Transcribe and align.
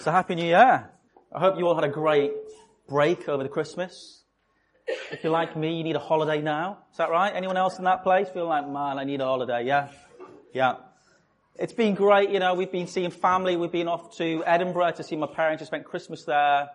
So 0.00 0.10
happy 0.10 0.34
new 0.34 0.46
year. 0.46 0.90
I 1.30 1.38
hope 1.38 1.58
you 1.58 1.68
all 1.68 1.74
had 1.74 1.84
a 1.84 1.88
great 1.88 2.32
break 2.88 3.28
over 3.28 3.42
the 3.42 3.50
Christmas. 3.50 4.22
If 5.12 5.22
you're 5.22 5.30
like 5.30 5.58
me, 5.58 5.76
you 5.76 5.84
need 5.84 5.94
a 5.94 5.98
holiday 6.00 6.40
now. 6.40 6.78
Is 6.90 6.96
that 6.96 7.10
right? 7.10 7.30
Anyone 7.36 7.58
else 7.58 7.76
in 7.76 7.84
that 7.84 8.02
place 8.02 8.26
feel 8.30 8.46
like, 8.46 8.66
man, 8.66 8.98
I 8.98 9.04
need 9.04 9.20
a 9.20 9.26
holiday? 9.26 9.66
Yeah? 9.66 9.88
Yeah. 10.54 10.76
It's 11.56 11.74
been 11.74 11.94
great, 11.94 12.30
you 12.30 12.38
know, 12.38 12.54
we've 12.54 12.72
been 12.72 12.86
seeing 12.86 13.10
family, 13.10 13.56
we've 13.56 13.70
been 13.70 13.88
off 13.88 14.16
to 14.16 14.42
Edinburgh 14.46 14.92
to 14.92 15.02
see 15.02 15.16
my 15.16 15.26
parents, 15.26 15.62
I 15.62 15.66
spent 15.66 15.84
Christmas 15.84 16.24
there. 16.24 16.70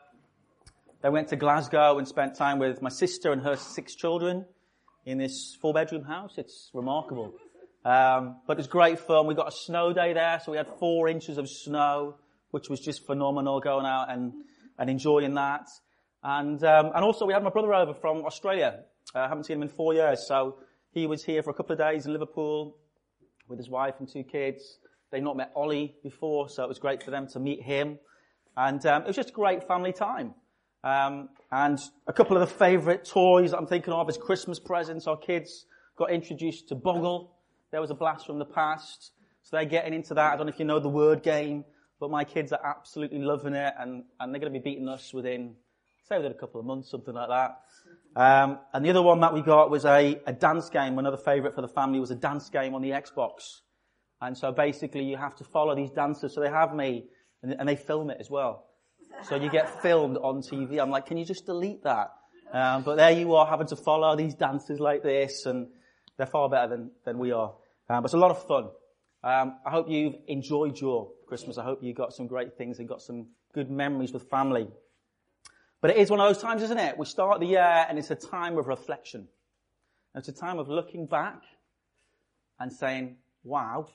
Then 1.01 1.11
went 1.11 1.29
to 1.29 1.35
Glasgow 1.35 1.97
and 1.97 2.07
spent 2.07 2.35
time 2.35 2.59
with 2.59 2.83
my 2.83 2.89
sister 2.89 3.31
and 3.31 3.41
her 3.41 3.55
six 3.55 3.95
children 3.95 4.45
in 5.03 5.17
this 5.17 5.57
four 5.59 5.73
bedroom 5.73 6.03
house. 6.03 6.35
It's 6.37 6.69
remarkable. 6.75 7.33
Um, 7.83 8.41
but 8.45 8.59
it's 8.59 8.67
great 8.67 8.99
fun. 8.99 9.25
We 9.25 9.33
got 9.33 9.47
a 9.47 9.51
snow 9.51 9.93
day 9.93 10.13
there, 10.13 10.39
so 10.45 10.51
we 10.51 10.59
had 10.59 10.67
four 10.77 11.07
inches 11.07 11.39
of 11.39 11.49
snow, 11.49 12.17
which 12.55 12.69
was 12.69 12.79
just 12.79 13.05
phenomenal 13.05 13.59
going 13.59 13.85
out 13.85 14.09
and, 14.09 14.31
and 14.79 14.89
enjoying 14.89 15.33
that. 15.33 15.67
And, 16.23 16.63
um, 16.63 16.85
and 16.95 17.03
also 17.03 17.25
we 17.25 17.33
had 17.33 17.43
my 17.43 17.49
brother 17.49 17.73
over 17.73 17.93
from 17.93 18.23
Australia. 18.23 18.79
Uh, 19.13 19.19
I 19.19 19.27
haven't 19.27 19.43
seen 19.43 19.57
him 19.57 19.63
in 19.63 19.67
four 19.67 19.93
years, 19.93 20.25
so 20.25 20.59
he 20.91 21.05
was 21.05 21.21
here 21.21 21.43
for 21.43 21.49
a 21.49 21.53
couple 21.53 21.73
of 21.73 21.79
days 21.79 22.05
in 22.05 22.13
Liverpool 22.13 22.77
with 23.49 23.59
his 23.59 23.69
wife 23.69 23.95
and 23.99 24.07
two 24.07 24.23
kids. 24.23 24.79
They'd 25.11 25.21
not 25.21 25.35
met 25.35 25.51
Ollie 25.53 25.97
before, 26.01 26.47
so 26.47 26.63
it 26.63 26.69
was 26.69 26.79
great 26.79 27.03
for 27.03 27.11
them 27.11 27.27
to 27.33 27.41
meet 27.41 27.61
him. 27.61 27.99
And 28.55 28.83
um, 28.85 29.01
it 29.01 29.07
was 29.07 29.17
just 29.17 29.31
a 29.31 29.33
great 29.33 29.67
family 29.67 29.91
time. 29.91 30.33
Um, 30.85 31.27
and 31.51 31.77
a 32.07 32.13
couple 32.13 32.37
of 32.37 32.47
the 32.47 32.55
favourite 32.55 33.03
toys 33.03 33.51
I'm 33.51 33.67
thinking 33.67 33.91
of 33.91 34.07
as 34.07 34.17
Christmas 34.17 34.59
presents. 34.59 35.07
Our 35.07 35.17
kids 35.17 35.65
got 35.97 36.09
introduced 36.09 36.69
to 36.69 36.75
Boggle. 36.75 37.35
There 37.71 37.81
was 37.81 37.91
a 37.91 37.95
blast 37.95 38.25
from 38.25 38.39
the 38.39 38.45
past. 38.45 39.11
So 39.43 39.57
they're 39.57 39.65
getting 39.65 39.93
into 39.93 40.13
that. 40.13 40.33
I 40.33 40.37
don't 40.37 40.45
know 40.45 40.53
if 40.53 40.59
you 40.59 40.65
know 40.65 40.79
the 40.79 40.87
word 40.87 41.21
game, 41.21 41.65
but 41.99 42.11
my 42.11 42.23
kids 42.23 42.51
are 42.51 42.59
absolutely 42.63 43.19
loving 43.19 43.53
it 43.53 43.73
and, 43.79 44.03
and 44.19 44.33
they're 44.33 44.39
going 44.39 44.53
to 44.53 44.59
be 44.59 44.63
beating 44.63 44.87
us 44.87 45.13
within, 45.13 45.55
say 46.07 46.17
within 46.17 46.31
a 46.31 46.35
couple 46.35 46.59
of 46.59 46.65
months, 46.65 46.91
something 46.91 47.13
like 47.13 47.29
that. 47.29 47.59
Um, 48.15 48.59
and 48.73 48.85
the 48.85 48.89
other 48.89 49.01
one 49.01 49.19
that 49.21 49.33
we 49.33 49.41
got 49.41 49.69
was 49.69 49.85
a, 49.85 50.19
a 50.25 50.33
dance 50.33 50.69
game. 50.69 50.97
Another 50.97 51.17
favourite 51.17 51.55
for 51.55 51.61
the 51.61 51.67
family 51.67 51.99
was 51.99 52.11
a 52.11 52.15
dance 52.15 52.49
game 52.49 52.75
on 52.75 52.81
the 52.81 52.91
Xbox. 52.91 53.61
And 54.21 54.37
so 54.37 54.51
basically 54.51 55.03
you 55.03 55.17
have 55.17 55.35
to 55.37 55.43
follow 55.43 55.75
these 55.75 55.91
dancers. 55.91 56.33
So 56.33 56.41
they 56.41 56.49
have 56.49 56.73
me 56.73 57.05
and, 57.43 57.53
and 57.53 57.67
they 57.67 57.75
film 57.75 58.09
it 58.09 58.17
as 58.19 58.29
well. 58.29 58.67
So 59.23 59.35
you 59.35 59.49
get 59.49 59.81
filmed 59.81 60.17
on 60.17 60.41
TV. 60.41 60.79
I'm 60.81 60.89
like, 60.89 61.05
can 61.05 61.17
you 61.17 61.25
just 61.25 61.45
delete 61.45 61.83
that? 61.83 62.11
Um, 62.51 62.83
but 62.83 62.95
there 62.95 63.11
you 63.11 63.35
are 63.35 63.45
having 63.45 63.67
to 63.67 63.75
follow 63.75 64.15
these 64.15 64.35
dancers 64.35 64.79
like 64.79 65.03
this 65.03 65.45
and 65.45 65.67
they're 66.17 66.27
far 66.27 66.49
better 66.49 66.69
than, 66.69 66.91
than 67.05 67.17
we 67.17 67.31
are. 67.31 67.53
Um, 67.89 68.01
but 68.01 68.05
it's 68.05 68.13
a 68.13 68.17
lot 68.17 68.31
of 68.31 68.45
fun. 68.45 68.69
Um, 69.25 69.55
I 69.65 69.71
hope 69.71 69.89
you've 69.89 70.17
enjoyed 70.27 70.79
your 70.79 71.09
Christmas. 71.27 71.57
I 71.57 71.63
hope 71.63 71.81
you 71.81 71.95
got 71.95 72.13
some 72.13 72.27
great 72.27 72.59
things 72.59 72.77
and 72.77 72.87
got 72.87 73.01
some 73.01 73.25
good 73.53 73.71
memories 73.71 74.13
with 74.13 74.29
family. 74.29 74.67
But 75.81 75.89
it 75.89 75.97
is 75.97 76.11
one 76.11 76.19
of 76.19 76.27
those 76.27 76.39
times, 76.39 76.61
isn't 76.61 76.77
it? 76.77 76.95
We 76.95 77.07
start 77.07 77.39
the 77.39 77.47
year 77.47 77.85
and 77.89 77.97
it's 77.97 78.11
a 78.11 78.15
time 78.15 78.55
of 78.59 78.67
reflection. 78.67 79.27
It's 80.13 80.27
a 80.27 80.31
time 80.31 80.59
of 80.59 80.69
looking 80.69 81.07
back 81.07 81.41
and 82.59 82.71
saying, 82.71 83.17
wow, 83.43 83.87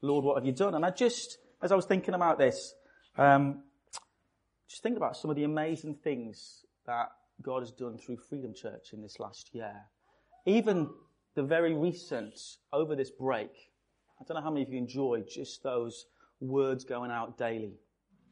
Lord, 0.00 0.24
what 0.24 0.36
have 0.36 0.46
you 0.46 0.52
done? 0.52 0.76
And 0.76 0.86
I 0.86 0.90
just, 0.90 1.38
as 1.60 1.72
I 1.72 1.74
was 1.74 1.84
thinking 1.84 2.14
about 2.14 2.38
this, 2.38 2.72
um, 3.16 3.64
just 4.68 4.84
think 4.84 4.96
about 4.96 5.16
some 5.16 5.28
of 5.28 5.36
the 5.36 5.42
amazing 5.42 5.96
things 5.96 6.64
that 6.86 7.08
God 7.42 7.62
has 7.62 7.72
done 7.72 7.98
through 7.98 8.18
Freedom 8.28 8.54
Church 8.54 8.92
in 8.92 9.02
this 9.02 9.18
last 9.18 9.50
year. 9.52 9.74
Even 10.46 10.88
the 11.34 11.42
very 11.42 11.74
recent, 11.74 12.38
over 12.72 12.94
this 12.94 13.10
break, 13.10 13.50
I 14.20 14.24
don't 14.24 14.36
know 14.36 14.42
how 14.42 14.50
many 14.50 14.62
of 14.62 14.72
you 14.72 14.78
enjoyed 14.78 15.28
just 15.28 15.62
those 15.62 16.06
words 16.40 16.84
going 16.84 17.10
out 17.10 17.38
daily 17.38 17.74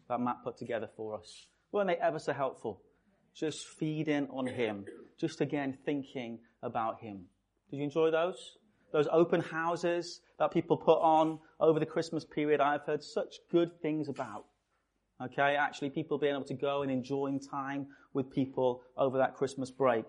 that 0.08 0.20
Matt 0.20 0.42
put 0.42 0.56
together 0.56 0.88
for 0.96 1.18
us. 1.18 1.46
Weren't 1.72 1.88
they 1.88 1.96
ever 1.96 2.18
so 2.18 2.32
helpful? 2.32 2.82
Just 3.34 3.66
feeding 3.78 4.28
on 4.30 4.46
Him. 4.46 4.84
Just 5.18 5.40
again 5.40 5.76
thinking 5.84 6.40
about 6.62 7.00
Him. 7.00 7.26
Did 7.70 7.76
you 7.76 7.84
enjoy 7.84 8.10
those? 8.10 8.56
Those 8.92 9.06
open 9.12 9.40
houses 9.40 10.20
that 10.38 10.52
people 10.52 10.76
put 10.76 10.98
on 11.00 11.38
over 11.60 11.78
the 11.78 11.86
Christmas 11.86 12.24
period, 12.24 12.60
I've 12.60 12.82
heard 12.82 13.02
such 13.02 13.36
good 13.50 13.70
things 13.80 14.08
about. 14.08 14.44
Okay, 15.22 15.56
actually 15.56 15.90
people 15.90 16.18
being 16.18 16.34
able 16.34 16.44
to 16.44 16.54
go 16.54 16.82
and 16.82 16.90
enjoying 16.90 17.40
time 17.40 17.86
with 18.12 18.30
people 18.30 18.82
over 18.96 19.18
that 19.18 19.34
Christmas 19.34 19.70
break. 19.70 20.04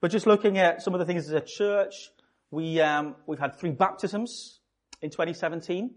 But 0.00 0.10
just 0.10 0.26
looking 0.26 0.58
at 0.58 0.82
some 0.82 0.94
of 0.94 1.00
the 1.00 1.06
things 1.06 1.26
as 1.26 1.32
a 1.32 1.40
church, 1.40 2.10
we, 2.50 2.80
um, 2.80 3.16
we've 3.26 3.38
had 3.38 3.58
three 3.58 3.70
baptisms 3.70 4.60
in 5.02 5.10
2017. 5.10 5.90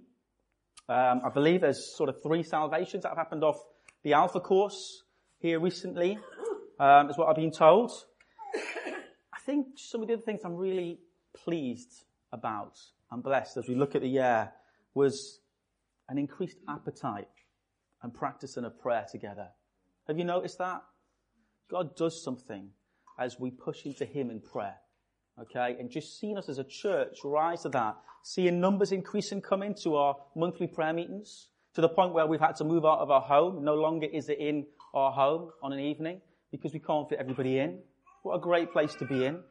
Um, 0.89 1.21
I 1.25 1.29
believe 1.33 1.61
there's 1.61 1.95
sort 1.95 2.09
of 2.09 2.21
three 2.21 2.43
salvations 2.43 3.03
that 3.03 3.09
have 3.09 3.17
happened 3.17 3.43
off 3.43 3.57
the 4.03 4.13
Alpha 4.13 4.39
course 4.39 5.03
here 5.39 5.59
recently, 5.59 6.19
um, 6.79 7.09
is 7.09 7.17
what 7.17 7.29
I've 7.29 7.35
been 7.35 7.51
told. 7.51 7.91
I 9.33 9.39
think 9.45 9.67
some 9.77 10.01
of 10.01 10.07
the 10.07 10.15
other 10.15 10.23
things 10.23 10.41
I'm 10.43 10.55
really 10.55 10.99
pleased 11.35 12.05
about 12.31 12.77
and 13.11 13.23
blessed 13.23 13.57
as 13.57 13.67
we 13.67 13.75
look 13.75 13.95
at 13.95 14.01
the 14.01 14.07
year 14.07 14.51
was 14.93 15.39
an 16.09 16.17
increased 16.17 16.57
appetite 16.67 17.27
and 18.01 18.13
practicing 18.13 18.65
a 18.65 18.69
prayer 18.69 19.05
together. 19.11 19.47
Have 20.07 20.17
you 20.17 20.25
noticed 20.25 20.59
that? 20.59 20.81
God 21.69 21.95
does 21.95 22.23
something 22.23 22.69
as 23.19 23.39
we 23.39 23.49
push 23.49 23.85
into 23.85 24.05
Him 24.05 24.29
in 24.29 24.39
prayer. 24.39 24.75
Okay? 25.41 25.75
And 25.79 25.89
just 25.89 26.19
seeing 26.19 26.37
us 26.37 26.49
as 26.49 26.57
a 26.57 26.63
church 26.63 27.19
rise 27.23 27.63
to 27.63 27.69
that, 27.69 27.95
seeing 28.23 28.59
numbers 28.59 28.91
increase 28.91 29.31
and 29.31 29.43
come 29.43 29.61
into 29.63 29.95
our 29.95 30.15
monthly 30.35 30.67
prayer 30.67 30.93
meetings 30.93 31.47
to 31.75 31.81
the 31.81 31.89
point 31.89 32.13
where 32.13 32.25
we've 32.25 32.39
had 32.39 32.55
to 32.57 32.63
move 32.63 32.85
out 32.85 32.99
of 32.99 33.11
our 33.11 33.21
home. 33.21 33.63
No 33.63 33.75
longer 33.75 34.07
is 34.11 34.29
it 34.29 34.39
in 34.39 34.65
our 34.93 35.11
home 35.11 35.51
on 35.61 35.73
an 35.73 35.79
evening 35.79 36.21
because 36.51 36.73
we 36.73 36.79
can't 36.79 37.09
fit 37.09 37.19
everybody 37.19 37.59
in. 37.59 37.79
What 38.23 38.35
a 38.35 38.39
great 38.39 38.71
place 38.71 38.95
to 38.95 39.05
be 39.05 39.25
in. 39.25 39.41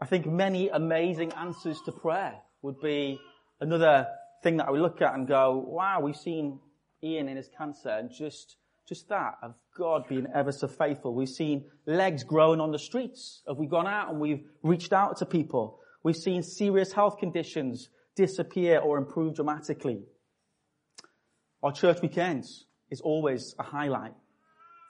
I 0.00 0.06
think 0.06 0.26
many 0.26 0.68
amazing 0.68 1.32
answers 1.32 1.80
to 1.86 1.92
prayer 1.92 2.34
would 2.60 2.80
be 2.80 3.18
another 3.60 4.06
thing 4.42 4.58
that 4.58 4.68
I 4.68 4.70
would 4.70 4.80
look 4.82 5.00
at 5.00 5.14
and 5.14 5.26
go, 5.26 5.64
wow, 5.66 6.00
we've 6.00 6.16
seen 6.16 6.60
Ian 7.02 7.28
in 7.28 7.36
his 7.36 7.48
cancer 7.56 7.88
and 7.88 8.10
just, 8.10 8.56
just 8.88 9.08
that 9.08 9.34
of 9.42 9.54
God 9.76 10.06
being 10.08 10.26
ever 10.34 10.52
so 10.52 10.68
faithful. 10.68 11.14
We've 11.14 11.28
seen 11.28 11.64
legs 11.86 12.24
growing 12.24 12.60
on 12.60 12.70
the 12.70 12.78
streets. 12.78 13.42
Have 13.48 13.56
we 13.56 13.66
gone 13.66 13.86
out 13.86 14.10
and 14.10 14.20
we've 14.20 14.44
reached 14.62 14.92
out 14.92 15.16
to 15.18 15.26
people? 15.26 15.80
We've 16.02 16.16
seen 16.16 16.42
serious 16.42 16.92
health 16.92 17.18
conditions 17.18 17.88
disappear 18.14 18.78
or 18.78 18.98
improve 18.98 19.34
dramatically. 19.34 20.02
Our 21.62 21.72
church 21.72 22.00
weekends 22.00 22.66
is 22.90 23.00
always 23.00 23.54
a 23.58 23.64
highlight 23.64 24.14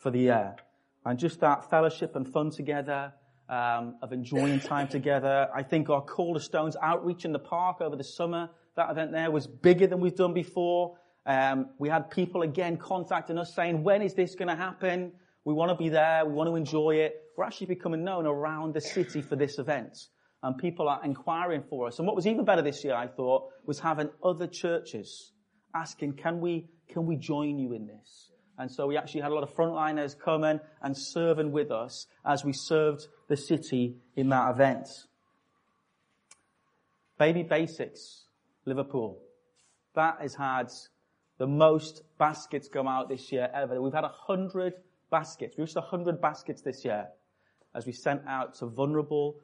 for 0.02 0.10
the 0.10 0.20
year. 0.20 0.56
And 1.04 1.18
just 1.18 1.40
that 1.40 1.70
fellowship 1.70 2.16
and 2.16 2.30
fun 2.30 2.50
together, 2.50 3.12
um, 3.48 3.96
of 4.02 4.12
enjoying 4.12 4.60
time 4.60 4.88
together. 4.88 5.48
I 5.54 5.62
think 5.62 5.88
our 5.88 6.02
Cornerstones 6.02 6.76
outreach 6.82 7.24
in 7.24 7.32
the 7.32 7.38
park 7.38 7.80
over 7.80 7.96
the 7.96 8.04
summer, 8.04 8.50
that 8.76 8.90
event 8.90 9.12
there 9.12 9.30
was 9.30 9.46
bigger 9.46 9.86
than 9.86 10.00
we've 10.00 10.16
done 10.16 10.34
before. 10.34 10.96
Um, 11.26 11.70
we 11.78 11.88
had 11.88 12.10
people 12.10 12.42
again 12.42 12.76
contacting 12.76 13.36
us 13.36 13.54
saying, 13.54 13.82
when 13.82 14.00
is 14.00 14.14
this 14.14 14.36
going 14.36 14.48
to 14.48 14.54
happen? 14.54 15.12
We 15.44 15.54
want 15.54 15.70
to 15.70 15.76
be 15.76 15.88
there. 15.88 16.24
We 16.24 16.32
want 16.32 16.48
to 16.48 16.56
enjoy 16.56 16.96
it. 16.96 17.16
We're 17.36 17.44
actually 17.44 17.66
becoming 17.66 18.04
known 18.04 18.26
around 18.26 18.74
the 18.74 18.80
city 18.80 19.22
for 19.22 19.34
this 19.34 19.58
event. 19.58 19.98
And 20.42 20.56
people 20.56 20.88
are 20.88 21.00
inquiring 21.04 21.64
for 21.68 21.88
us. 21.88 21.98
And 21.98 22.06
what 22.06 22.14
was 22.14 22.26
even 22.26 22.44
better 22.44 22.62
this 22.62 22.84
year, 22.84 22.94
I 22.94 23.08
thought, 23.08 23.50
was 23.64 23.80
having 23.80 24.10
other 24.22 24.46
churches 24.46 25.32
asking, 25.74 26.14
can 26.14 26.40
we, 26.40 26.68
can 26.88 27.06
we 27.06 27.16
join 27.16 27.58
you 27.58 27.72
in 27.72 27.86
this? 27.86 28.30
And 28.58 28.70
so 28.70 28.86
we 28.86 28.96
actually 28.96 29.22
had 29.22 29.32
a 29.32 29.34
lot 29.34 29.42
of 29.42 29.54
frontliners 29.54 30.18
coming 30.18 30.60
and 30.80 30.96
serving 30.96 31.50
with 31.50 31.70
us 31.70 32.06
as 32.24 32.44
we 32.44 32.52
served 32.52 33.08
the 33.28 33.36
city 33.36 33.96
in 34.14 34.28
that 34.28 34.50
event. 34.50 34.88
Baby 37.18 37.42
Basics, 37.42 38.24
Liverpool. 38.64 39.18
That 39.94 40.18
has 40.20 40.34
had 40.34 40.70
the 41.38 41.46
most 41.46 42.02
baskets 42.18 42.68
come 42.68 42.88
out 42.88 43.08
this 43.08 43.30
year 43.30 43.48
ever. 43.54 43.80
We've 43.80 43.92
had 43.92 44.04
a 44.04 44.12
hundred 44.26 44.74
baskets. 45.10 45.56
We 45.56 45.62
reached 45.62 45.76
a 45.76 45.82
hundred 45.82 46.20
baskets 46.20 46.62
this 46.62 46.84
year 46.84 47.08
as 47.74 47.86
we 47.86 47.92
sent 47.92 48.22
out 48.26 48.54
to 48.56 48.66
vulnerable 48.66 49.36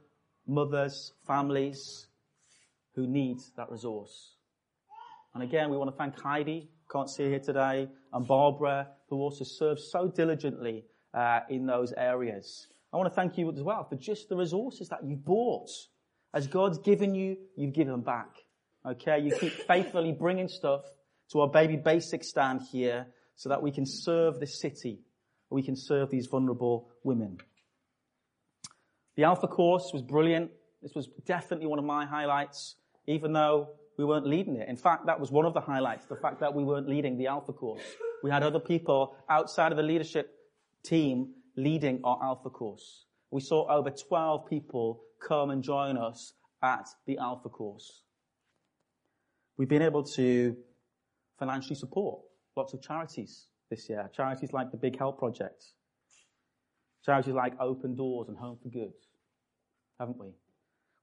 mothers, 0.46 1.12
families 1.26 2.06
who 2.94 3.06
need 3.06 3.36
that 3.56 3.70
resource. 3.70 4.36
And 5.34 5.42
again, 5.42 5.70
we 5.70 5.76
want 5.76 5.90
to 5.90 5.96
thank 5.96 6.18
Heidi, 6.20 6.68
can't 6.90 7.08
see 7.08 7.24
her 7.24 7.30
here 7.30 7.38
today, 7.38 7.88
and 8.12 8.26
Barbara, 8.26 8.88
who 9.08 9.16
also 9.16 9.44
serve 9.44 9.78
so 9.78 10.08
diligently 10.08 10.84
uh, 11.14 11.40
in 11.48 11.66
those 11.66 11.92
areas. 11.96 12.66
I 12.92 12.96
want 12.98 13.10
to 13.10 13.14
thank 13.14 13.38
you 13.38 13.50
as 13.50 13.62
well 13.62 13.84
for 13.84 13.96
just 13.96 14.28
the 14.28 14.36
resources 14.36 14.88
that 14.88 15.04
you 15.04 15.16
bought. 15.16 15.68
As 16.34 16.46
God's 16.46 16.78
given 16.78 17.14
you, 17.14 17.36
you've 17.56 17.74
given 17.74 18.00
back. 18.02 18.28
Okay, 18.84 19.20
you 19.20 19.34
keep 19.38 19.52
faithfully 19.52 20.12
bringing 20.12 20.48
stuff 20.48 20.82
to 21.32 21.40
our 21.40 21.48
baby 21.48 21.76
basic 21.76 22.22
stand 22.22 22.62
here 22.70 23.06
so 23.34 23.48
that 23.48 23.62
we 23.62 23.70
can 23.70 23.86
serve 23.86 24.38
this 24.38 24.60
city. 24.60 25.00
We 25.50 25.62
can 25.62 25.76
serve 25.76 26.10
these 26.10 26.26
vulnerable 26.26 26.90
women. 27.02 27.38
The 29.16 29.24
Alpha 29.24 29.48
course 29.48 29.90
was 29.92 30.02
brilliant. 30.02 30.50
This 30.82 30.94
was 30.94 31.08
definitely 31.26 31.66
one 31.66 31.78
of 31.78 31.84
my 31.84 32.06
highlights, 32.06 32.76
even 33.06 33.32
though 33.32 33.70
we 33.98 34.04
weren't 34.04 34.26
leading 34.26 34.56
it. 34.56 34.68
In 34.68 34.76
fact, 34.76 35.06
that 35.06 35.20
was 35.20 35.30
one 35.30 35.44
of 35.44 35.54
the 35.54 35.60
highlights, 35.60 36.06
the 36.06 36.16
fact 36.16 36.40
that 36.40 36.54
we 36.54 36.64
weren't 36.64 36.88
leading 36.88 37.18
the 37.18 37.26
Alpha 37.26 37.52
course. 37.52 37.82
We 38.22 38.30
had 38.30 38.42
other 38.42 38.60
people 38.60 39.16
outside 39.28 39.72
of 39.72 39.76
the 39.76 39.82
leadership 39.82 40.34
team 40.82 41.34
leading 41.56 42.00
our 42.04 42.18
Alpha 42.22 42.50
course. 42.50 43.04
We 43.30 43.40
saw 43.40 43.70
over 43.70 43.90
12 43.90 44.48
people 44.48 45.02
come 45.20 45.50
and 45.50 45.62
join 45.62 45.96
us 45.96 46.34
at 46.62 46.88
the 47.06 47.18
Alpha 47.18 47.48
course. 47.48 48.02
We've 49.56 49.68
been 49.68 49.82
able 49.82 50.04
to 50.04 50.56
financially 51.42 51.74
support 51.74 52.20
lots 52.56 52.72
of 52.72 52.80
charities 52.80 53.48
this 53.68 53.88
year. 53.88 54.08
Charities 54.14 54.52
like 54.52 54.70
the 54.70 54.76
Big 54.76 54.96
Help 54.96 55.18
Project. 55.18 55.64
Charities 57.04 57.34
like 57.34 57.54
Open 57.58 57.96
Doors 57.96 58.28
and 58.28 58.38
Home 58.38 58.58
for 58.62 58.68
Good. 58.68 58.92
Haven't 59.98 60.18
we? 60.18 60.28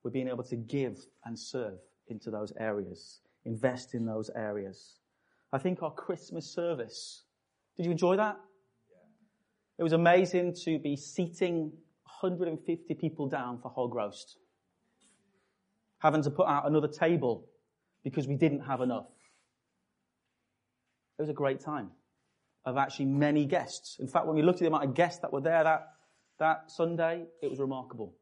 We've 0.02 0.14
been 0.14 0.30
able 0.30 0.46
to 0.46 0.56
give 0.56 0.98
and 1.26 1.38
serve 1.38 1.80
into 2.08 2.32
those 2.32 2.54
areas, 2.58 3.20
invest 3.44 3.94
in 3.94 4.06
those 4.06 4.30
areas. 4.34 5.00
I 5.52 5.58
think 5.58 5.84
our 5.84 5.92
Christmas 5.92 6.50
service, 6.50 7.24
did 7.76 7.86
you 7.86 7.92
enjoy 7.92 8.16
that? 8.16 8.38
It 9.78 9.84
was 9.84 9.92
amazing 9.92 10.56
to 10.64 10.80
be 10.80 10.96
seating 10.96 11.74
150 12.22 12.94
people 12.94 13.28
down 13.28 13.60
for 13.62 13.70
hog 13.72 13.94
roast. 13.94 14.38
Having 15.98 16.24
to 16.24 16.32
put 16.32 16.48
out 16.48 16.66
another 16.66 16.88
table 16.88 17.46
because 18.06 18.26
we 18.26 18.38
didn't 18.38 18.62
have 18.62 18.80
enough. 18.80 19.08
It 21.20 21.24
was 21.24 21.30
a 21.30 21.34
great 21.34 21.60
time 21.60 21.92
of 22.66 22.78
actually 22.78 23.06
many 23.06 23.46
guests. 23.46 23.98
In 24.00 24.08
fact, 24.08 24.26
when 24.26 24.38
we 24.38 24.42
looked 24.42 24.58
at 24.58 24.62
the 24.62 24.68
amount 24.68 24.86
of 24.86 24.94
guests 24.94 25.20
that 25.20 25.34
were 25.34 25.42
there 25.42 25.66
that, 25.66 25.90
that 26.40 26.72
Sunday, 26.72 27.26
it 27.42 27.50
was 27.50 27.60
remarkable. 27.60 28.16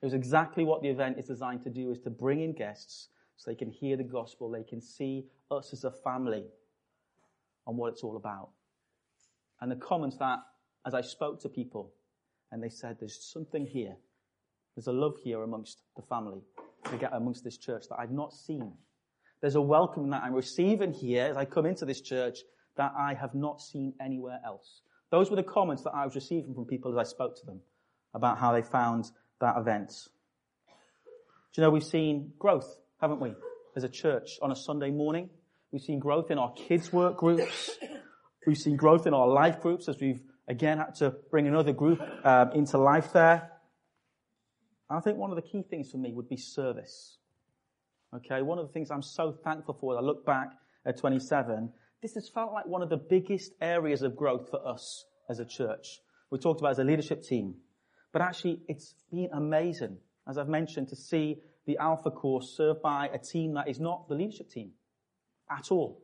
It 0.00 0.06
was 0.06 0.14
exactly 0.14 0.64
what 0.64 0.80
the 0.80 0.88
event 0.88 1.18
is 1.18 1.26
designed 1.26 1.62
to 1.64 1.70
do, 1.70 1.90
is 1.90 2.00
to 2.00 2.10
bring 2.10 2.40
in 2.40 2.54
guests 2.54 3.08
so 3.36 3.50
they 3.50 3.54
can 3.54 3.70
hear 3.70 3.98
the 3.98 4.02
gospel, 4.04 4.50
they 4.50 4.62
can 4.62 4.80
see 4.80 5.26
us 5.50 5.74
as 5.74 5.84
a 5.84 5.90
family 5.90 6.44
and 7.66 7.76
what 7.76 7.92
it's 7.92 8.02
all 8.02 8.16
about. 8.16 8.48
And 9.60 9.70
the 9.70 9.76
comments 9.76 10.16
that, 10.16 10.38
as 10.86 10.94
I 10.94 11.02
spoke 11.02 11.38
to 11.42 11.50
people, 11.50 11.92
and 12.50 12.62
they 12.62 12.70
said, 12.70 12.96
there's 12.98 13.22
something 13.22 13.66
here. 13.66 13.96
There's 14.74 14.86
a 14.86 14.92
love 14.92 15.16
here 15.22 15.42
amongst 15.42 15.82
the 15.96 16.02
family, 16.02 16.40
amongst 17.12 17.44
this 17.44 17.58
church 17.58 17.84
that 17.90 17.98
I've 17.98 18.10
not 18.10 18.32
seen. 18.32 18.72
There's 19.42 19.56
a 19.56 19.60
welcome 19.60 20.10
that 20.10 20.22
I'm 20.22 20.34
receiving 20.34 20.92
here 20.92 21.24
as 21.24 21.36
I 21.36 21.44
come 21.44 21.66
into 21.66 21.84
this 21.84 22.00
church 22.00 22.38
that 22.76 22.92
I 22.96 23.14
have 23.14 23.34
not 23.34 23.60
seen 23.60 23.92
anywhere 24.00 24.40
else. 24.46 24.82
Those 25.10 25.30
were 25.30 25.36
the 25.36 25.42
comments 25.42 25.82
that 25.82 25.90
I 25.90 26.04
was 26.04 26.14
receiving 26.14 26.54
from 26.54 26.64
people 26.64 26.92
as 26.92 26.96
I 26.96 27.10
spoke 27.10 27.36
to 27.40 27.46
them 27.46 27.60
about 28.14 28.38
how 28.38 28.52
they 28.52 28.62
found 28.62 29.10
that 29.40 29.56
event. 29.58 29.90
Do 31.52 31.60
you 31.60 31.62
know 31.64 31.70
we've 31.70 31.82
seen 31.82 32.32
growth, 32.38 32.78
haven't 33.00 33.20
we, 33.20 33.34
as 33.74 33.82
a 33.82 33.88
church 33.88 34.38
on 34.40 34.52
a 34.52 34.56
Sunday 34.56 34.92
morning? 34.92 35.28
We've 35.72 35.82
seen 35.82 35.98
growth 35.98 36.30
in 36.30 36.38
our 36.38 36.52
kids' 36.52 36.92
work 36.92 37.16
groups. 37.16 37.70
We've 38.46 38.56
seen 38.56 38.76
growth 38.76 39.08
in 39.08 39.12
our 39.12 39.26
life 39.26 39.60
groups 39.60 39.88
as 39.88 39.96
we've 40.00 40.22
again 40.46 40.78
had 40.78 40.94
to 40.96 41.16
bring 41.32 41.48
another 41.48 41.72
group 41.72 42.00
um, 42.24 42.52
into 42.52 42.78
life 42.78 43.12
there. 43.12 43.50
I 44.88 45.00
think 45.00 45.18
one 45.18 45.30
of 45.30 45.36
the 45.36 45.42
key 45.42 45.64
things 45.68 45.90
for 45.90 45.98
me 45.98 46.12
would 46.12 46.28
be 46.28 46.36
service. 46.36 47.18
Okay, 48.14 48.42
one 48.42 48.58
of 48.58 48.66
the 48.66 48.72
things 48.72 48.90
I'm 48.90 49.02
so 49.02 49.32
thankful 49.44 49.76
for, 49.80 49.96
I 49.96 50.00
look 50.00 50.26
back 50.26 50.50
at 50.84 50.98
27, 50.98 51.72
this 52.02 52.14
has 52.14 52.28
felt 52.28 52.52
like 52.52 52.66
one 52.66 52.82
of 52.82 52.90
the 52.90 52.96
biggest 52.96 53.52
areas 53.60 54.02
of 54.02 54.16
growth 54.16 54.50
for 54.50 54.66
us 54.66 55.04
as 55.30 55.38
a 55.38 55.46
church. 55.46 56.00
We 56.30 56.38
talked 56.38 56.60
about 56.60 56.72
as 56.72 56.78
a 56.78 56.84
leadership 56.84 57.22
team. 57.22 57.54
But 58.12 58.22
actually, 58.22 58.60
it's 58.68 58.94
been 59.10 59.30
amazing, 59.32 59.96
as 60.28 60.36
I've 60.36 60.48
mentioned, 60.48 60.88
to 60.88 60.96
see 60.96 61.38
the 61.66 61.78
Alpha 61.78 62.10
course 62.10 62.54
served 62.56 62.82
by 62.82 63.08
a 63.08 63.18
team 63.18 63.54
that 63.54 63.68
is 63.68 63.80
not 63.80 64.08
the 64.08 64.14
leadership 64.14 64.50
team 64.50 64.72
at 65.50 65.70
all. 65.70 66.02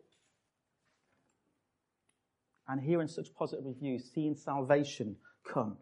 And 2.66 2.80
hearing 2.80 3.08
such 3.08 3.34
positive 3.34 3.64
reviews, 3.66 4.10
seeing 4.14 4.34
salvation 4.34 5.16
come. 5.50 5.76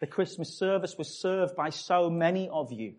The 0.00 0.06
Christmas 0.06 0.58
service 0.58 0.94
was 0.98 1.20
served 1.20 1.54
by 1.56 1.70
so 1.70 2.10
many 2.10 2.48
of 2.48 2.72
you. 2.72 2.94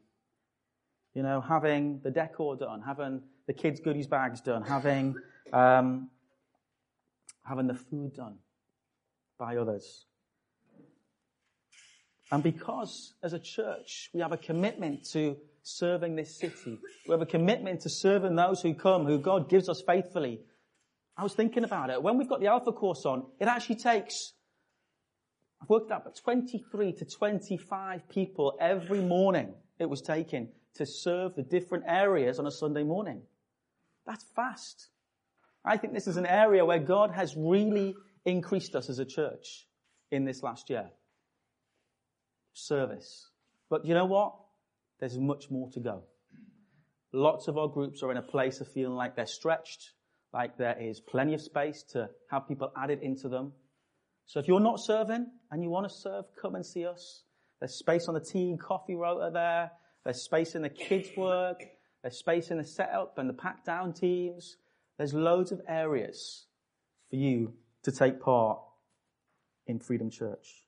You 1.17 1.23
know, 1.23 1.41
having 1.41 1.99
the 2.03 2.11
decor 2.11 2.55
done, 2.57 2.79
having 2.85 3.23
the 3.47 3.53
kids' 3.53 3.79
goodies 3.79 4.05
bags 4.05 4.39
done, 4.39 4.61
having 4.61 5.15
um, 5.51 6.11
having 7.43 7.65
the 7.65 7.73
food 7.73 8.13
done 8.13 8.35
by 9.39 9.57
others. 9.57 10.05
And 12.31 12.43
because 12.43 13.15
as 13.23 13.33
a 13.33 13.39
church 13.39 14.11
we 14.13 14.21
have 14.21 14.31
a 14.31 14.37
commitment 14.37 15.05
to 15.13 15.37
serving 15.63 16.15
this 16.15 16.37
city, 16.37 16.77
we 17.07 17.13
have 17.13 17.21
a 17.23 17.25
commitment 17.25 17.81
to 17.81 17.89
serving 17.89 18.35
those 18.35 18.61
who 18.61 18.75
come, 18.75 19.07
who 19.07 19.17
God 19.17 19.49
gives 19.49 19.69
us 19.69 19.81
faithfully. 19.87 20.41
I 21.17 21.23
was 21.23 21.33
thinking 21.33 21.63
about 21.63 21.89
it. 21.89 22.03
When 22.03 22.19
we've 22.19 22.29
got 22.29 22.41
the 22.41 22.47
Alpha 22.47 22.71
course 22.71 23.07
on, 23.07 23.25
it 23.39 23.47
actually 23.47 23.77
takes, 23.77 24.33
I've 25.63 25.69
worked 25.69 25.89
out, 25.89 26.03
but 26.03 26.15
23 26.15 26.93
to 26.93 27.05
25 27.05 28.07
people 28.07 28.55
every 28.61 29.01
morning 29.01 29.55
it 29.79 29.89
was 29.89 30.03
taking 30.03 30.49
to 30.77 30.85
serve 30.85 31.35
the 31.35 31.43
different 31.43 31.85
areas 31.87 32.39
on 32.39 32.47
a 32.47 32.51
Sunday 32.51 32.83
morning. 32.83 33.21
That's 34.05 34.25
fast. 34.35 34.89
I 35.65 35.77
think 35.77 35.93
this 35.93 36.07
is 36.07 36.17
an 36.17 36.25
area 36.25 36.63
where 36.65 36.79
God 36.79 37.11
has 37.11 37.35
really 37.35 37.95
increased 38.25 38.75
us 38.75 38.89
as 38.89 38.99
a 38.99 39.05
church 39.05 39.67
in 40.11 40.25
this 40.25 40.41
last 40.43 40.69
year. 40.69 40.89
Service. 42.53 43.29
But 43.69 43.85
you 43.85 43.93
know 43.93 44.05
what? 44.05 44.33
There's 44.99 45.17
much 45.17 45.51
more 45.51 45.69
to 45.71 45.79
go. 45.79 46.03
Lots 47.13 47.47
of 47.47 47.57
our 47.57 47.67
groups 47.67 48.01
are 48.03 48.11
in 48.11 48.17
a 48.17 48.21
place 48.21 48.61
of 48.61 48.67
feeling 48.71 48.95
like 48.95 49.15
they're 49.15 49.25
stretched, 49.25 49.91
like 50.33 50.57
there 50.57 50.77
is 50.79 50.99
plenty 50.99 51.33
of 51.33 51.41
space 51.41 51.83
to 51.91 52.09
have 52.31 52.47
people 52.47 52.71
added 52.77 52.99
into 53.01 53.29
them. 53.29 53.53
So 54.25 54.39
if 54.39 54.47
you're 54.47 54.59
not 54.59 54.79
serving 54.79 55.27
and 55.51 55.63
you 55.63 55.69
want 55.69 55.89
to 55.89 55.95
serve, 55.95 56.25
come 56.41 56.55
and 56.55 56.65
see 56.65 56.85
us. 56.85 57.23
There's 57.59 57.75
space 57.75 58.07
on 58.07 58.13
the 58.13 58.19
tea 58.21 58.49
and 58.49 58.59
coffee 58.59 58.95
rota 58.95 59.31
there. 59.33 59.71
There's 60.03 60.23
space 60.23 60.55
in 60.55 60.61
the 60.61 60.69
kids' 60.69 61.09
work. 61.17 61.63
There's 62.01 62.17
space 62.17 62.51
in 62.51 62.57
the 62.57 62.63
setup 62.63 63.17
and 63.17 63.29
the 63.29 63.33
pack 63.33 63.65
down 63.65 63.93
teams. 63.93 64.57
There's 64.97 65.13
loads 65.13 65.51
of 65.51 65.61
areas 65.67 66.45
for 67.09 67.17
you 67.17 67.53
to 67.83 67.91
take 67.91 68.21
part 68.21 68.59
in 69.65 69.79
Freedom 69.79 70.09
Church. 70.09 70.63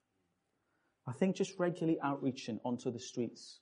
I 1.07 1.13
think 1.13 1.35
just 1.35 1.57
regularly 1.57 1.99
outreaching 2.03 2.59
onto 2.63 2.91
the 2.91 2.99
streets 2.99 3.59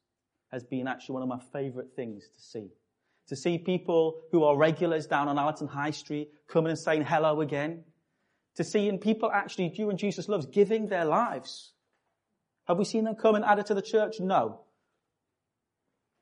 has 0.52 0.64
been 0.64 0.88
actually 0.88 1.14
one 1.14 1.24
of 1.24 1.30
my 1.30 1.40
favorite 1.54 1.94
things 1.96 2.28
to 2.36 2.42
see. 2.42 2.72
To 3.30 3.36
see 3.36 3.58
people 3.58 4.22
who 4.31 4.44
are 4.44 4.58
regulars 4.58 5.06
down 5.08 5.28
on 5.28 5.38
Allerton 5.38 5.68
High 5.68 5.92
Street 5.92 6.30
coming 6.48 6.69
and 6.69 6.80
saying 6.80 7.04
hello 7.04 7.42
again. 7.42 7.84
To 8.56 8.64
seeing 8.64 9.00
people 9.00 9.31
actually, 9.31 9.69
during 9.69 9.98
Jesus 9.98 10.28
Loves, 10.28 10.45
giving 10.45 10.88
their 10.88 11.06
lives. 11.06 11.74
Have 12.68 12.78
we 12.78 12.86
seen 12.86 13.04
them 13.04 13.16
come 13.16 13.36
and 13.36 13.45
add 13.45 13.59
it 13.59 13.68
to 13.68 13.74
the 13.74 13.81
church? 13.81 14.16
No. 14.19 14.62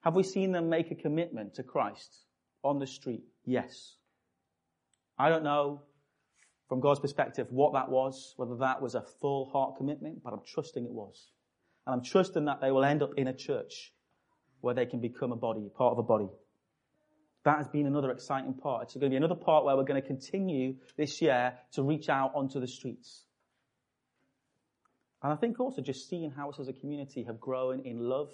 Have 0.05 0.13
we 0.13 0.21
seen 0.21 0.51
them 0.51 0.69
make 0.69 0.91
a 0.91 0.95
commitment 0.95 1.55
to 1.55 1.63
Christ 1.63 2.15
on 2.63 2.77
the 2.77 2.85
street? 2.85 3.23
Yes. 3.43 3.95
I 5.17 5.29
don't 5.29 5.43
know 5.43 5.81
from 6.69 6.79
God's 6.79 6.99
perspective 6.99 7.47
what 7.49 7.73
that 7.73 7.89
was, 7.89 8.35
whether 8.37 8.55
that 8.57 8.83
was 8.83 8.93
a 8.93 9.01
full 9.01 9.49
heart 9.49 9.77
commitment, 9.77 10.21
but 10.23 10.31
I'm 10.31 10.41
trusting 10.45 10.85
it 10.85 10.91
was. 10.91 11.31
And 11.87 11.95
I'm 11.95 12.03
trusting 12.03 12.45
that 12.45 12.61
they 12.61 12.71
will 12.71 12.85
end 12.85 13.01
up 13.01 13.15
in 13.17 13.27
a 13.27 13.33
church 13.33 13.93
where 14.61 14.75
they 14.75 14.85
can 14.85 14.99
become 14.99 15.31
a 15.31 15.35
body, 15.35 15.71
part 15.75 15.93
of 15.93 15.97
a 15.97 16.03
body. 16.03 16.29
That 17.43 17.57
has 17.57 17.67
been 17.67 17.87
another 17.87 18.11
exciting 18.11 18.53
part. 18.53 18.83
It's 18.83 18.93
going 18.93 19.09
to 19.09 19.09
be 19.09 19.17
another 19.17 19.35
part 19.35 19.65
where 19.65 19.75
we're 19.75 19.83
going 19.83 20.01
to 20.01 20.07
continue 20.07 20.75
this 20.97 21.19
year 21.19 21.53
to 21.73 21.83
reach 21.83 22.09
out 22.09 22.31
onto 22.35 22.59
the 22.59 22.67
streets. 22.67 23.25
And 25.23 25.33
I 25.33 25.35
think 25.35 25.59
also 25.59 25.81
just 25.81 26.07
seeing 26.07 26.29
how 26.29 26.49
us 26.49 26.59
as 26.59 26.67
a 26.67 26.73
community 26.73 27.23
have 27.23 27.39
grown 27.39 27.79
in 27.81 27.99
love 27.99 28.29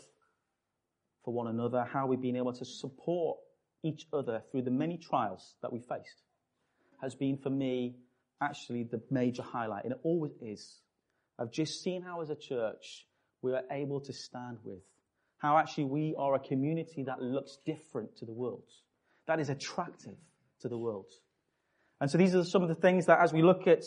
for 1.23 1.33
one 1.33 1.47
another, 1.47 1.85
how 1.91 2.07
we've 2.07 2.21
been 2.21 2.35
able 2.35 2.53
to 2.53 2.65
support 2.65 3.37
each 3.83 4.07
other 4.13 4.41
through 4.51 4.63
the 4.63 4.71
many 4.71 4.97
trials 4.97 5.55
that 5.61 5.71
we 5.71 5.79
faced 5.79 6.23
has 7.01 7.15
been 7.15 7.37
for 7.37 7.49
me 7.49 7.95
actually 8.41 8.83
the 8.83 9.01
major 9.09 9.43
highlight, 9.43 9.83
and 9.83 9.93
it 9.93 9.99
always 10.03 10.33
is. 10.41 10.79
I've 11.39 11.51
just 11.51 11.81
seen 11.83 12.01
how 12.01 12.21
as 12.21 12.29
a 12.29 12.35
church 12.35 13.07
we 13.41 13.53
are 13.53 13.63
able 13.71 13.99
to 14.01 14.13
stand 14.13 14.57
with, 14.63 14.81
how 15.37 15.57
actually 15.57 15.85
we 15.85 16.15
are 16.17 16.35
a 16.35 16.39
community 16.39 17.03
that 17.03 17.21
looks 17.21 17.57
different 17.65 18.15
to 18.17 18.25
the 18.25 18.33
world, 18.33 18.69
that 19.27 19.39
is 19.39 19.49
attractive 19.49 20.17
to 20.61 20.69
the 20.69 20.77
world. 20.77 21.07
And 21.99 22.09
so 22.09 22.17
these 22.17 22.35
are 22.35 22.43
some 22.43 22.63
of 22.63 22.69
the 22.69 22.75
things 22.75 23.05
that 23.07 23.19
as 23.19 23.33
we 23.33 23.41
look 23.41 23.67
at 23.67 23.81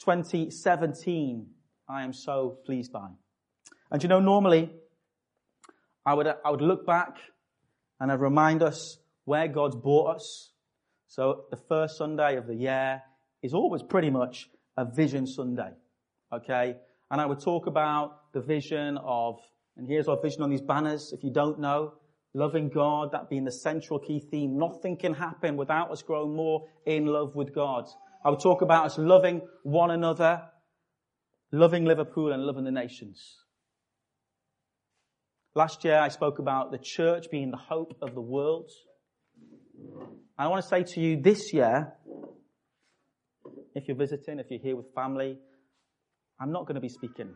2017, 0.00 1.46
I 1.88 2.02
am 2.02 2.12
so 2.12 2.58
pleased 2.64 2.92
by. 2.92 3.08
And 3.90 4.02
you 4.02 4.08
know, 4.08 4.20
normally 4.20 4.70
I 6.06 6.14
would, 6.14 6.28
I 6.28 6.50
would 6.50 6.60
look 6.60 6.86
back 6.86 7.16
and 7.98 8.12
I'd 8.12 8.20
remind 8.20 8.62
us 8.62 8.98
where 9.24 9.48
God's 9.48 9.74
brought 9.74 10.14
us. 10.16 10.52
So 11.08 11.46
the 11.50 11.56
first 11.56 11.98
Sunday 11.98 12.36
of 12.36 12.46
the 12.46 12.54
year 12.54 13.02
is 13.42 13.52
always 13.52 13.82
pretty 13.82 14.10
much 14.10 14.48
a 14.76 14.84
vision 14.84 15.26
Sunday. 15.26 15.72
Okay? 16.32 16.76
And 17.10 17.20
I 17.20 17.26
would 17.26 17.40
talk 17.40 17.66
about 17.66 18.32
the 18.32 18.40
vision 18.40 18.98
of, 18.98 19.40
and 19.76 19.86
here's 19.88 20.06
our 20.06 20.20
vision 20.20 20.42
on 20.42 20.50
these 20.50 20.60
banners, 20.60 21.12
if 21.12 21.24
you 21.24 21.32
don't 21.32 21.58
know, 21.58 21.94
loving 22.34 22.68
God, 22.68 23.10
that 23.12 23.28
being 23.28 23.44
the 23.44 23.52
central 23.52 23.98
key 23.98 24.20
theme. 24.20 24.56
Nothing 24.58 24.96
can 24.96 25.14
happen 25.14 25.56
without 25.56 25.90
us 25.90 26.02
growing 26.02 26.36
more 26.36 26.68
in 26.86 27.06
love 27.06 27.34
with 27.34 27.52
God. 27.52 27.86
I 28.24 28.30
would 28.30 28.40
talk 28.40 28.62
about 28.62 28.86
us 28.86 28.98
loving 28.98 29.42
one 29.64 29.90
another, 29.90 30.42
loving 31.50 31.84
Liverpool 31.84 32.32
and 32.32 32.44
loving 32.44 32.64
the 32.64 32.70
nations. 32.70 33.38
Last 35.56 35.84
year 35.84 35.98
I 35.98 36.08
spoke 36.08 36.38
about 36.38 36.70
the 36.70 36.76
church 36.76 37.30
being 37.30 37.50
the 37.50 37.56
hope 37.56 37.96
of 38.02 38.14
the 38.14 38.20
world. 38.20 38.70
I 40.38 40.48
want 40.48 40.62
to 40.62 40.68
say 40.68 40.82
to 40.82 41.00
you 41.00 41.18
this 41.18 41.50
year, 41.54 41.94
if 43.74 43.88
you're 43.88 43.96
visiting, 43.96 44.38
if 44.38 44.50
you're 44.50 44.60
here 44.60 44.76
with 44.76 44.92
family, 44.94 45.38
I'm 46.38 46.52
not 46.52 46.66
going 46.66 46.74
to 46.74 46.80
be 46.82 46.90
speaking. 46.90 47.34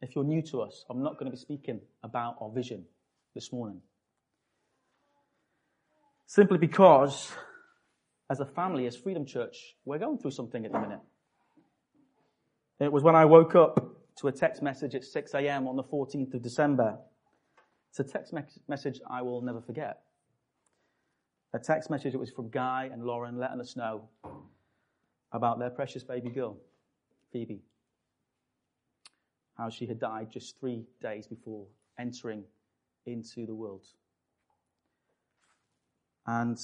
If 0.00 0.14
you're 0.14 0.22
new 0.22 0.42
to 0.42 0.60
us, 0.60 0.84
I'm 0.88 1.02
not 1.02 1.14
going 1.14 1.24
to 1.24 1.32
be 1.32 1.40
speaking 1.40 1.80
about 2.04 2.36
our 2.40 2.52
vision 2.54 2.84
this 3.34 3.52
morning. 3.52 3.80
Simply 6.26 6.58
because, 6.58 7.32
as 8.30 8.38
a 8.38 8.46
family, 8.46 8.86
as 8.86 8.96
Freedom 8.96 9.26
Church, 9.26 9.74
we're 9.84 9.98
going 9.98 10.18
through 10.18 10.30
something 10.30 10.64
at 10.64 10.70
the 10.70 10.78
minute. 10.78 11.00
It 12.78 12.92
was 12.92 13.02
when 13.02 13.16
I 13.16 13.24
woke 13.24 13.56
up 13.56 13.80
to 14.18 14.28
a 14.28 14.32
text 14.32 14.62
message 14.62 14.94
at 14.94 15.02
6 15.02 15.34
a.m. 15.34 15.66
on 15.66 15.74
the 15.74 15.82
14th 15.82 16.32
of 16.32 16.42
December. 16.44 16.98
It's 17.98 18.10
a 18.10 18.12
text 18.12 18.34
me- 18.34 18.42
message 18.68 19.00
I 19.08 19.22
will 19.22 19.40
never 19.40 19.62
forget. 19.62 20.02
A 21.54 21.58
text 21.58 21.88
message 21.88 22.12
that 22.12 22.18
was 22.18 22.30
from 22.30 22.50
Guy 22.50 22.90
and 22.92 23.06
Lauren 23.06 23.38
letting 23.38 23.58
us 23.58 23.74
know 23.74 24.10
about 25.32 25.58
their 25.58 25.70
precious 25.70 26.04
baby 26.04 26.28
girl, 26.28 26.58
Phoebe. 27.32 27.62
How 29.54 29.70
she 29.70 29.86
had 29.86 29.98
died 29.98 30.30
just 30.30 30.60
three 30.60 30.84
days 31.00 31.26
before 31.26 31.68
entering 31.98 32.44
into 33.06 33.46
the 33.46 33.54
world. 33.54 33.86
And 36.26 36.58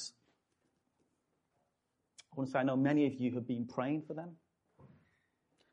I 2.30 2.36
want 2.36 2.48
to 2.48 2.52
say, 2.52 2.58
I 2.58 2.62
know 2.62 2.76
many 2.76 3.06
of 3.06 3.14
you 3.14 3.32
have 3.36 3.46
been 3.48 3.64
praying 3.64 4.02
for 4.02 4.12
them 4.12 4.36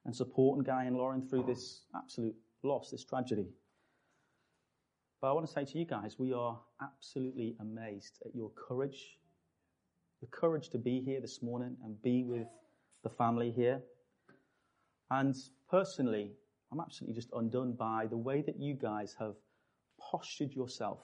and 0.05 0.15
supporting 0.15 0.63
Guy 0.63 0.85
and 0.85 0.95
Lauren 0.95 1.21
through 1.21 1.43
this 1.43 1.81
absolute 1.93 2.35
loss, 2.63 2.91
this 2.91 3.03
tragedy. 3.03 3.49
But 5.21 5.29
I 5.29 5.33
want 5.33 5.45
to 5.47 5.51
say 5.51 5.65
to 5.65 5.77
you 5.77 5.85
guys, 5.85 6.17
we 6.17 6.31
are 6.31 6.57
absolutely 6.81 7.55
amazed 7.59 8.19
at 8.25 8.33
your 8.33 8.51
courage, 8.51 9.17
the 10.21 10.27
courage 10.27 10.69
to 10.69 10.77
be 10.77 11.01
here 11.01 11.19
this 11.19 11.43
morning 11.43 11.75
and 11.83 12.01
be 12.01 12.23
with 12.23 12.47
the 13.03 13.09
family 13.09 13.51
here. 13.51 13.81
And 15.11 15.35
personally, 15.69 16.31
I'm 16.71 16.79
absolutely 16.79 17.15
just 17.15 17.29
undone 17.33 17.73
by 17.73 18.05
the 18.09 18.17
way 18.17 18.41
that 18.43 18.59
you 18.59 18.75
guys 18.75 19.15
have 19.19 19.35
postured 19.99 20.53
yourself 20.53 20.99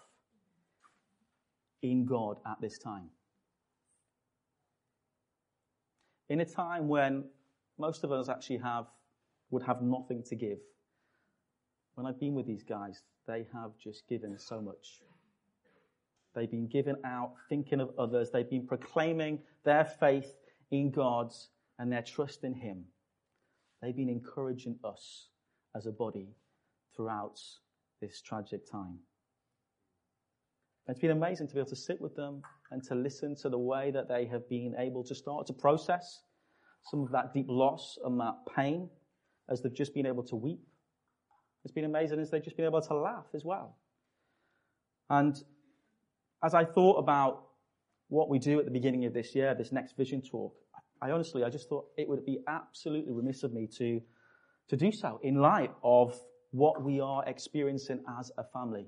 in 1.81 2.05
God 2.05 2.37
at 2.45 2.61
this 2.61 2.77
time. 2.77 3.09
In 6.29 6.39
a 6.39 6.45
time 6.45 6.87
when 6.87 7.25
most 7.77 8.05
of 8.05 8.11
us 8.13 8.29
actually 8.29 8.59
have, 8.59 8.85
would 9.51 9.63
have 9.63 9.81
nothing 9.81 10.23
to 10.27 10.35
give. 10.35 10.59
When 11.95 12.05
I've 12.05 12.19
been 12.19 12.33
with 12.33 12.47
these 12.47 12.63
guys, 12.63 13.01
they 13.27 13.47
have 13.53 13.71
just 13.81 14.07
given 14.07 14.37
so 14.37 14.61
much. 14.61 15.01
They've 16.33 16.51
been 16.51 16.67
giving 16.67 16.97
out, 17.05 17.33
thinking 17.49 17.79
of 17.79 17.91
others. 17.97 18.29
They've 18.31 18.49
been 18.49 18.67
proclaiming 18.67 19.39
their 19.63 19.85
faith 19.85 20.33
in 20.71 20.91
God 20.91 21.33
and 21.79 21.91
their 21.91 22.01
trust 22.01 22.43
in 22.43 22.53
Him. 22.53 22.83
They've 23.81 23.95
been 23.95 24.09
encouraging 24.09 24.77
us 24.83 25.27
as 25.75 25.85
a 25.85 25.91
body 25.91 26.29
throughout 26.95 27.39
this 28.01 28.21
tragic 28.21 28.69
time. 28.69 28.99
It's 30.87 30.99
been 30.99 31.11
amazing 31.11 31.47
to 31.47 31.53
be 31.53 31.59
able 31.59 31.69
to 31.69 31.75
sit 31.75 31.99
with 31.99 32.15
them 32.15 32.43
and 32.71 32.83
to 32.83 32.95
listen 32.95 33.35
to 33.37 33.49
the 33.49 33.57
way 33.57 33.91
that 33.91 34.07
they 34.07 34.25
have 34.25 34.47
been 34.49 34.75
able 34.77 35.03
to 35.05 35.15
start 35.15 35.47
to 35.47 35.53
process 35.53 36.21
some 36.83 37.01
of 37.01 37.11
that 37.11 37.33
deep 37.33 37.47
loss 37.49 37.97
and 38.05 38.19
that 38.19 38.35
pain 38.55 38.89
as 39.49 39.61
they've 39.61 39.73
just 39.73 39.93
been 39.93 40.05
able 40.05 40.23
to 40.23 40.35
weep. 40.35 40.59
It's 41.65 41.73
been 41.73 41.85
amazing 41.85 42.19
as 42.19 42.29
they've 42.29 42.43
just 42.43 42.55
been 42.55 42.65
able 42.65 42.79
to 42.79 42.95
laugh 42.95 43.25
as 43.33 43.43
well. 43.43 43.75
And 45.09 45.35
as 46.43 46.53
I 46.53 46.63
thought 46.63 46.97
about 46.97 47.43
what 48.07 48.29
we 48.29 48.37
do 48.37 48.59
at 48.59 48.65
the 48.65 48.71
beginning 48.71 49.05
of 49.05 49.13
this 49.13 49.33
year, 49.33 49.55
this 49.55 49.71
next 49.71 49.97
vision 49.97 50.21
talk, 50.21 50.53
I 51.01 51.09
honestly, 51.09 51.43
I 51.43 51.49
just 51.49 51.67
thought 51.67 51.87
it 51.97 52.07
would 52.07 52.23
be 52.23 52.37
absolutely 52.47 53.11
remiss 53.13 53.41
of 53.41 53.51
me 53.51 53.67
to, 53.79 53.99
to 54.69 54.77
do 54.77 54.91
so 54.91 55.19
in 55.23 55.35
light 55.35 55.71
of 55.83 56.17
what 56.51 56.83
we 56.83 56.99
are 56.99 57.23
experiencing 57.25 58.03
as 58.19 58.31
a 58.37 58.43
family. 58.43 58.85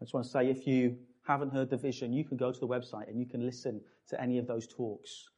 I 0.00 0.04
just 0.04 0.14
want 0.14 0.26
to 0.26 0.32
say 0.32 0.50
if 0.50 0.66
you 0.66 0.96
haven't 1.28 1.52
heard 1.52 1.70
the 1.70 1.76
vision, 1.76 2.12
you 2.12 2.24
can 2.24 2.36
go 2.36 2.50
to 2.50 2.58
the 2.58 2.66
website 2.66 3.08
and 3.08 3.20
you 3.20 3.26
can 3.26 3.46
listen 3.46 3.80
to 4.08 4.20
any 4.20 4.38
of 4.38 4.48
those 4.48 4.66
talks 4.66 5.28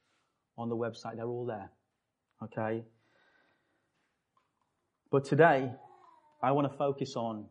on 0.57 0.71
the 0.71 0.77
website. 0.77 1.17
They're 1.17 1.29
all 1.29 1.47
there. 1.47 1.71
Okay? 2.43 2.83
But 5.11 5.25
today, 5.25 5.71
I 6.43 6.53
want 6.53 6.71
to 6.71 6.77
focus 6.77 7.17
on 7.17 7.47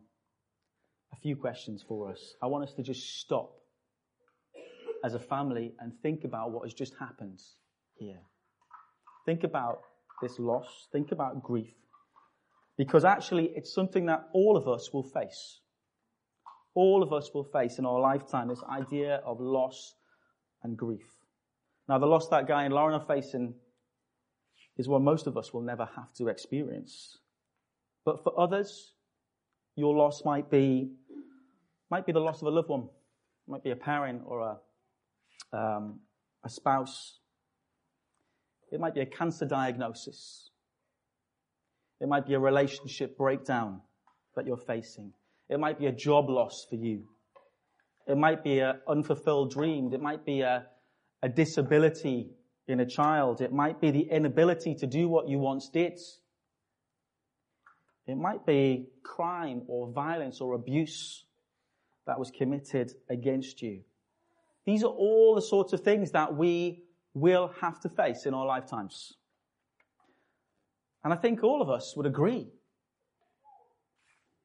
a 1.12 1.16
few 1.16 1.36
questions 1.36 1.84
for 1.86 2.10
us. 2.10 2.34
I 2.42 2.46
want 2.46 2.64
us 2.64 2.74
to 2.74 2.82
just 2.82 3.20
stop 3.20 3.52
as 5.04 5.14
a 5.14 5.18
family 5.18 5.74
and 5.78 5.92
think 6.02 6.24
about 6.24 6.50
what 6.50 6.64
has 6.64 6.74
just 6.74 6.94
happened 6.98 7.40
here. 7.94 8.20
Think 9.26 9.44
about 9.44 9.80
this 10.22 10.38
loss. 10.38 10.88
Think 10.92 11.12
about 11.12 11.42
grief. 11.42 11.74
Because 12.76 13.04
actually, 13.04 13.50
it's 13.54 13.72
something 13.72 14.06
that 14.06 14.28
all 14.32 14.56
of 14.56 14.68
us 14.68 14.92
will 14.92 15.02
face 15.02 15.60
all 16.78 17.02
of 17.02 17.12
us 17.12 17.34
will 17.34 17.42
face 17.42 17.80
in 17.80 17.84
our 17.84 17.98
lifetime 17.98 18.46
this 18.46 18.62
idea 18.70 19.16
of 19.26 19.40
loss 19.40 19.94
and 20.62 20.76
grief. 20.76 21.10
Now, 21.88 21.98
the 21.98 22.06
loss 22.06 22.28
that 22.28 22.46
Guy 22.46 22.64
and 22.64 22.72
Lauren 22.72 22.94
are 22.94 23.04
facing 23.04 23.54
is 24.76 24.86
what 24.86 25.02
most 25.02 25.26
of 25.26 25.36
us 25.36 25.52
will 25.52 25.62
never 25.62 25.88
have 25.96 26.12
to 26.14 26.28
experience. 26.28 27.18
But 28.08 28.24
for 28.24 28.40
others, 28.40 28.94
your 29.76 29.94
loss 29.94 30.24
might 30.24 30.50
be, 30.50 30.92
might 31.90 32.06
be 32.06 32.12
the 32.12 32.20
loss 32.20 32.40
of 32.40 32.48
a 32.48 32.50
loved 32.50 32.70
one. 32.70 32.84
It 32.84 33.50
might 33.50 33.62
be 33.62 33.70
a 33.70 33.76
parent 33.76 34.22
or 34.24 34.40
a, 35.52 35.54
um, 35.54 36.00
a 36.42 36.48
spouse. 36.48 37.18
It 38.72 38.80
might 38.80 38.94
be 38.94 39.02
a 39.02 39.06
cancer 39.06 39.44
diagnosis. 39.44 40.52
It 42.00 42.08
might 42.08 42.26
be 42.26 42.32
a 42.32 42.38
relationship 42.38 43.18
breakdown 43.18 43.82
that 44.36 44.46
you're 44.46 44.56
facing. 44.56 45.12
It 45.50 45.60
might 45.60 45.78
be 45.78 45.84
a 45.84 45.92
job 45.92 46.30
loss 46.30 46.66
for 46.66 46.76
you. 46.76 47.02
It 48.06 48.16
might 48.16 48.42
be 48.42 48.60
an 48.60 48.76
unfulfilled 48.88 49.50
dream. 49.50 49.92
It 49.92 50.00
might 50.00 50.24
be 50.24 50.40
a, 50.40 50.64
a 51.22 51.28
disability 51.28 52.30
in 52.68 52.80
a 52.80 52.86
child. 52.86 53.42
It 53.42 53.52
might 53.52 53.82
be 53.82 53.90
the 53.90 54.08
inability 54.10 54.76
to 54.76 54.86
do 54.86 55.10
what 55.10 55.28
you 55.28 55.38
once 55.38 55.68
did. 55.68 56.00
It 58.08 58.16
might 58.16 58.46
be 58.46 58.88
crime 59.02 59.62
or 59.68 59.92
violence 59.92 60.40
or 60.40 60.54
abuse 60.54 61.24
that 62.06 62.18
was 62.18 62.30
committed 62.30 62.90
against 63.10 63.60
you. 63.60 63.82
These 64.64 64.82
are 64.82 64.90
all 64.90 65.34
the 65.34 65.42
sorts 65.42 65.74
of 65.74 65.82
things 65.82 66.12
that 66.12 66.34
we 66.34 66.84
will 67.12 67.52
have 67.60 67.78
to 67.80 67.90
face 67.90 68.24
in 68.24 68.32
our 68.32 68.46
lifetimes. 68.46 69.12
And 71.04 71.12
I 71.12 71.16
think 71.16 71.44
all 71.44 71.60
of 71.60 71.68
us 71.68 71.94
would 71.96 72.06
agree 72.06 72.48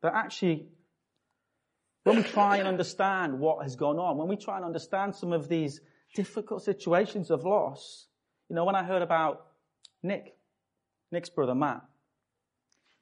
that 0.01 0.13
actually 0.13 0.67
when 2.03 2.17
we 2.17 2.24
try 2.24 2.58
and 2.58 2.67
understand 2.67 3.39
what 3.39 3.63
has 3.63 3.77
gone 3.77 3.98
on, 3.98 4.17
when 4.17 4.27
we 4.27 4.36
try 4.36 4.58
and 4.58 4.65
understand 4.65 5.15
some 5.15 5.32
of 5.32 5.48
these 5.48 5.79
difficult 6.15 6.63
situations 6.63 7.32
of 7.32 7.46
loss, 7.46 8.08
you 8.50 8.58
know, 8.58 8.65
when 8.65 8.75
I 8.75 8.84
heard 8.84 9.01
about 9.01 9.46
Nick, 10.03 10.36
Nick's 11.13 11.29
brother 11.29 11.55
Matt, 11.55 11.82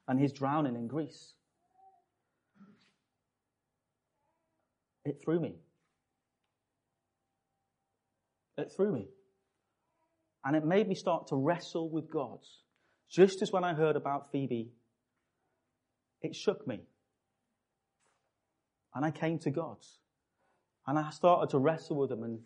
and 0.08 0.18
he's 0.18 0.32
drowning 0.32 0.76
in 0.76 0.88
Greece, 0.88 1.34
it 5.04 5.20
threw 5.24 5.40
me. 5.40 5.54
It 8.56 8.72
threw 8.74 8.92
me. 8.92 9.08
And 10.44 10.56
it 10.56 10.64
made 10.64 10.88
me 10.88 10.94
start 10.94 11.28
to 11.28 11.36
wrestle 11.36 11.88
with 11.88 12.10
God. 12.10 12.38
Just 13.10 13.42
as 13.42 13.52
when 13.52 13.64
I 13.64 13.74
heard 13.74 13.96
about 13.96 14.32
Phoebe, 14.32 14.72
it 16.20 16.34
shook 16.34 16.66
me. 16.66 16.80
And 18.94 19.04
I 19.04 19.10
came 19.10 19.38
to 19.40 19.50
God. 19.50 19.78
And 20.86 20.98
I 20.98 21.10
started 21.10 21.50
to 21.50 21.58
wrestle 21.58 21.96
with 21.96 22.10
Him. 22.10 22.24
And 22.24 22.40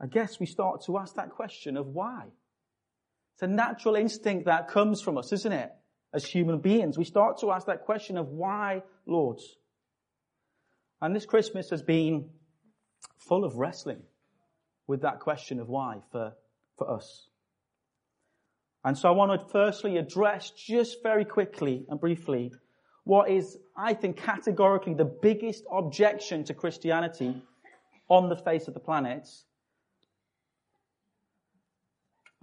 I 0.00 0.06
guess 0.06 0.40
we 0.40 0.46
start 0.46 0.84
to 0.86 0.98
ask 0.98 1.14
that 1.16 1.30
question 1.30 1.76
of 1.76 1.86
why. 1.86 2.24
It's 3.34 3.42
a 3.42 3.46
natural 3.46 3.96
instinct 3.96 4.46
that 4.46 4.68
comes 4.68 5.00
from 5.02 5.18
us, 5.18 5.32
isn't 5.32 5.52
it? 5.52 5.70
As 6.14 6.24
human 6.24 6.60
beings, 6.60 6.96
we 6.96 7.04
start 7.04 7.40
to 7.40 7.50
ask 7.50 7.66
that 7.66 7.84
question 7.84 8.16
of 8.16 8.28
why, 8.28 8.82
Lord? 9.04 9.40
And 11.02 11.14
this 11.14 11.26
Christmas 11.26 11.70
has 11.70 11.82
been 11.82 12.30
full 13.18 13.44
of 13.44 13.56
wrestling 13.56 14.02
with 14.86 15.02
that 15.02 15.18
question 15.18 15.58
of 15.58 15.68
why 15.68 15.98
for, 16.12 16.32
for 16.78 16.88
us. 16.88 17.28
And 18.84 18.96
so 18.96 19.08
I 19.08 19.12
want 19.12 19.40
to 19.40 19.48
firstly 19.48 19.96
address 19.96 20.50
just 20.50 21.02
very 21.02 21.24
quickly 21.24 21.84
and 21.88 21.98
briefly 21.98 22.52
what 23.04 23.30
is, 23.30 23.58
I 23.76 23.94
think, 23.94 24.16
categorically 24.16 24.94
the 24.94 25.04
biggest 25.04 25.64
objection 25.70 26.44
to 26.44 26.54
Christianity 26.54 27.42
on 28.08 28.28
the 28.28 28.36
face 28.36 28.68
of 28.68 28.74
the 28.74 28.80
planet. 28.80 29.28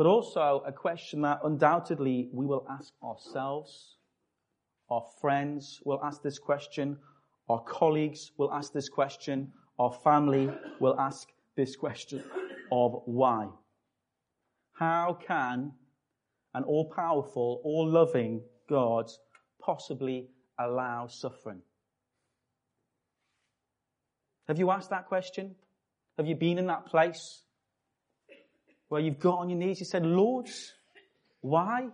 But 0.02 0.10
also 0.10 0.64
a 0.66 0.72
question 0.72 1.22
that 1.22 1.42
undoubtedly 1.44 2.28
we 2.34 2.44
will 2.44 2.66
ask 2.68 2.92
ourselves. 3.04 3.98
Our 4.90 5.06
friends 5.22 5.80
will 5.86 6.04
ask 6.04 6.24
this 6.24 6.40
question. 6.40 6.98
Our 7.48 7.62
colleagues 7.62 8.32
will 8.36 8.52
ask 8.52 8.74
this 8.74 8.90
question. 8.90 9.54
Our 9.78 9.94
family 9.94 10.50
will 10.80 11.00
ask 11.00 11.28
this 11.56 11.76
question 11.76 12.24
of 12.72 13.04
why. 13.06 13.50
How 14.74 15.20
can 15.24 15.72
an 16.56 16.64
all 16.64 16.90
powerful, 16.90 17.62
all 17.64 17.88
loving 17.88 18.42
God 18.68 19.06
possibly 19.62 20.30
allow 20.58 21.06
suffering? 21.06 21.62
Have 24.48 24.58
you 24.58 24.72
asked 24.72 24.90
that 24.90 25.06
question? 25.06 25.54
Have 26.18 26.26
you 26.26 26.36
been 26.36 26.58
in 26.58 26.66
that 26.66 26.88
place 26.88 27.44
where 28.92 29.00
you've 29.00 29.20
got 29.20 29.40
on 29.40 29.50
your 29.50 29.58
knees? 29.58 29.80
You 29.80 29.86
said, 29.86 30.06
Lord, 30.06 30.50
why? 31.40 31.88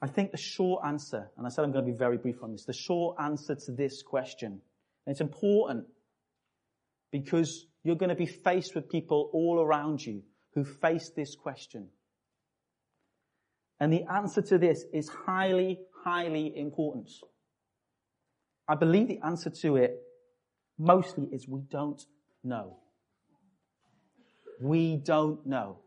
I 0.00 0.06
think 0.06 0.30
the 0.30 0.38
short 0.38 0.82
answer, 0.86 1.30
and 1.36 1.46
I 1.46 1.50
said 1.50 1.66
I'm 1.66 1.70
going 1.70 1.84
to 1.84 1.92
be 1.92 1.98
very 1.98 2.16
brief 2.16 2.42
on 2.42 2.52
this, 2.52 2.64
the 2.64 2.72
short 2.72 3.18
answer 3.22 3.54
to 3.54 3.72
this 3.72 4.02
question, 4.02 4.62
and 5.04 5.12
it's 5.12 5.20
important 5.20 5.84
because 7.12 7.66
you're 7.84 7.96
going 7.96 8.08
to 8.08 8.14
be 8.14 8.24
faced 8.24 8.74
with 8.74 8.88
people 8.88 9.28
all 9.34 9.60
around 9.60 10.00
you 10.06 10.22
who 10.54 10.64
face 10.64 11.10
this 11.14 11.34
question. 11.34 11.88
And 13.78 13.92
the 13.92 14.04
answer 14.10 14.40
to 14.40 14.56
this 14.56 14.86
is 14.90 15.10
highly, 15.10 15.80
highly 16.02 16.50
important. 16.56 17.10
I 18.66 18.74
believe 18.74 19.08
the 19.08 19.20
answer 19.22 19.50
to 19.60 19.76
it 19.76 19.98
mostly 20.78 21.28
is 21.30 21.46
we 21.46 21.60
don't 21.70 22.02
know. 22.42 22.78
We 24.60 24.96
don't 24.96 25.44
know. 25.46 25.78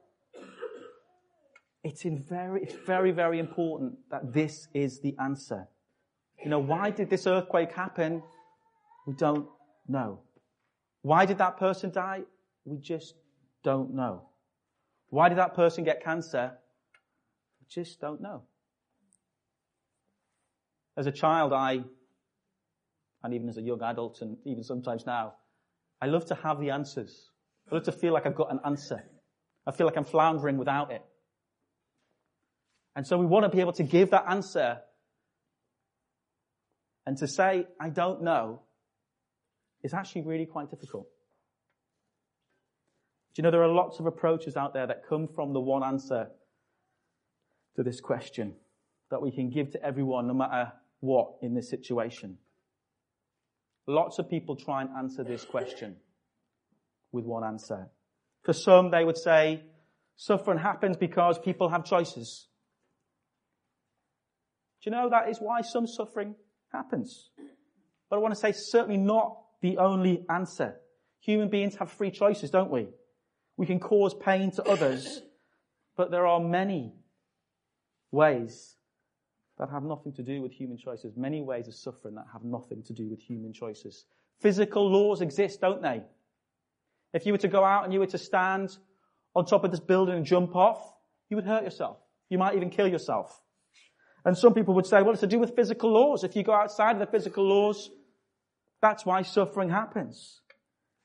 It's 1.84 2.04
very, 2.04 2.64
it's 2.64 2.74
very, 2.74 3.12
very 3.12 3.40
important 3.40 3.98
that 4.10 4.34
this 4.34 4.68
is 4.74 5.02
the 5.02 5.16
answer. 5.22 5.68
You 6.44 6.50
know, 6.50 6.60
why 6.60 6.90
did 6.90 7.10
this 7.10 7.28
earthquake 7.28 7.72
happen? 7.72 8.24
We 9.06 9.14
don't 9.14 9.48
know. 9.88 10.22
Why 11.02 11.26
did 11.26 11.38
that 11.40 11.58
person 11.58 11.92
die? 11.92 12.22
We 12.66 12.78
just 12.78 13.16
don't 13.64 13.94
know. 13.94 14.24
Why 15.10 15.30
did 15.30 15.38
that 15.38 15.54
person 15.54 15.84
get 15.84 16.04
cancer? 16.04 16.54
We 17.60 17.68
just 17.70 18.00
don't 18.00 18.22
know. 18.22 18.44
As 20.96 21.06
a 21.06 21.12
child, 21.12 21.54
I 21.54 21.84
and 23.24 23.34
even 23.34 23.48
as 23.50 23.58
a 23.58 23.62
young 23.62 23.82
adult 23.82 24.22
and 24.22 24.38
even 24.46 24.64
sometimes 24.64 25.06
now, 25.06 25.36
I 26.02 26.08
love 26.08 26.26
to 26.26 26.36
have 26.36 26.60
the 26.60 26.72
answers. 26.72 27.30
I 27.70 27.76
love 27.76 27.84
to 27.86 27.92
feel 27.92 28.14
like 28.14 28.26
I've 28.26 28.36
got 28.36 28.52
an 28.52 28.60
answer. 28.66 29.04
I 29.66 29.72
feel 29.72 29.88
like 29.88 29.98
I'm 29.98 30.06
floundering 30.06 30.58
without 30.58 30.92
it. 30.92 31.04
And 32.96 33.08
so 33.08 33.18
we 33.18 33.26
want 33.26 33.44
to 33.44 33.50
be 33.50 33.62
able 33.62 33.74
to 33.74 33.84
give 33.84 34.12
that 34.12 34.26
answer 34.28 34.80
and 37.06 37.18
to 37.18 37.28
say, 37.28 37.68
I 37.80 37.90
don't 37.90 38.22
know, 38.24 38.62
is 39.84 39.94
actually 39.94 40.22
really 40.22 40.46
quite 40.46 40.70
difficult. 40.70 41.08
Do 43.34 43.42
you 43.42 43.44
know 43.44 43.52
there 43.52 43.64
are 43.64 43.68
lots 43.68 44.00
of 44.00 44.06
approaches 44.06 44.56
out 44.56 44.74
there 44.74 44.86
that 44.86 45.08
come 45.08 45.28
from 45.28 45.54
the 45.54 45.60
one 45.60 45.84
answer 45.84 46.28
to 47.76 47.84
this 47.84 48.00
question 48.00 48.54
that 49.10 49.22
we 49.22 49.32
can 49.32 49.50
give 49.50 49.72
to 49.72 49.84
everyone 49.84 50.28
no 50.28 50.34
matter 50.34 50.72
what 51.00 51.34
in 51.42 51.56
this 51.56 51.70
situation? 51.70 52.38
Lots 53.88 54.20
of 54.20 54.30
people 54.30 54.56
try 54.56 54.82
and 54.82 54.92
answer 54.98 55.24
this 55.24 55.44
question 55.44 55.96
with 57.14 57.26
one 57.26 57.44
answer. 57.44 57.88
For 58.44 58.52
some, 58.52 58.92
they 58.92 59.06
would 59.06 59.18
say, 59.18 59.64
suffering 60.18 60.60
happens 60.60 60.98
because 60.98 61.40
people 61.40 61.70
have 61.70 61.86
choices. 61.86 62.48
Do 64.84 64.90
you 64.90 64.96
know 64.96 65.10
that 65.10 65.30
is 65.30 65.38
why 65.40 65.62
some 65.62 65.88
suffering 65.88 66.36
happens? 66.74 67.30
But 68.10 68.18
I 68.18 68.20
want 68.20 68.34
to 68.34 68.40
say 68.40 68.52
certainly 68.52 68.98
not 68.98 69.38
the 69.62 69.78
only 69.78 70.26
answer. 70.30 70.76
Human 71.22 71.48
beings 71.48 71.76
have 71.76 71.90
free 71.90 72.12
choices, 72.12 72.50
don't 72.50 72.70
we? 72.70 72.90
We 73.56 73.66
can 73.66 73.80
cause 73.80 74.14
pain 74.14 74.52
to 74.52 74.64
others, 74.64 75.22
but 75.96 76.12
there 76.12 76.28
are 76.28 76.42
many 76.42 76.96
ways 78.12 78.76
that 79.58 79.70
have 79.70 79.84
nothing 79.84 80.12
to 80.14 80.24
do 80.24 80.42
with 80.42 80.52
human 80.52 80.78
choices. 80.78 81.16
Many 81.16 81.42
ways 81.42 81.68
of 81.68 81.76
suffering 81.76 82.16
that 82.16 82.26
have 82.34 82.44
nothing 82.44 82.84
to 82.84 82.94
do 82.94 83.08
with 83.08 83.20
human 83.20 83.54
choices. 83.54 84.06
Physical 84.42 84.92
laws 84.92 85.22
exist, 85.22 85.62
don't 85.62 85.82
they? 85.82 86.04
If 87.14 87.26
you 87.26 87.32
were 87.32 87.40
to 87.40 87.48
go 87.48 87.64
out 87.64 87.84
and 87.84 87.94
you 87.94 88.00
were 88.00 88.08
to 88.08 88.18
stand 88.18 88.76
on 89.36 89.46
top 89.46 89.64
of 89.64 89.72
this 89.72 89.80
building 89.80 90.16
and 90.16 90.26
jump 90.26 90.56
off, 90.56 90.80
you 91.30 91.38
would 91.38 91.46
hurt 91.46 91.64
yourself. 91.64 91.98
You 92.30 92.38
might 92.38 92.56
even 92.56 92.70
kill 92.70 92.88
yourself. 92.88 93.40
And 94.26 94.38
some 94.38 94.54
people 94.54 94.74
would 94.76 94.86
say, 94.86 95.02
well, 95.02 95.12
it's 95.12 95.22
to 95.22 95.28
do 95.28 95.40
with 95.40 95.56
physical 95.56 95.92
laws. 95.92 96.24
If 96.24 96.36
you 96.36 96.44
go 96.44 96.54
outside 96.54 96.94
of 96.94 97.00
the 97.00 97.06
physical 97.06 97.48
laws, 97.48 97.90
that's 98.82 99.06
why 99.06 99.22
suffering 99.22 99.70
happens. 99.70 100.42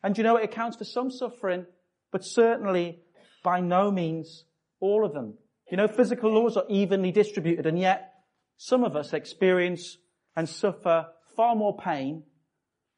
And 0.02 0.16
you 0.16 0.24
know, 0.24 0.36
it 0.36 0.44
accounts 0.44 0.76
for 0.76 0.84
some 0.84 1.10
suffering, 1.10 1.66
but 2.12 2.24
certainly 2.24 3.00
by 3.42 3.60
no 3.60 3.90
means 3.90 4.44
all 4.80 5.04
of 5.04 5.12
them. 5.12 5.34
You 5.70 5.76
know, 5.76 5.88
physical 5.88 6.32
laws 6.32 6.56
are 6.56 6.64
evenly 6.68 7.12
distributed, 7.12 7.66
and 7.66 7.78
yet 7.78 8.12
some 8.56 8.84
of 8.84 8.96
us 8.96 9.12
experience 9.12 9.98
and 10.36 10.48
suffer 10.48 11.06
far 11.36 11.54
more 11.54 11.76
pain 11.76 12.22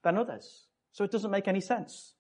than 0.04 0.16
others. 0.16 0.66
So 0.92 1.04
it 1.04 1.10
doesn't 1.10 1.30
make 1.30 1.48
any 1.48 1.60
sense. 1.60 2.14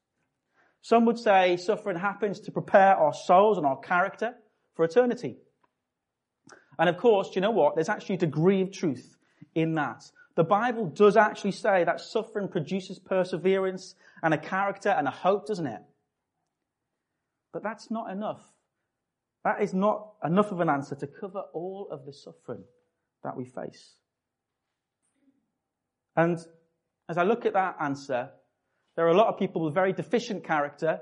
Some 0.82 1.04
would 1.06 1.18
say 1.18 1.56
suffering 1.56 1.98
happens 1.98 2.40
to 2.40 2.52
prepare 2.52 2.96
our 2.96 3.12
souls 3.12 3.58
and 3.58 3.66
our 3.66 3.78
character 3.78 4.34
for 4.74 4.84
eternity. 4.84 5.36
And 6.78 6.88
of 6.88 6.96
course, 6.96 7.28
do 7.28 7.34
you 7.34 7.40
know 7.42 7.50
what? 7.50 7.74
There's 7.74 7.90
actually 7.90 8.14
a 8.14 8.18
degree 8.18 8.62
of 8.62 8.72
truth 8.72 9.16
in 9.54 9.74
that. 9.74 10.02
The 10.36 10.44
Bible 10.44 10.86
does 10.86 11.16
actually 11.16 11.52
say 11.52 11.84
that 11.84 12.00
suffering 12.00 12.48
produces 12.48 12.98
perseverance 12.98 13.94
and 14.22 14.32
a 14.32 14.38
character 14.38 14.88
and 14.88 15.06
a 15.06 15.10
hope, 15.10 15.46
doesn't 15.46 15.66
it? 15.66 15.82
But 17.52 17.62
that's 17.62 17.90
not 17.90 18.10
enough. 18.10 18.40
That 19.44 19.60
is 19.60 19.74
not 19.74 20.12
enough 20.24 20.52
of 20.52 20.60
an 20.60 20.70
answer 20.70 20.94
to 20.94 21.06
cover 21.06 21.42
all 21.52 21.88
of 21.90 22.06
the 22.06 22.12
suffering 22.12 22.64
that 23.22 23.36
we 23.36 23.44
face. 23.44 23.96
And 26.16 26.38
as 27.08 27.18
I 27.18 27.24
look 27.24 27.44
at 27.44 27.54
that 27.54 27.76
answer, 27.80 28.30
there 29.00 29.06
are 29.06 29.12
a 29.12 29.16
lot 29.16 29.28
of 29.28 29.38
people 29.38 29.62
with 29.64 29.72
very 29.72 29.94
deficient 29.94 30.44
character 30.44 31.00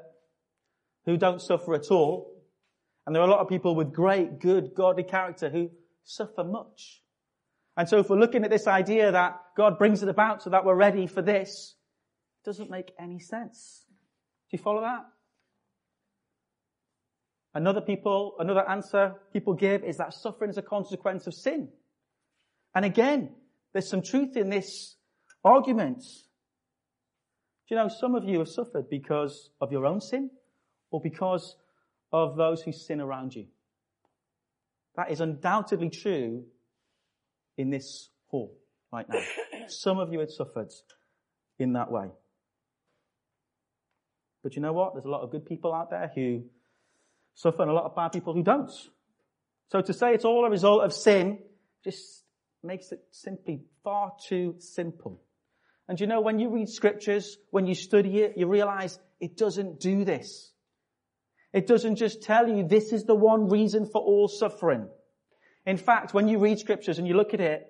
who 1.05 1.17
don't 1.17 1.43
suffer 1.43 1.75
at 1.75 1.91
all. 1.91 2.33
And 3.05 3.13
there 3.13 3.21
are 3.21 3.27
a 3.27 3.31
lot 3.31 3.41
of 3.41 3.49
people 3.49 3.75
with 3.75 3.93
great, 3.93 4.39
good, 4.39 4.73
godly 4.73 5.03
character 5.03 5.51
who 5.51 5.73
suffer 6.05 6.45
much. 6.45 7.03
And 7.77 7.89
so 7.89 7.99
if 7.99 8.09
we're 8.09 8.21
looking 8.21 8.45
at 8.45 8.51
this 8.51 8.69
idea 8.69 9.11
that 9.11 9.41
God 9.57 9.79
brings 9.79 10.05
it 10.05 10.09
about 10.09 10.45
so 10.45 10.51
that 10.51 10.65
we're 10.65 10.77
ready 10.77 11.09
for 11.09 11.23
this, 11.23 11.75
it 12.41 12.47
doesn't 12.47 12.71
make 12.71 12.93
any 13.01 13.19
sense. 13.19 13.85
Do 13.89 14.57
you 14.57 14.63
follow 14.63 14.83
that? 14.83 15.05
Another 17.53 17.81
people, 17.81 18.37
another 18.39 18.63
answer 18.71 19.15
people 19.33 19.55
give 19.55 19.83
is 19.83 19.97
that 19.97 20.15
suffering 20.15 20.51
is 20.51 20.57
a 20.57 20.63
consequence 20.63 21.27
of 21.27 21.35
sin. 21.35 21.69
And 22.77 22.85
again, 22.85 23.35
there's 23.73 23.91
some 23.91 24.03
truth 24.03 24.37
in 24.37 24.51
this 24.51 24.95
argument. 25.45 26.05
Do 27.69 27.75
you 27.75 27.81
know, 27.83 27.89
some 27.89 28.15
of 28.15 28.25
you 28.25 28.39
have 28.39 28.49
suffered 28.49 28.89
because 28.89 29.51
of 29.61 29.71
your 29.73 29.85
own 29.85 30.01
sin 30.01 30.31
or 30.91 31.01
because 31.01 31.57
of 32.13 32.37
those 32.37 32.63
who 32.63 32.73
sin 32.73 33.01
around 33.01 33.35
you. 33.35 33.47
That 34.97 35.11
is 35.11 35.21
undoubtedly 35.21 35.91
true 35.91 36.45
in 37.57 37.71
this 37.71 38.09
hall 38.29 38.57
right 38.93 39.07
now. 39.09 39.21
Some 39.69 39.99
of 39.99 40.13
you 40.13 40.21
have 40.21 40.31
suffered 40.31 40.73
in 41.59 41.75
that 41.75 41.91
way. 41.91 42.09
But 44.43 44.57
you 44.57 44.63
know 44.63 44.73
what? 44.73 44.95
There's 44.95 45.05
a 45.05 45.11
lot 45.11 45.23
of 45.23 45.31
good 45.31 45.45
people 45.45 45.75
out 45.75 45.91
there 45.91 46.11
who 46.15 46.45
suffer 47.35 47.63
and 47.63 47.71
a 47.71 47.75
lot 47.75 47.85
of 47.85 47.95
bad 47.95 48.13
people 48.13 48.33
who 48.33 48.43
don't. 48.43 48.71
So 49.71 49.83
to 49.83 49.93
say 49.93 50.15
it's 50.15 50.25
all 50.25 50.47
a 50.47 50.51
result 50.51 50.85
of 50.85 50.93
sin 50.93 51.39
just 51.85 52.25
makes 52.63 52.91
it 52.93 53.01
simply 53.11 53.61
far 53.85 54.13
too 54.27 54.55
simple. 54.59 55.21
And 55.89 55.99
you 55.99 56.07
know, 56.07 56.21
when 56.21 56.39
you 56.39 56.51
read 56.51 56.69
scriptures, 56.69 57.39
when 57.51 57.67
you 57.67 57.75
study 57.75 58.19
it, 58.19 58.35
you 58.37 58.47
realize 58.47 58.99
it 59.21 59.37
doesn't 59.37 59.81
do 59.81 60.05
this. 60.05 60.53
It 61.53 61.67
doesn't 61.67 61.97
just 61.97 62.23
tell 62.23 62.47
you 62.47 62.69
this 62.69 62.93
is 62.93 63.05
the 63.05 63.15
one 63.15 63.49
reason 63.49 63.87
for 63.87 64.03
all 64.03 64.29
suffering. 64.29 64.89
In 65.65 65.79
fact, 65.79 66.13
when 66.13 66.29
you 66.29 66.39
read 66.39 66.59
scriptures 66.59 66.99
and 66.99 67.09
you 67.09 67.15
look 67.15 67.33
at 67.33 67.41
it, 67.41 67.67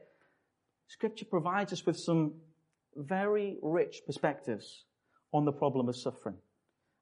scripture 0.88 1.24
provides 1.24 1.72
us 1.72 1.87
with 1.87 1.96
some 1.96 2.35
very 2.96 3.57
rich 3.62 4.02
perspectives 4.04 4.85
on 5.33 5.44
the 5.44 5.52
problem 5.52 5.88
of 5.88 5.96
suffering 5.96 6.37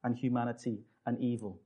and 0.04 0.16
humanity 0.16 0.80
and 1.06 1.18
evil. 1.18 1.60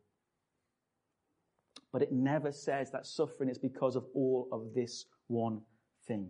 But 1.93 2.03
it 2.03 2.13
never 2.13 2.53
says 2.53 2.93
that 2.93 3.05
suffering 3.05 3.51
is 3.51 3.59
because 3.59 3.97
of 3.97 4.05
all 4.15 4.49
of 4.53 4.75
this 4.75 5.07
one 5.27 5.63
thing. 6.07 6.29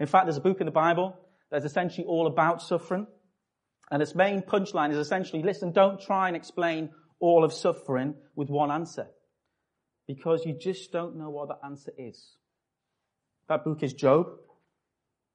In 0.00 0.06
fact, 0.06 0.26
there's 0.26 0.36
a 0.36 0.40
book 0.40 0.60
in 0.60 0.66
the 0.66 0.72
Bible 0.72 1.16
that's 1.50 1.64
essentially 1.64 2.06
all 2.06 2.26
about 2.26 2.62
suffering. 2.62 3.06
And 3.90 4.02
its 4.02 4.14
main 4.14 4.42
punchline 4.42 4.90
is 4.90 4.98
essentially, 4.98 5.42
listen, 5.42 5.72
don't 5.72 6.00
try 6.00 6.26
and 6.28 6.36
explain 6.36 6.90
all 7.20 7.44
of 7.44 7.52
suffering 7.52 8.14
with 8.34 8.48
one 8.48 8.70
answer. 8.70 9.06
Because 10.08 10.44
you 10.44 10.56
just 10.58 10.92
don't 10.92 11.16
know 11.16 11.30
what 11.30 11.48
the 11.48 11.64
answer 11.64 11.92
is. 11.96 12.36
That 13.48 13.64
book 13.64 13.82
is 13.82 13.92
Job. 13.92 14.26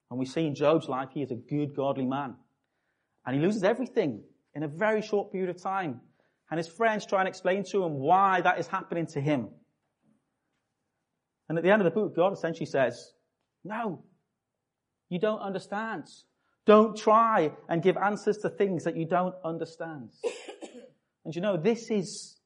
And 0.10 0.20
we 0.20 0.26
see 0.26 0.46
in 0.46 0.56
Job's 0.56 0.90
life, 0.90 1.10
he 1.14 1.22
is 1.22 1.32
a 1.32 1.36
good, 1.36 1.76
godly 1.76 2.06
man. 2.06 2.36
And 3.26 3.36
he 3.36 3.42
loses 3.42 3.64
everything 3.64 4.24
in 4.54 4.64
a 4.64 4.68
very 4.68 5.02
short 5.02 5.32
period 5.32 5.50
of 5.50 5.62
time. 5.62 6.02
And 6.50 6.58
his 6.58 6.68
friends 6.68 7.06
try 7.06 7.20
and 7.20 7.30
explain 7.30 7.64
to 7.72 7.84
him 7.86 7.94
why 7.94 8.42
that 8.42 8.60
is 8.60 8.68
happening 8.68 9.08
to 9.08 9.22
him. 9.22 9.48
And 11.48 11.58
at 11.58 11.64
the 11.64 11.72
end 11.72 11.82
of 11.82 11.86
the 11.86 11.92
book, 11.92 12.16
God 12.16 12.34
essentially 12.34 12.66
says, 12.66 13.14
no, 13.64 14.04
you 15.12 15.20
don't 15.20 15.42
understand. 15.42 16.06
Don't 16.66 16.96
try 16.98 17.52
and 17.68 17.84
give 17.84 17.98
answers 17.98 18.38
to 18.40 18.50
things 18.50 18.86
that 18.86 18.96
you 18.96 19.06
don't 19.06 19.36
understand. 19.44 20.10
and 21.26 21.36
you 21.36 21.42
know, 21.42 21.58
this 21.58 21.92
is, 21.92 22.38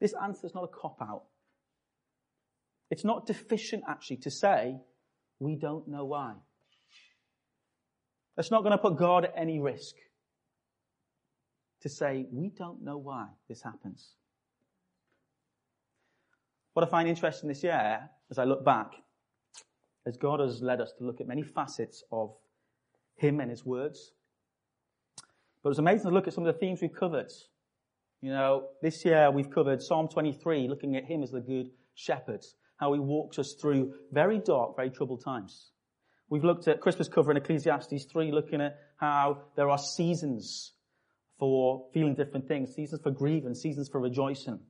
this 0.00 0.12
answer 0.20 0.48
is 0.48 0.54
not 0.54 0.64
a 0.64 0.68
cop 0.68 0.98
out. 1.00 1.22
It's 2.90 3.04
not 3.04 3.26
deficient 3.26 3.84
actually 3.88 4.16
to 4.18 4.30
say, 4.32 4.76
we 5.38 5.54
don't 5.54 5.86
know 5.86 6.04
why. 6.04 6.32
That's 8.36 8.50
not 8.50 8.62
going 8.62 8.72
to 8.72 8.78
put 8.78 8.96
God 8.96 9.24
at 9.24 9.34
any 9.36 9.60
risk 9.60 9.94
to 11.82 11.88
say, 11.88 12.26
we 12.32 12.48
don't 12.48 12.82
know 12.82 12.98
why 12.98 13.28
this 13.48 13.62
happens. 13.62 14.14
What 16.72 16.84
I 16.84 16.90
find 16.90 17.08
interesting 17.08 17.48
this 17.48 17.62
year, 17.62 18.00
as 18.28 18.38
I 18.38 18.44
look 18.44 18.64
back, 18.64 18.90
is 20.06 20.16
God 20.16 20.40
has 20.40 20.62
led 20.62 20.80
us 20.80 20.92
to 20.98 21.04
look 21.04 21.20
at 21.20 21.26
many 21.26 21.42
facets 21.42 22.04
of 22.12 22.34
Him 23.16 23.40
and 23.40 23.50
His 23.50 23.64
words. 23.64 24.12
But 25.62 25.70
it's 25.70 25.78
amazing 25.78 26.08
to 26.08 26.14
look 26.14 26.28
at 26.28 26.32
some 26.32 26.46
of 26.46 26.54
the 26.54 26.58
themes 26.58 26.80
we've 26.80 26.94
covered. 26.94 27.32
You 28.20 28.30
know, 28.30 28.68
this 28.82 29.04
year 29.04 29.30
we've 29.30 29.50
covered 29.50 29.82
Psalm 29.82 30.08
23, 30.08 30.68
looking 30.68 30.96
at 30.96 31.04
Him 31.04 31.22
as 31.22 31.32
the 31.32 31.40
good 31.40 31.70
shepherd, 31.94 32.44
how 32.76 32.92
He 32.92 33.00
walks 33.00 33.38
us 33.38 33.54
through 33.60 33.94
very 34.12 34.38
dark, 34.38 34.76
very 34.76 34.90
troubled 34.90 35.24
times. 35.24 35.72
We've 36.28 36.44
looked 36.44 36.68
at 36.68 36.80
Christmas 36.80 37.08
cover 37.08 37.30
in 37.30 37.36
Ecclesiastes 37.36 38.04
3, 38.04 38.32
looking 38.32 38.60
at 38.60 38.78
how 38.96 39.42
there 39.56 39.68
are 39.68 39.78
seasons 39.78 40.72
for 41.38 41.86
feeling 41.92 42.14
different 42.14 42.48
things, 42.48 42.74
seasons 42.74 43.02
for 43.02 43.10
grieving, 43.10 43.54
seasons 43.54 43.88
for 43.88 44.00
rejoicing 44.00 44.60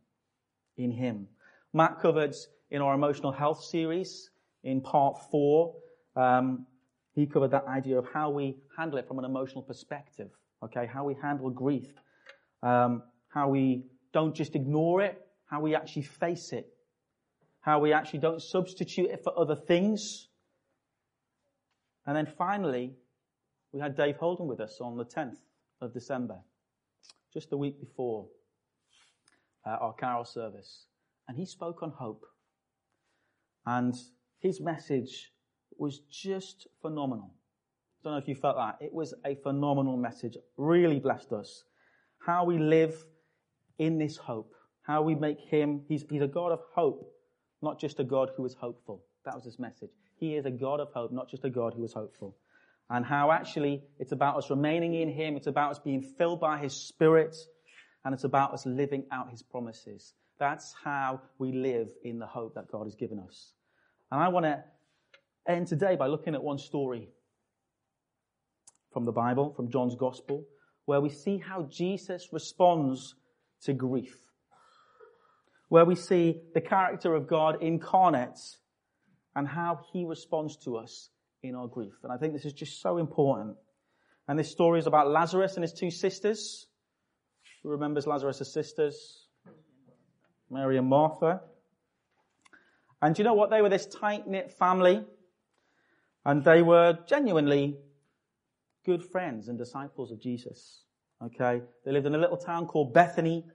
in 0.77 0.91
Him. 0.91 1.29
Matt 1.73 2.01
covered 2.01 2.35
in 2.71 2.83
our 2.83 2.95
emotional 2.95 3.33
health 3.33 3.63
series 3.63 4.31
in 4.67 4.81
part 4.81 5.17
four, 5.31 5.75
um, 6.17 6.67
he 7.15 7.25
covered 7.25 7.53
that 7.53 7.65
idea 7.67 7.97
of 7.99 8.07
how 8.13 8.31
we 8.31 8.57
handle 8.77 8.99
it 8.99 9.07
from 9.07 9.19
an 9.19 9.25
emotional 9.25 9.63
perspective. 9.63 10.31
Okay, 10.63 10.87
how 10.87 11.05
we 11.05 11.15
handle 11.23 11.51
grief, 11.51 11.93
um, 12.63 13.03
how 13.29 13.49
we 13.49 13.85
don't 14.13 14.35
just 14.35 14.57
ignore 14.57 15.03
it, 15.03 15.21
how 15.47 15.61
we 15.61 15.75
actually 15.75 16.03
face 16.03 16.53
it, 16.53 16.67
how 17.61 17.79
we 17.79 17.93
actually 17.93 18.19
don't 18.19 18.43
substitute 18.43 19.11
it 19.11 19.23
for 19.23 19.39
other 19.39 19.55
things. 19.55 20.29
And 22.07 22.17
then 22.17 22.27
finally, 22.27 22.95
we 23.73 23.81
had 23.81 23.97
Dave 23.97 24.17
Holden 24.17 24.47
with 24.47 24.61
us 24.61 24.79
on 24.81 24.97
the 24.97 25.05
10th 25.05 25.37
of 25.81 25.93
December 25.93 26.39
just 27.33 27.51
the 27.51 27.57
week 27.57 27.79
before 27.79 28.27
uh, 29.67 29.71
our 29.71 29.93
carol 29.93 30.25
service. 30.25 30.87
And 31.29 31.37
he 31.37 31.45
spoke 31.45 31.83
on 31.83 31.91
hope. 31.91 32.25
And 33.67 33.95
his 34.41 34.61
message 34.61 35.33
was 35.77 36.01
just 36.11 36.67
phenomenal. 36.83 37.31
I 38.01 38.05
don't 38.05 38.13
know 38.15 38.19
if 38.19 38.29
you 38.29 38.35
felt 38.35 38.57
that. 38.57 38.79
It 38.81 38.93
was 38.93 39.15
a 39.25 39.35
phenomenal 39.37 39.97
message. 39.97 40.37
Really 40.57 41.01
blessed 41.01 41.33
us. 41.33 41.65
How 42.19 42.45
we 42.45 42.59
live 42.59 43.05
in 43.79 43.99
this 43.99 44.17
hope. 44.17 44.53
How 44.83 45.03
we 45.03 45.15
make 45.15 45.41
him, 45.41 45.83
he's, 45.89 46.05
he's 46.09 46.23
a 46.23 46.29
God 46.29 46.53
of 46.53 46.61
hope, 46.75 47.13
not 47.63 47.81
just 47.81 47.99
a 47.99 48.05
God 48.05 48.31
who 48.37 48.45
is 48.47 48.55
hopeful. 48.55 49.05
That 49.25 49.35
was 49.35 49.45
his 49.45 49.59
message. 49.59 49.91
He 50.17 50.37
is 50.37 50.47
a 50.47 50.51
God 50.51 50.81
of 50.81 50.93
hope, 50.93 51.13
not 51.13 51.29
just 51.29 51.45
a 51.45 51.51
God 51.51 51.75
who 51.75 51.85
is 51.85 51.93
hopeful 51.93 52.37
and 52.91 53.05
how 53.05 53.31
actually 53.33 53.83
it's 53.99 54.13
about 54.13 54.37
us 54.37 54.51
remaining 54.51 54.95
in 54.95 55.09
Him, 55.09 55.37
it's 55.37 55.47
about 55.47 55.73
us 55.73 55.79
being 55.79 56.03
filled 56.03 56.41
by 56.41 56.59
His 56.59 56.73
Spirit, 56.73 57.37
and 58.05 58.15
it's 58.15 58.25
about 58.25 58.53
us 58.53 58.65
living 58.67 59.05
out 59.11 59.31
His 59.31 59.43
promises. 59.43 60.15
That's 60.39 60.75
how 60.85 61.21
we 61.39 61.53
live 61.53 61.91
in 62.05 62.19
the 62.19 62.27
hope 62.27 62.55
that 62.55 62.71
God 62.71 62.85
has 62.85 62.95
given 62.95 63.19
us. 63.19 63.53
And 64.11 64.21
I 64.21 64.29
want 64.29 64.47
to 64.47 64.63
end 65.49 65.67
today 65.67 65.97
by 65.97 66.07
looking 66.07 66.35
at 66.35 66.43
one 66.43 66.59
story 66.59 67.09
from 68.93 69.05
the 69.05 69.13
Bible, 69.13 69.53
from 69.55 69.71
John's 69.71 69.95
Gospel, 69.95 70.45
where 70.85 71.01
we 71.01 71.11
see 71.11 71.39
how 71.39 71.63
Jesus 71.71 72.29
responds 72.33 73.15
to 73.63 73.73
grief. 73.73 74.17
Where 75.69 75.85
we 75.85 75.97
see 75.97 76.41
the 76.55 76.61
character 76.61 77.15
of 77.15 77.27
God 77.27 77.63
incarnate 77.63 78.39
and 79.35 79.47
how 79.47 79.81
he 79.93 80.05
responds 80.05 80.57
to 80.59 80.77
us 80.77 81.11
in 81.43 81.55
our 81.55 81.67
grief. 81.67 81.95
And 82.05 82.13
I 82.13 82.17
think 82.17 82.33
this 82.33 82.45
is 82.45 82.53
just 82.53 82.81
so 82.81 82.99
important. 82.99 83.57
And 84.29 84.39
this 84.39 84.51
story 84.51 84.79
is 84.79 84.87
about 84.87 85.11
Lazarus 85.11 85.55
and 85.55 85.63
his 85.63 85.73
two 85.73 85.91
sisters. 85.91 86.67
Who 87.63 87.71
remembers 87.71 88.07
Lazarus' 88.07 88.53
sisters? 88.53 89.27
Mary 90.51 90.79
and 90.79 90.87
Martha. 90.87 91.41
And 93.07 93.17
you 93.17 93.23
know 93.23 93.35
what? 93.35 93.51
They 93.51 93.63
were 93.63 93.69
this 93.69 93.87
tight 93.87 94.27
knit 94.27 94.51
family. 94.51 95.05
And 96.25 96.45
they 96.45 96.61
were 96.61 96.99
genuinely 97.07 97.77
good 98.85 99.05
friends 99.05 99.47
and 99.47 99.57
disciples 99.57 100.11
of 100.11 100.21
Jesus. 100.21 100.83
Okay? 101.25 101.63
They 101.85 101.93
lived 101.93 102.07
in 102.07 102.17
a 102.17 102.19
little 102.19 102.37
town 102.37 102.67
called 102.67 102.93
Bethany, 102.93 103.47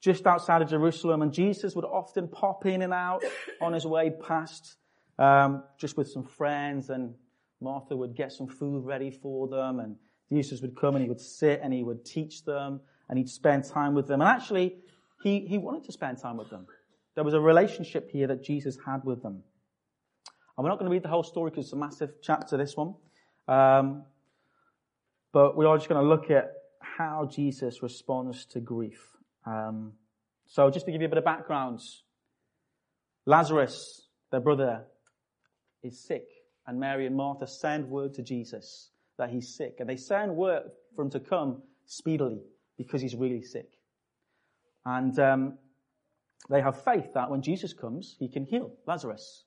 just 0.00 0.26
outside 0.26 0.62
of 0.62 0.70
Jerusalem. 0.70 1.20
And 1.20 1.30
Jesus 1.30 1.76
would 1.76 1.84
often 1.84 2.26
pop 2.26 2.64
in 2.64 2.80
and 2.80 2.94
out 2.94 3.22
on 3.60 3.74
his 3.74 3.84
way 3.84 4.10
past, 4.26 4.76
um, 5.18 5.62
just 5.78 5.98
with 5.98 6.08
some 6.08 6.24
friends 6.24 6.88
and 6.88 7.12
Martha 7.60 7.94
would 7.94 8.16
get 8.16 8.32
some 8.32 8.46
food 8.46 8.82
ready 8.86 9.10
for 9.10 9.46
them 9.46 9.80
and 9.80 9.96
Jesus 10.30 10.62
would 10.62 10.74
come 10.74 10.94
and 10.94 11.02
he 11.02 11.08
would 11.10 11.20
sit 11.20 11.60
and 11.62 11.70
he 11.70 11.82
would 11.82 12.02
teach 12.02 12.46
them 12.46 12.80
and 13.10 13.18
he'd 13.18 13.28
spend 13.28 13.64
time 13.64 13.92
with 13.92 14.06
them. 14.06 14.22
And 14.22 14.30
actually, 14.30 14.76
he, 15.22 15.40
he 15.40 15.58
wanted 15.58 15.84
to 15.84 15.92
spend 15.92 16.16
time 16.16 16.38
with 16.38 16.48
them. 16.48 16.66
There 17.16 17.24
was 17.24 17.34
a 17.34 17.40
relationship 17.40 18.10
here 18.10 18.28
that 18.28 18.44
Jesus 18.44 18.78
had 18.86 19.04
with 19.04 19.22
them. 19.22 19.42
And 20.56 20.64
we're 20.64 20.68
not 20.70 20.78
going 20.78 20.88
to 20.88 20.94
read 20.94 21.02
the 21.02 21.08
whole 21.08 21.24
story 21.24 21.50
because 21.50 21.66
it's 21.66 21.72
a 21.72 21.76
massive 21.76 22.10
chapter, 22.22 22.56
this 22.56 22.76
one. 22.76 22.94
Um, 23.48 24.04
but 25.32 25.56
we 25.56 25.66
are 25.66 25.76
just 25.76 25.88
going 25.88 26.00
to 26.00 26.08
look 26.08 26.30
at 26.30 26.52
how 26.80 27.28
Jesus 27.30 27.82
responds 27.82 28.46
to 28.46 28.60
grief. 28.60 29.16
Um, 29.44 29.92
so 30.46 30.70
just 30.70 30.86
to 30.86 30.92
give 30.92 31.00
you 31.00 31.06
a 31.06 31.10
bit 31.10 31.18
of 31.18 31.24
background, 31.24 31.80
Lazarus, 33.26 34.08
their 34.30 34.40
brother, 34.40 34.84
is 35.82 35.98
sick 36.06 36.26
and 36.66 36.78
Mary 36.80 37.06
and 37.06 37.16
Martha 37.16 37.46
send 37.46 37.88
word 37.88 38.14
to 38.14 38.22
Jesus 38.22 38.90
that 39.18 39.30
he's 39.30 39.56
sick. 39.56 39.76
And 39.78 39.88
they 39.88 39.96
send 39.96 40.34
word 40.36 40.64
for 40.94 41.02
him 41.02 41.10
to 41.10 41.20
come 41.20 41.62
speedily 41.86 42.40
because 42.76 43.00
he's 43.00 43.14
really 43.14 43.42
sick. 43.42 43.70
And 44.84 45.18
um, 45.18 45.58
they 46.48 46.60
have 46.60 46.84
faith 46.84 47.14
that 47.14 47.30
when 47.30 47.42
Jesus 47.42 47.72
comes, 47.72 48.16
he 48.18 48.28
can 48.28 48.44
heal 48.44 48.72
Lazarus. 48.86 49.44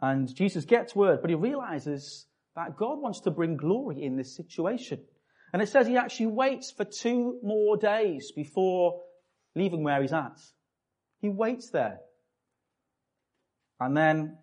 And 0.00 0.34
Jesus 0.34 0.64
gets 0.64 0.96
word, 0.96 1.20
but 1.20 1.30
he 1.30 1.36
realizes 1.36 2.26
that 2.56 2.76
God 2.76 3.00
wants 3.00 3.20
to 3.20 3.30
bring 3.30 3.56
glory 3.56 4.02
in 4.02 4.16
this 4.16 4.34
situation. 4.34 5.00
And 5.52 5.62
it 5.62 5.68
says 5.68 5.86
he 5.86 5.96
actually 5.96 6.26
waits 6.26 6.70
for 6.70 6.84
two 6.84 7.38
more 7.42 7.76
days 7.76 8.32
before 8.32 9.02
leaving 9.54 9.84
where 9.84 10.00
he's 10.00 10.12
at. 10.12 10.40
He 11.20 11.28
waits 11.28 11.70
there. 11.70 11.98
And 13.78 13.96
then 13.96 14.38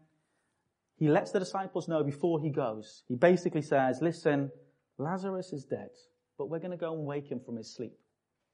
he 0.97 1.07
lets 1.07 1.31
the 1.31 1.39
disciples 1.39 1.87
know 1.87 2.03
before 2.03 2.39
he 2.41 2.49
goes. 2.49 3.03
He 3.07 3.15
basically 3.15 3.61
says, 3.61 3.99
listen, 4.01 4.51
Lazarus 4.97 5.53
is 5.53 5.65
dead, 5.65 5.89
but 6.37 6.49
we're 6.49 6.59
going 6.59 6.71
to 6.71 6.77
go 6.77 6.93
and 6.93 7.05
wake 7.05 7.31
him 7.31 7.39
from 7.39 7.55
his 7.55 7.73
sleep. 7.73 7.97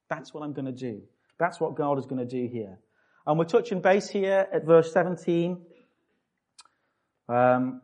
That's 0.09 0.33
what 0.33 0.43
I'm 0.43 0.53
going 0.53 0.65
to 0.65 0.71
do. 0.71 1.01
That's 1.39 1.59
what 1.59 1.75
God 1.75 1.99
is 1.99 2.05
going 2.05 2.25
to 2.25 2.25
do 2.25 2.47
here. 2.47 2.79
And 3.27 3.39
we're 3.39 3.45
touching 3.45 3.81
base 3.81 4.07
here 4.07 4.47
at 4.53 4.65
verse 4.65 4.91
17. 4.93 5.61
Um, 7.27 7.81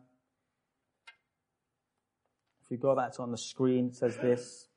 if 2.64 2.72
you've 2.72 2.80
got 2.80 2.96
that 2.96 3.20
on 3.20 3.32
the 3.32 3.38
screen, 3.38 3.88
it 3.88 3.96
says 3.96 4.18
this. 4.18 4.68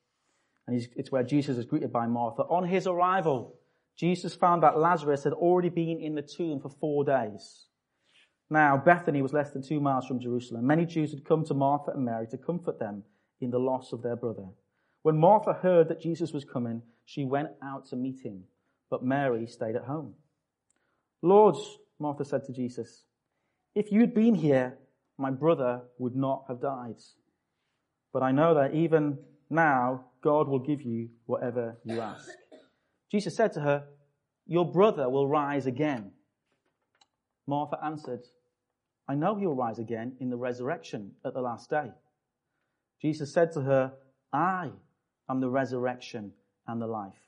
And 0.67 0.87
it's 0.95 1.11
where 1.11 1.23
Jesus 1.23 1.57
is 1.57 1.65
greeted 1.65 1.93
by 1.93 2.07
Martha. 2.07 2.41
On 2.43 2.67
his 2.67 2.87
arrival, 2.87 3.55
Jesus 3.95 4.35
found 4.35 4.63
that 4.63 4.77
Lazarus 4.77 5.23
had 5.23 5.33
already 5.33 5.69
been 5.69 5.99
in 5.99 6.15
the 6.15 6.21
tomb 6.21 6.59
for 6.59 6.69
four 6.69 7.03
days. 7.03 7.67
Now, 8.49 8.77
Bethany 8.77 9.21
was 9.21 9.33
less 9.33 9.51
than 9.51 9.63
two 9.63 9.79
miles 9.79 10.05
from 10.05 10.19
Jerusalem. 10.19 10.67
Many 10.67 10.85
Jews 10.85 11.11
had 11.11 11.25
come 11.25 11.45
to 11.45 11.53
Martha 11.53 11.91
and 11.91 12.05
Mary 12.05 12.27
to 12.27 12.37
comfort 12.37 12.79
them 12.79 13.03
in 13.41 13.51
the 13.51 13.59
loss 13.59 13.93
of 13.93 14.01
their 14.01 14.15
brother. 14.15 14.45
When 15.01 15.17
Martha 15.17 15.53
heard 15.53 15.87
that 15.89 16.01
Jesus 16.01 16.33
was 16.33 16.43
coming, 16.43 16.81
she 17.05 17.25
went 17.25 17.49
out 17.63 17.87
to 17.87 17.95
meet 17.95 18.19
him, 18.23 18.43
but 18.89 19.03
Mary 19.03 19.47
stayed 19.47 19.75
at 19.75 19.83
home. 19.83 20.13
Lord, 21.21 21.55
Martha 21.99 22.25
said 22.25 22.45
to 22.45 22.53
Jesus, 22.53 23.03
if 23.73 23.91
you'd 23.91 24.13
been 24.13 24.35
here, 24.35 24.77
my 25.17 25.31
brother 25.31 25.81
would 25.97 26.15
not 26.15 26.45
have 26.47 26.61
died. 26.61 27.01
But 28.13 28.23
I 28.23 28.31
know 28.31 28.53
that 28.55 28.73
even 28.73 29.17
now, 29.49 30.05
God 30.21 30.47
will 30.47 30.59
give 30.59 30.81
you 30.81 31.09
whatever 31.25 31.77
you 31.83 32.01
ask. 32.01 32.29
Jesus 33.11 33.35
said 33.35 33.53
to 33.53 33.61
her, 33.61 33.83
Your 34.47 34.69
brother 34.69 35.09
will 35.09 35.27
rise 35.27 35.65
again. 35.65 36.11
Martha 37.47 37.77
answered, 37.83 38.25
I 39.07 39.15
know 39.15 39.35
he 39.35 39.45
will 39.45 39.55
rise 39.55 39.77
again 39.77 40.15
in 40.19 40.29
the 40.29 40.37
resurrection 40.37 41.11
at 41.23 41.33
the 41.33 41.41
last 41.41 41.69
day. 41.69 41.91
Jesus 43.01 43.33
said 43.33 43.51
to 43.51 43.61
her, 43.61 43.93
I 44.33 44.71
am 45.29 45.41
the 45.41 45.49
resurrection 45.49 46.31
and 46.67 46.81
the 46.81 46.87
life. 46.87 47.24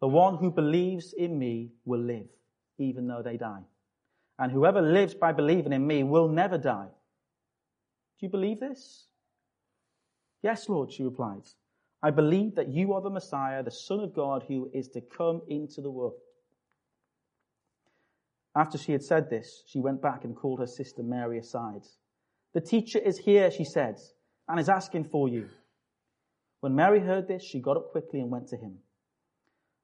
The 0.00 0.08
one 0.08 0.36
who 0.36 0.50
believes 0.50 1.12
in 1.12 1.38
me 1.38 1.72
will 1.84 2.00
live, 2.00 2.28
even 2.78 3.06
though 3.08 3.22
they 3.22 3.36
die. 3.36 3.62
And 4.38 4.52
whoever 4.52 4.80
lives 4.80 5.14
by 5.14 5.32
believing 5.32 5.72
in 5.72 5.86
me 5.86 6.04
will 6.04 6.28
never 6.28 6.58
die. 6.58 6.88
Do 8.18 8.26
you 8.26 8.30
believe 8.30 8.60
this? 8.60 9.08
Yes, 10.42 10.68
Lord, 10.68 10.92
she 10.92 11.02
replied. 11.02 11.42
I 12.02 12.10
believe 12.10 12.54
that 12.54 12.68
you 12.68 12.92
are 12.92 13.00
the 13.00 13.10
Messiah, 13.10 13.62
the 13.64 13.72
Son 13.72 14.00
of 14.00 14.14
God 14.14 14.44
who 14.46 14.70
is 14.72 14.88
to 14.90 15.00
come 15.00 15.42
into 15.48 15.80
the 15.80 15.90
world. 15.90 16.14
After 18.54 18.78
she 18.78 18.92
had 18.92 19.02
said 19.02 19.28
this, 19.30 19.64
she 19.66 19.80
went 19.80 20.00
back 20.00 20.24
and 20.24 20.36
called 20.36 20.60
her 20.60 20.66
sister 20.66 21.02
Mary 21.02 21.38
aside. 21.38 21.82
The 22.54 22.60
teacher 22.60 22.98
is 22.98 23.18
here, 23.18 23.50
she 23.50 23.64
said, 23.64 23.98
and 24.48 24.58
is 24.60 24.68
asking 24.68 25.04
for 25.04 25.28
you. 25.28 25.48
When 26.60 26.74
Mary 26.74 27.00
heard 27.00 27.28
this, 27.28 27.42
she 27.42 27.60
got 27.60 27.76
up 27.76 27.90
quickly 27.92 28.20
and 28.20 28.30
went 28.30 28.48
to 28.48 28.56
him. 28.56 28.78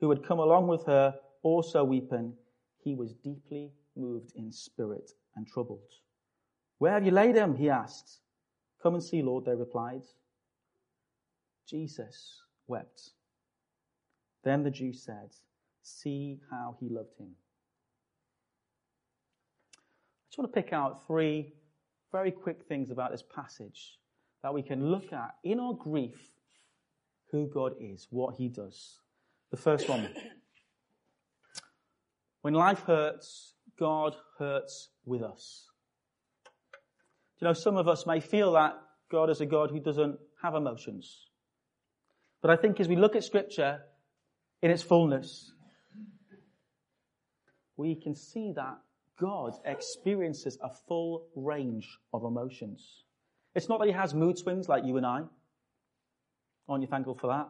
who 0.00 0.10
had 0.10 0.24
come 0.24 0.38
along 0.38 0.66
with 0.66 0.84
her 0.86 1.14
also 1.42 1.84
weeping, 1.84 2.34
he 2.82 2.94
was 2.94 3.12
deeply 3.14 3.72
moved 3.96 4.32
in 4.34 4.50
spirit 4.50 5.10
and 5.36 5.46
troubled. 5.46 5.94
Where 6.78 6.92
have 6.92 7.04
you 7.04 7.10
laid 7.10 7.36
him? 7.36 7.54
he 7.54 7.68
asked. 7.68 8.20
Come 8.82 8.94
and 8.94 9.02
see, 9.02 9.22
Lord, 9.22 9.44
they 9.44 9.54
replied. 9.54 10.02
Jesus 11.68 12.40
wept. 12.66 13.10
Then 14.42 14.62
the 14.62 14.70
Jews 14.70 15.02
said, 15.02 15.30
See 15.82 16.40
how 16.50 16.76
he 16.80 16.88
loved 16.88 17.16
him. 17.18 17.32
I 19.74 19.78
just 20.30 20.38
want 20.38 20.52
to 20.52 20.62
pick 20.62 20.72
out 20.72 21.06
three 21.06 21.52
very 22.12 22.30
quick 22.30 22.62
things 22.66 22.90
about 22.90 23.10
this 23.10 23.22
passage 23.34 23.98
that 24.42 24.54
we 24.54 24.62
can 24.62 24.90
look 24.90 25.12
at 25.12 25.34
in 25.44 25.60
our 25.60 25.74
grief 25.74 26.30
who 27.30 27.46
God 27.46 27.74
is, 27.80 28.08
what 28.10 28.34
he 28.34 28.48
does. 28.48 28.98
The 29.50 29.56
first 29.56 29.88
one. 29.88 30.08
When 32.42 32.54
life 32.54 32.80
hurts, 32.80 33.54
God 33.78 34.14
hurts 34.38 34.90
with 35.04 35.22
us. 35.22 35.66
You 37.40 37.48
know, 37.48 37.52
some 37.52 37.76
of 37.76 37.88
us 37.88 38.06
may 38.06 38.20
feel 38.20 38.52
that 38.52 38.74
God 39.10 39.30
is 39.30 39.40
a 39.40 39.46
God 39.46 39.70
who 39.70 39.80
doesn't 39.80 40.18
have 40.42 40.54
emotions. 40.54 41.26
But 42.42 42.50
I 42.50 42.56
think 42.56 42.80
as 42.80 42.88
we 42.88 42.96
look 42.96 43.16
at 43.16 43.24
scripture 43.24 43.80
in 44.62 44.70
its 44.70 44.82
fullness, 44.82 45.52
we 47.76 47.94
can 47.94 48.14
see 48.14 48.52
that 48.56 48.78
God 49.18 49.52
experiences 49.64 50.58
a 50.62 50.70
full 50.86 51.26
range 51.34 51.98
of 52.12 52.24
emotions. 52.24 53.04
It's 53.54 53.68
not 53.68 53.80
that 53.80 53.86
he 53.86 53.92
has 53.92 54.14
mood 54.14 54.38
swings 54.38 54.68
like 54.68 54.84
you 54.84 54.96
and 54.96 55.04
I. 55.04 55.22
Aren't 56.68 56.82
you 56.82 56.88
thankful 56.88 57.14
for 57.14 57.26
that? 57.28 57.48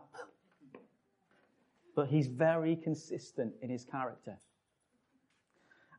But 2.01 2.09
he's 2.09 2.29
very 2.29 2.77
consistent 2.77 3.53
in 3.61 3.69
his 3.69 3.85
character. 3.85 4.39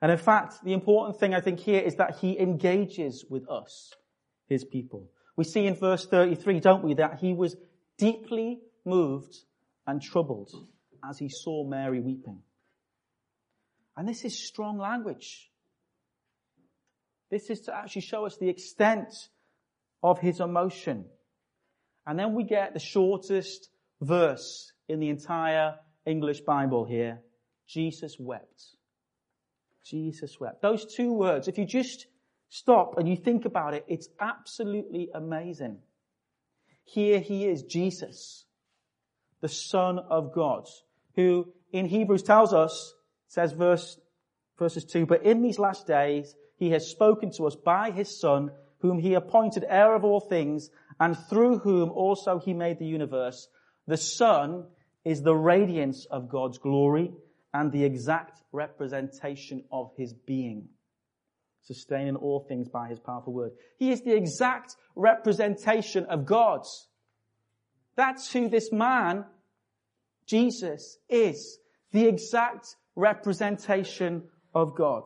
And 0.01 0.11
in 0.11 0.17
fact, 0.17 0.55
the 0.63 0.73
important 0.73 1.19
thing 1.19 1.35
I 1.35 1.41
think 1.41 1.59
here 1.59 1.79
is 1.79 1.97
that 1.97 2.17
he 2.19 2.39
engages 2.39 3.23
with 3.29 3.47
us, 3.47 3.93
his 4.47 4.65
people. 4.65 5.11
We 5.35 5.43
see 5.43 5.67
in 5.67 5.75
verse 5.75 6.07
33, 6.07 6.59
don't 6.59 6.83
we, 6.83 6.95
that 6.95 7.19
he 7.19 7.35
was 7.35 7.55
deeply 7.99 8.61
moved 8.83 9.35
and 9.85 10.01
troubled 10.01 10.49
as 11.07 11.19
he 11.19 11.29
saw 11.29 11.69
Mary 11.69 11.99
weeping. 11.99 12.39
And 13.95 14.09
this 14.09 14.25
is 14.25 14.47
strong 14.47 14.79
language. 14.79 15.51
This 17.29 17.51
is 17.51 17.61
to 17.61 17.75
actually 17.75 18.01
show 18.01 18.25
us 18.25 18.37
the 18.37 18.49
extent 18.49 19.13
of 20.01 20.17
his 20.17 20.39
emotion. 20.39 21.05
And 22.07 22.17
then 22.17 22.33
we 22.33 22.43
get 22.43 22.73
the 22.73 22.79
shortest 22.79 23.69
verse 24.01 24.73
in 24.89 24.99
the 24.99 25.09
entire 25.09 25.75
English 26.05 26.41
Bible 26.41 26.85
here. 26.85 27.21
Jesus 27.67 28.17
wept. 28.19 28.63
Jesus 29.85 30.39
wept. 30.39 30.61
Those 30.61 30.85
two 30.93 31.13
words, 31.13 31.47
if 31.47 31.57
you 31.57 31.65
just 31.65 32.07
stop 32.49 32.97
and 32.97 33.07
you 33.07 33.15
think 33.15 33.45
about 33.45 33.73
it, 33.73 33.85
it's 33.87 34.09
absolutely 34.19 35.09
amazing. 35.13 35.79
Here 36.83 37.19
he 37.19 37.45
is, 37.45 37.63
Jesus, 37.63 38.45
the 39.39 39.47
Son 39.47 39.99
of 39.99 40.33
God, 40.33 40.67
who 41.15 41.53
in 41.71 41.85
Hebrews 41.85 42.23
tells 42.23 42.53
us, 42.53 42.93
says 43.27 43.53
verse, 43.53 43.97
verses 44.59 44.85
2, 44.85 45.05
but 45.05 45.23
in 45.23 45.41
these 45.41 45.59
last 45.59 45.87
days 45.87 46.35
he 46.57 46.71
has 46.71 46.87
spoken 46.87 47.31
to 47.37 47.47
us 47.47 47.55
by 47.55 47.91
his 47.91 48.19
Son, 48.19 48.51
whom 48.79 48.99
he 48.99 49.13
appointed 49.13 49.65
heir 49.67 49.95
of 49.95 50.03
all 50.03 50.19
things, 50.19 50.69
and 50.99 51.17
through 51.29 51.59
whom 51.59 51.89
also 51.89 52.39
he 52.39 52.53
made 52.53 52.77
the 52.77 52.85
universe. 52.85 53.47
The 53.87 53.97
Son 53.97 54.65
is 55.03 55.21
the 55.21 55.35
radiance 55.35 56.05
of 56.05 56.29
God's 56.29 56.57
glory 56.57 57.11
and 57.53 57.71
the 57.71 57.83
exact 57.83 58.41
representation 58.51 59.63
of 59.71 59.91
his 59.97 60.13
being, 60.13 60.69
sustaining 61.61 62.15
all 62.15 62.45
things 62.47 62.67
by 62.67 62.87
his 62.87 62.99
powerful 62.99 63.33
word. 63.33 63.51
He 63.77 63.91
is 63.91 64.01
the 64.01 64.15
exact 64.15 64.75
representation 64.95 66.05
of 66.05 66.25
God. 66.25 66.61
That's 67.95 68.31
who 68.31 68.47
this 68.47 68.71
man, 68.71 69.25
Jesus, 70.25 70.97
is. 71.09 71.59
The 71.91 72.07
exact 72.07 72.75
representation 72.95 74.23
of 74.53 74.75
God. 74.75 75.03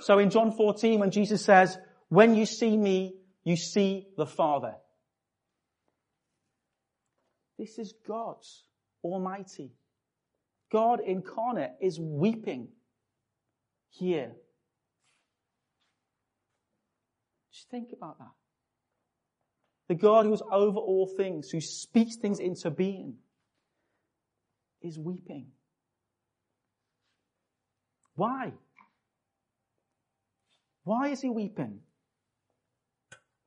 So 0.00 0.18
in 0.18 0.30
John 0.30 0.52
14, 0.52 1.00
when 1.00 1.10
Jesus 1.10 1.44
says, 1.44 1.76
when 2.08 2.34
you 2.34 2.46
see 2.46 2.76
me, 2.76 3.16
you 3.44 3.56
see 3.56 4.08
the 4.16 4.26
Father. 4.26 4.74
This 7.60 7.78
is 7.78 7.92
God 8.08 8.38
Almighty. 9.04 9.74
God 10.72 11.00
incarnate 11.06 11.72
is 11.78 12.00
weeping 12.00 12.68
here. 13.90 14.32
Just 17.52 17.68
think 17.68 17.90
about 17.92 18.18
that. 18.18 18.30
The 19.88 19.94
God 19.94 20.24
who 20.24 20.32
is 20.32 20.42
over 20.50 20.78
all 20.78 21.06
things, 21.18 21.50
who 21.50 21.60
speaks 21.60 22.16
things 22.16 22.40
into 22.40 22.70
being, 22.70 23.16
is 24.80 24.98
weeping. 24.98 25.48
Why? 28.14 28.54
Why 30.84 31.08
is 31.08 31.20
he 31.20 31.28
weeping? 31.28 31.80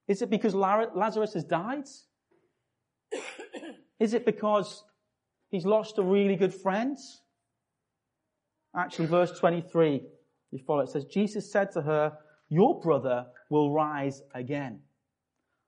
Is 0.07 0.21
it 0.21 0.29
because 0.29 0.53
Lazarus 0.53 1.33
has 1.33 1.45
died? 1.45 1.87
Is 4.03 4.13
it 4.13 4.25
because 4.25 4.83
he's 5.47 5.65
lost 5.65 5.97
a 5.97 6.03
really 6.03 6.35
good 6.35 6.53
friend? 6.53 6.97
Actually, 8.75 9.05
verse 9.05 9.31
23, 9.39 10.01
you 10.51 10.59
follow 10.67 10.81
it 10.81 10.89
says, 10.89 11.05
Jesus 11.05 11.49
said 11.49 11.71
to 11.71 11.81
her, 11.81 12.17
Your 12.49 12.81
brother 12.81 13.27
will 13.49 13.71
rise 13.71 14.21
again. 14.35 14.81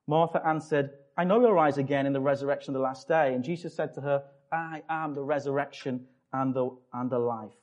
Martha 0.05 0.45
answered, 0.45 0.89
I 1.17 1.23
know 1.23 1.39
he'll 1.39 1.53
rise 1.53 1.77
again 1.77 2.05
in 2.05 2.11
the 2.11 2.19
resurrection 2.19 2.75
of 2.75 2.79
the 2.79 2.83
last 2.83 3.07
day. 3.07 3.33
And 3.33 3.41
Jesus 3.41 3.73
said 3.73 3.93
to 3.93 4.01
her, 4.01 4.23
I 4.51 4.81
am 4.89 5.13
the 5.13 5.23
resurrection 5.23 6.05
and 6.33 6.53
the, 6.53 6.77
and 6.91 7.09
the 7.09 7.19
life. 7.19 7.55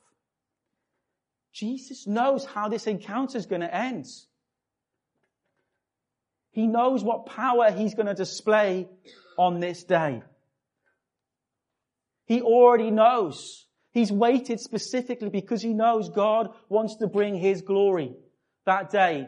Jesus 1.51 2.07
knows 2.07 2.45
how 2.45 2.67
this 2.67 2.87
encounter 2.87 3.37
is 3.37 3.45
going 3.45 3.61
to 3.61 3.71
end. 3.71 4.07
He 6.49 6.65
knows 6.65 7.03
what 7.03 7.27
power 7.27 7.69
he's 7.69 7.93
going 7.93 8.07
to 8.07 8.15
display 8.15 8.87
on 9.37 9.59
this 9.59 9.83
day. 9.83 10.23
He 12.25 12.41
already 12.41 12.91
knows. 12.91 13.65
He's 13.91 14.11
waited 14.11 14.59
specifically 14.59 15.29
because 15.29 15.61
he 15.61 15.73
knows 15.73 16.09
God 16.09 16.49
wants 16.69 16.95
to 16.97 17.07
bring 17.07 17.35
his 17.35 17.61
glory 17.61 18.15
that 18.65 18.89
day. 18.89 19.27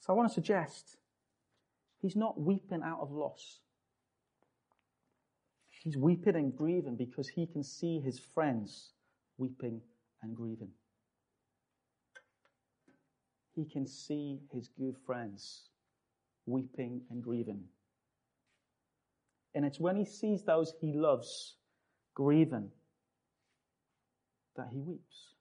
So 0.00 0.12
I 0.12 0.16
want 0.16 0.28
to 0.28 0.34
suggest 0.34 0.96
he's 2.00 2.16
not 2.16 2.40
weeping 2.40 2.82
out 2.84 3.00
of 3.00 3.12
loss. 3.12 3.60
He's 5.82 5.96
weeping 5.96 6.36
and 6.36 6.56
grieving 6.56 6.96
because 6.96 7.28
he 7.28 7.46
can 7.46 7.64
see 7.64 8.00
his 8.00 8.18
friends 8.18 8.92
weeping 9.36 9.80
and 10.22 10.34
grieving. 10.34 10.70
He 13.54 13.64
can 13.64 13.86
see 13.86 14.40
his 14.52 14.68
good 14.68 14.96
friends 15.04 15.68
weeping 16.46 17.02
and 17.10 17.22
grieving. 17.22 17.64
And 19.54 19.64
it's 19.64 19.78
when 19.78 19.96
he 19.96 20.04
sees 20.04 20.44
those 20.44 20.72
he 20.80 20.92
loves 20.92 21.56
grieving 22.14 22.70
that 24.56 24.68
he 24.72 24.80
weeps. 24.80 25.34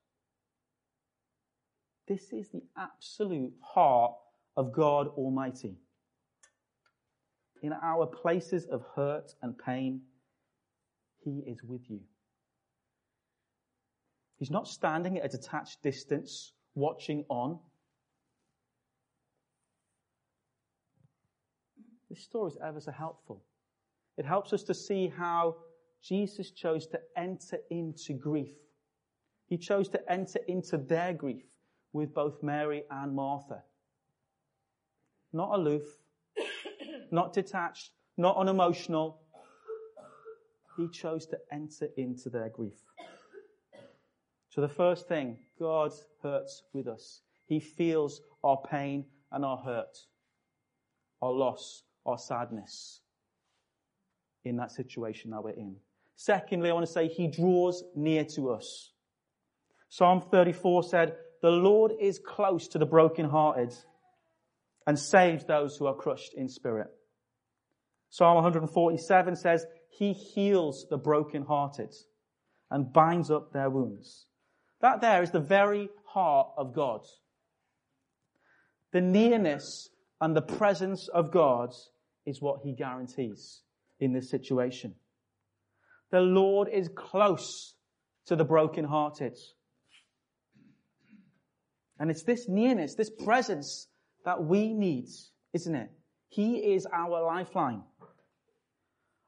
This 2.07 2.33
is 2.33 2.49
the 2.49 2.63
absolute 2.77 3.53
heart 3.61 4.13
of 4.57 4.73
God 4.73 5.07
Almighty. 5.09 5.77
In 7.61 7.73
our 7.73 8.05
places 8.05 8.65
of 8.65 8.83
hurt 8.95 9.33
and 9.41 9.57
pain, 9.57 10.01
He 11.23 11.43
is 11.45 11.63
with 11.63 11.89
you. 11.89 11.99
He's 14.39 14.49
not 14.49 14.67
standing 14.67 15.19
at 15.19 15.25
a 15.25 15.37
detached 15.37 15.83
distance, 15.83 16.53
watching 16.73 17.23
on. 17.29 17.59
This 22.09 22.23
story 22.23 22.51
is 22.51 22.57
ever 22.65 22.81
so 22.81 22.91
helpful. 22.91 23.43
It 24.21 24.27
helps 24.27 24.53
us 24.53 24.61
to 24.65 24.75
see 24.75 25.07
how 25.07 25.55
Jesus 26.03 26.51
chose 26.51 26.85
to 26.89 26.99
enter 27.17 27.57
into 27.71 28.13
grief. 28.13 28.53
He 29.47 29.57
chose 29.57 29.89
to 29.89 30.11
enter 30.11 30.39
into 30.47 30.77
their 30.77 31.11
grief 31.11 31.47
with 31.91 32.13
both 32.13 32.43
Mary 32.43 32.83
and 32.91 33.15
Martha. 33.15 33.63
Not 35.33 35.57
aloof, 35.57 35.81
not 37.11 37.33
detached, 37.33 37.93
not 38.15 38.37
unemotional. 38.37 39.21
He 40.77 40.87
chose 40.89 41.25
to 41.25 41.39
enter 41.51 41.87
into 41.97 42.29
their 42.29 42.49
grief. 42.49 42.77
So 44.49 44.61
the 44.61 44.69
first 44.69 45.07
thing, 45.07 45.39
God 45.57 45.93
hurts 46.21 46.61
with 46.73 46.87
us. 46.87 47.23
He 47.47 47.59
feels 47.59 48.21
our 48.43 48.61
pain 48.69 49.05
and 49.31 49.43
our 49.43 49.57
hurt, 49.57 49.97
our 51.23 51.31
loss, 51.31 51.85
our 52.05 52.19
sadness 52.19 53.00
in 54.43 54.57
that 54.57 54.71
situation 54.71 55.31
that 55.31 55.43
we're 55.43 55.51
in. 55.51 55.75
Secondly, 56.15 56.69
I 56.69 56.73
want 56.73 56.85
to 56.85 56.91
say 56.91 57.07
he 57.07 57.27
draws 57.27 57.83
near 57.95 58.25
to 58.35 58.51
us. 58.51 58.91
Psalm 59.89 60.21
34 60.21 60.83
said, 60.83 61.15
the 61.41 61.49
Lord 61.49 61.93
is 61.99 62.19
close 62.19 62.67
to 62.69 62.77
the 62.77 62.85
brokenhearted 62.85 63.73
and 64.85 64.97
saves 64.97 65.43
those 65.45 65.75
who 65.75 65.87
are 65.87 65.95
crushed 65.95 66.33
in 66.35 66.47
spirit. 66.47 66.87
Psalm 68.09 68.35
147 68.35 69.35
says, 69.35 69.65
He 69.89 70.13
heals 70.13 70.85
the 70.89 70.97
brokenhearted 70.97 71.93
and 72.69 72.93
binds 72.93 73.31
up 73.31 73.51
their 73.51 73.69
wounds. 73.69 74.27
That 74.81 75.01
there 75.01 75.23
is 75.23 75.31
the 75.31 75.39
very 75.39 75.89
heart 76.05 76.49
of 76.57 76.73
God. 76.73 77.01
The 78.91 79.01
nearness 79.01 79.89
and 80.19 80.35
the 80.35 80.41
presence 80.41 81.07
of 81.07 81.31
God 81.31 81.73
is 82.25 82.41
what 82.41 82.61
He 82.63 82.73
guarantees 82.73 83.61
in 84.01 84.11
this 84.11 84.29
situation. 84.29 84.95
The 86.11 86.19
Lord 86.19 86.67
is 86.67 86.89
close 86.93 87.75
to 88.25 88.35
the 88.35 88.43
brokenhearted 88.43 89.37
and 92.01 92.09
it's 92.09 92.23
this 92.23 92.49
nearness, 92.49 92.95
this 92.95 93.11
presence 93.11 93.87
that 94.25 94.43
we 94.43 94.73
need, 94.73 95.05
isn't 95.53 95.75
it? 95.75 95.91
He 96.29 96.55
is 96.73 96.87
our 96.91 97.23
lifeline. 97.23 97.83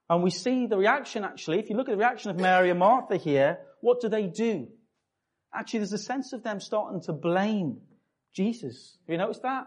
And 0.10 0.24
we 0.24 0.32
see 0.32 0.66
the 0.66 0.78
reaction 0.78 1.24
actually, 1.24 1.60
if 1.60 1.70
you 1.70 1.76
look 1.76 1.88
at 1.88 1.92
the 1.92 1.98
reaction 1.98 2.32
of 2.32 2.40
Mary 2.40 2.72
and 2.72 2.80
Martha 2.80 3.18
here, 3.18 3.60
what 3.82 4.02
do 4.02 4.10
they 4.10 4.26
do? 4.26 4.70
Actually, 5.54 5.82
there's 5.82 5.94
a 5.94 6.00
sense 6.00 6.34
of 6.34 6.42
them 6.42 6.60
starting 6.60 7.00
to 7.02 7.14
blame 7.14 7.82
Jesus. 8.34 8.98
Have 9.06 9.14
you 9.14 9.20
noticed 9.20 9.44
that? 9.44 9.66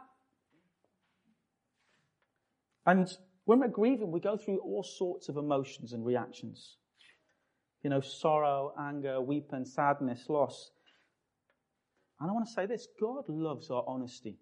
And 2.84 3.08
when 3.46 3.60
we're 3.60 3.68
grieving, 3.68 4.10
we 4.10 4.20
go 4.20 4.36
through 4.36 4.58
all 4.58 4.82
sorts 4.82 5.28
of 5.28 5.36
emotions 5.36 5.92
and 5.92 6.04
reactions. 6.04 6.76
You 7.82 7.90
know, 7.90 8.00
sorrow, 8.00 8.74
anger, 8.78 9.20
weeping, 9.20 9.64
sadness, 9.64 10.28
loss. 10.28 10.72
And 12.20 12.28
I 12.28 12.32
want 12.32 12.46
to 12.46 12.52
say 12.52 12.66
this 12.66 12.88
God 13.00 13.24
loves 13.28 13.70
our 13.70 13.84
honesty. 13.86 14.38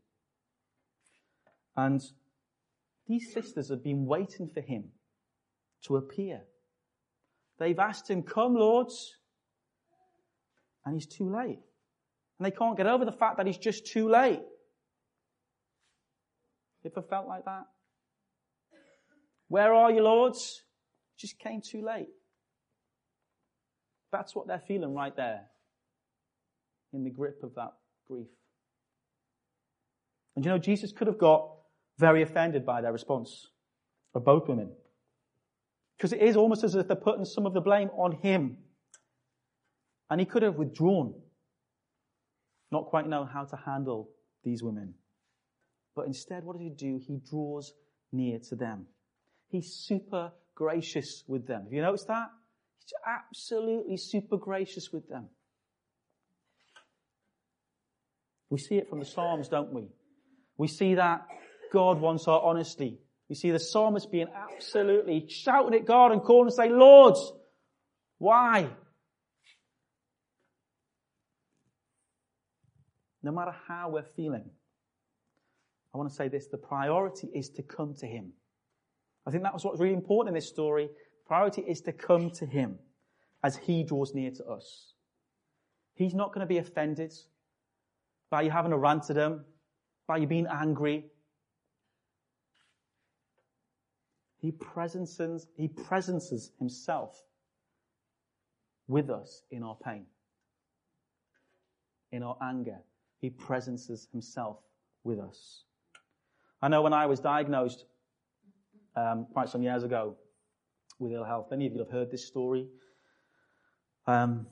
And 1.76 2.00
these 3.06 3.30
sisters 3.34 3.68
have 3.68 3.84
been 3.84 4.06
waiting 4.06 4.48
for 4.48 4.62
him 4.62 4.84
to 5.86 5.96
appear. 5.96 6.40
They've 7.58 7.78
asked 7.78 8.08
him, 8.08 8.22
Come, 8.22 8.54
Lords. 8.54 9.12
And 10.86 10.94
he's 10.94 11.06
too 11.06 11.30
late. 11.30 11.60
And 12.38 12.46
they 12.46 12.50
can't 12.50 12.76
get 12.76 12.86
over 12.86 13.04
the 13.04 13.12
fact 13.12 13.36
that 13.36 13.46
he's 13.46 13.58
just 13.58 13.86
too 13.86 14.08
late. 14.08 14.40
Ever 16.86 17.02
felt 17.02 17.26
like 17.26 17.44
that? 17.44 17.64
Where 19.48 19.72
are 19.72 19.90
you, 19.90 20.02
Lords? 20.02 20.62
Just 21.18 21.38
came 21.38 21.60
too 21.60 21.82
late. 21.84 22.08
That's 24.10 24.34
what 24.34 24.46
they're 24.46 24.62
feeling 24.66 24.94
right 24.94 25.14
there 25.14 25.42
in 26.92 27.04
the 27.04 27.10
grip 27.10 27.42
of 27.42 27.54
that 27.56 27.72
grief. 28.06 28.28
And 30.36 30.44
you 30.44 30.50
know, 30.50 30.58
Jesus 30.58 30.92
could 30.92 31.06
have 31.06 31.18
got 31.18 31.50
very 31.98 32.22
offended 32.22 32.64
by 32.66 32.80
their 32.80 32.92
response 32.92 33.48
of 34.14 34.24
both 34.24 34.48
women. 34.48 34.70
Because 35.96 36.12
it 36.12 36.20
is 36.20 36.36
almost 36.36 36.64
as 36.64 36.74
if 36.74 36.88
they're 36.88 36.96
putting 36.96 37.24
some 37.24 37.46
of 37.46 37.54
the 37.54 37.60
blame 37.60 37.88
on 37.96 38.12
him. 38.22 38.58
And 40.10 40.20
he 40.20 40.26
could 40.26 40.42
have 40.42 40.56
withdrawn, 40.56 41.14
not 42.70 42.86
quite 42.86 43.08
know 43.08 43.24
how 43.24 43.44
to 43.44 43.56
handle 43.56 44.10
these 44.42 44.62
women. 44.62 44.94
But 45.94 46.06
instead, 46.06 46.44
what 46.44 46.54
does 46.54 46.62
he 46.62 46.70
do? 46.70 47.00
He 47.00 47.20
draws 47.28 47.72
near 48.12 48.38
to 48.48 48.56
them. 48.56 48.86
He's 49.54 49.72
super 49.72 50.32
gracious 50.56 51.22
with 51.28 51.46
them. 51.46 51.62
Have 51.62 51.72
you 51.72 51.80
noticed 51.80 52.08
that? 52.08 52.26
He's 52.80 52.92
absolutely 53.06 53.96
super 53.96 54.36
gracious 54.36 54.92
with 54.92 55.08
them. 55.08 55.28
We 58.50 58.58
see 58.58 58.74
it 58.74 58.90
from 58.90 58.98
the 58.98 59.04
Psalms, 59.04 59.46
don't 59.46 59.72
we? 59.72 59.90
We 60.58 60.66
see 60.66 60.96
that 60.96 61.28
God 61.72 62.00
wants 62.00 62.26
our 62.26 62.42
honesty. 62.42 62.98
We 63.28 63.36
see 63.36 63.52
the 63.52 63.60
psalmist 63.60 64.10
being 64.10 64.26
absolutely 64.34 65.28
shouting 65.28 65.78
at 65.78 65.86
God 65.86 66.10
and 66.10 66.20
calling 66.20 66.46
and 66.46 66.52
saying, 66.52 66.76
Lord, 66.76 67.14
why? 68.18 68.68
No 73.22 73.30
matter 73.30 73.54
how 73.68 73.90
we're 73.90 74.02
feeling, 74.16 74.50
I 75.94 75.98
want 75.98 76.10
to 76.10 76.16
say 76.16 76.26
this, 76.26 76.48
the 76.48 76.58
priority 76.58 77.28
is 77.32 77.50
to 77.50 77.62
come 77.62 77.94
to 78.00 78.06
Him. 78.08 78.32
I 79.26 79.30
think 79.30 79.42
that 79.42 79.54
was 79.54 79.64
what's 79.64 79.80
really 79.80 79.94
important 79.94 80.28
in 80.28 80.34
this 80.34 80.48
story. 80.48 80.88
Priority 81.26 81.62
is 81.62 81.80
to 81.82 81.92
come 81.92 82.30
to 82.32 82.46
Him 82.46 82.78
as 83.42 83.56
He 83.56 83.82
draws 83.82 84.14
near 84.14 84.30
to 84.32 84.44
us. 84.46 84.94
He's 85.94 86.14
not 86.14 86.32
going 86.32 86.40
to 86.40 86.46
be 86.46 86.58
offended 86.58 87.12
by 88.30 88.42
you 88.42 88.50
having 88.50 88.72
a 88.72 88.78
rant 88.78 89.10
at 89.10 89.16
him, 89.16 89.44
by 90.08 90.16
you 90.16 90.26
being 90.26 90.48
angry. 90.48 91.04
He 94.38 94.50
presences, 94.50 95.46
he 95.56 95.68
presences 95.68 96.50
himself 96.58 97.22
with 98.88 99.08
us 99.08 99.42
in 99.50 99.62
our 99.62 99.76
pain, 99.76 100.06
in 102.10 102.22
our 102.22 102.36
anger. 102.42 102.78
He 103.20 103.30
presences 103.30 104.08
himself 104.10 104.58
with 105.04 105.20
us. 105.20 105.62
I 106.60 106.68
know 106.68 106.82
when 106.82 106.92
I 106.92 107.06
was 107.06 107.20
diagnosed 107.20 107.84
um, 108.96 109.26
quite 109.32 109.48
some 109.48 109.62
years 109.62 109.82
ago 109.82 110.16
with 110.98 111.12
ill 111.12 111.24
health, 111.24 111.48
many 111.50 111.66
of 111.66 111.72
you 111.72 111.78
have 111.80 111.90
heard 111.90 112.10
this 112.10 112.24
story. 112.24 112.66
Um, 114.06 114.46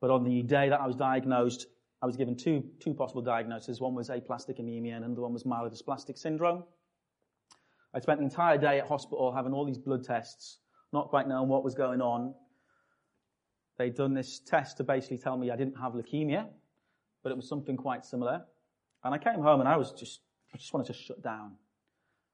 but 0.00 0.10
on 0.10 0.24
the 0.24 0.42
day 0.42 0.68
that 0.68 0.80
I 0.80 0.86
was 0.86 0.96
diagnosed, 0.96 1.66
I 2.00 2.06
was 2.06 2.16
given 2.16 2.36
two, 2.36 2.64
two 2.80 2.94
possible 2.94 3.22
diagnoses. 3.22 3.80
One 3.80 3.94
was 3.94 4.10
aplastic 4.10 4.58
anemia 4.58 4.94
and 4.96 5.04
another 5.04 5.22
one 5.22 5.32
was 5.32 5.44
myelodysplastic 5.44 6.16
syndrome. 6.16 6.64
I 7.94 8.00
spent 8.00 8.20
the 8.20 8.24
entire 8.24 8.58
day 8.58 8.78
at 8.78 8.86
hospital 8.86 9.32
having 9.32 9.52
all 9.52 9.64
these 9.64 9.78
blood 9.78 10.04
tests, 10.04 10.58
not 10.92 11.08
quite 11.08 11.26
knowing 11.26 11.48
what 11.48 11.64
was 11.64 11.74
going 11.74 12.00
on. 12.00 12.34
They'd 13.78 13.94
done 13.94 14.14
this 14.14 14.40
test 14.40 14.76
to 14.76 14.84
basically 14.84 15.18
tell 15.18 15.36
me 15.36 15.50
I 15.50 15.56
didn't 15.56 15.78
have 15.80 15.94
leukemia, 15.94 16.46
but 17.22 17.32
it 17.32 17.36
was 17.36 17.48
something 17.48 17.76
quite 17.76 18.04
similar. 18.04 18.42
And 19.04 19.14
I 19.14 19.18
came 19.18 19.40
home 19.40 19.60
and 19.60 19.68
I 19.68 19.76
was 19.76 19.92
just, 19.92 20.20
I 20.54 20.58
just 20.58 20.72
wanted 20.72 20.88
to 20.88 20.92
shut 20.92 21.22
down. 21.22 21.52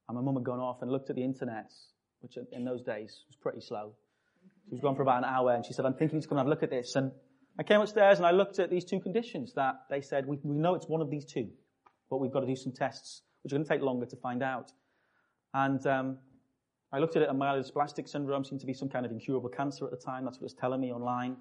And 0.08 0.16
my 0.16 0.22
mum 0.22 0.34
had 0.34 0.44
gone 0.44 0.60
off 0.60 0.82
and 0.82 0.90
looked 0.90 1.10
at 1.10 1.16
the 1.16 1.24
internet, 1.24 1.72
which 2.20 2.36
in 2.52 2.64
those 2.64 2.82
days 2.82 3.24
was 3.28 3.36
pretty 3.36 3.60
slow. 3.60 3.94
She 4.66 4.72
was 4.72 4.80
gone 4.80 4.96
for 4.96 5.02
about 5.02 5.18
an 5.18 5.24
hour 5.24 5.54
and 5.54 5.64
she 5.64 5.72
said, 5.72 5.84
I'm 5.84 5.94
thinking 5.94 6.20
to 6.20 6.28
come 6.28 6.38
and 6.38 6.46
have 6.46 6.46
a 6.46 6.50
look 6.50 6.62
at 6.62 6.70
this. 6.70 6.96
And 6.96 7.12
I 7.58 7.62
came 7.62 7.80
upstairs 7.80 8.18
and 8.18 8.26
I 8.26 8.30
looked 8.32 8.58
at 8.58 8.70
these 8.70 8.84
two 8.84 9.00
conditions 9.00 9.52
that 9.54 9.74
they 9.90 10.00
said, 10.00 10.26
we, 10.26 10.38
we 10.42 10.56
know 10.56 10.74
it's 10.74 10.88
one 10.88 11.00
of 11.00 11.10
these 11.10 11.24
two, 11.24 11.50
but 12.10 12.18
we've 12.18 12.32
got 12.32 12.40
to 12.40 12.46
do 12.46 12.56
some 12.56 12.72
tests, 12.72 13.22
which 13.42 13.52
are 13.52 13.56
going 13.56 13.64
to 13.64 13.68
take 13.68 13.82
longer 13.82 14.06
to 14.06 14.16
find 14.16 14.42
out. 14.42 14.72
And 15.52 15.86
um, 15.86 16.18
I 16.92 16.98
looked 16.98 17.16
at 17.16 17.22
it 17.22 17.28
and 17.28 17.40
myelodysplastic 17.40 18.08
syndrome 18.08 18.44
seemed 18.44 18.60
to 18.60 18.66
be 18.66 18.74
some 18.74 18.88
kind 18.88 19.06
of 19.06 19.12
incurable 19.12 19.48
cancer 19.48 19.84
at 19.84 19.90
the 19.90 19.96
time. 19.96 20.24
That's 20.24 20.38
what 20.38 20.42
it 20.42 20.52
was 20.52 20.54
telling 20.54 20.80
me 20.80 20.92
online. 20.92 21.36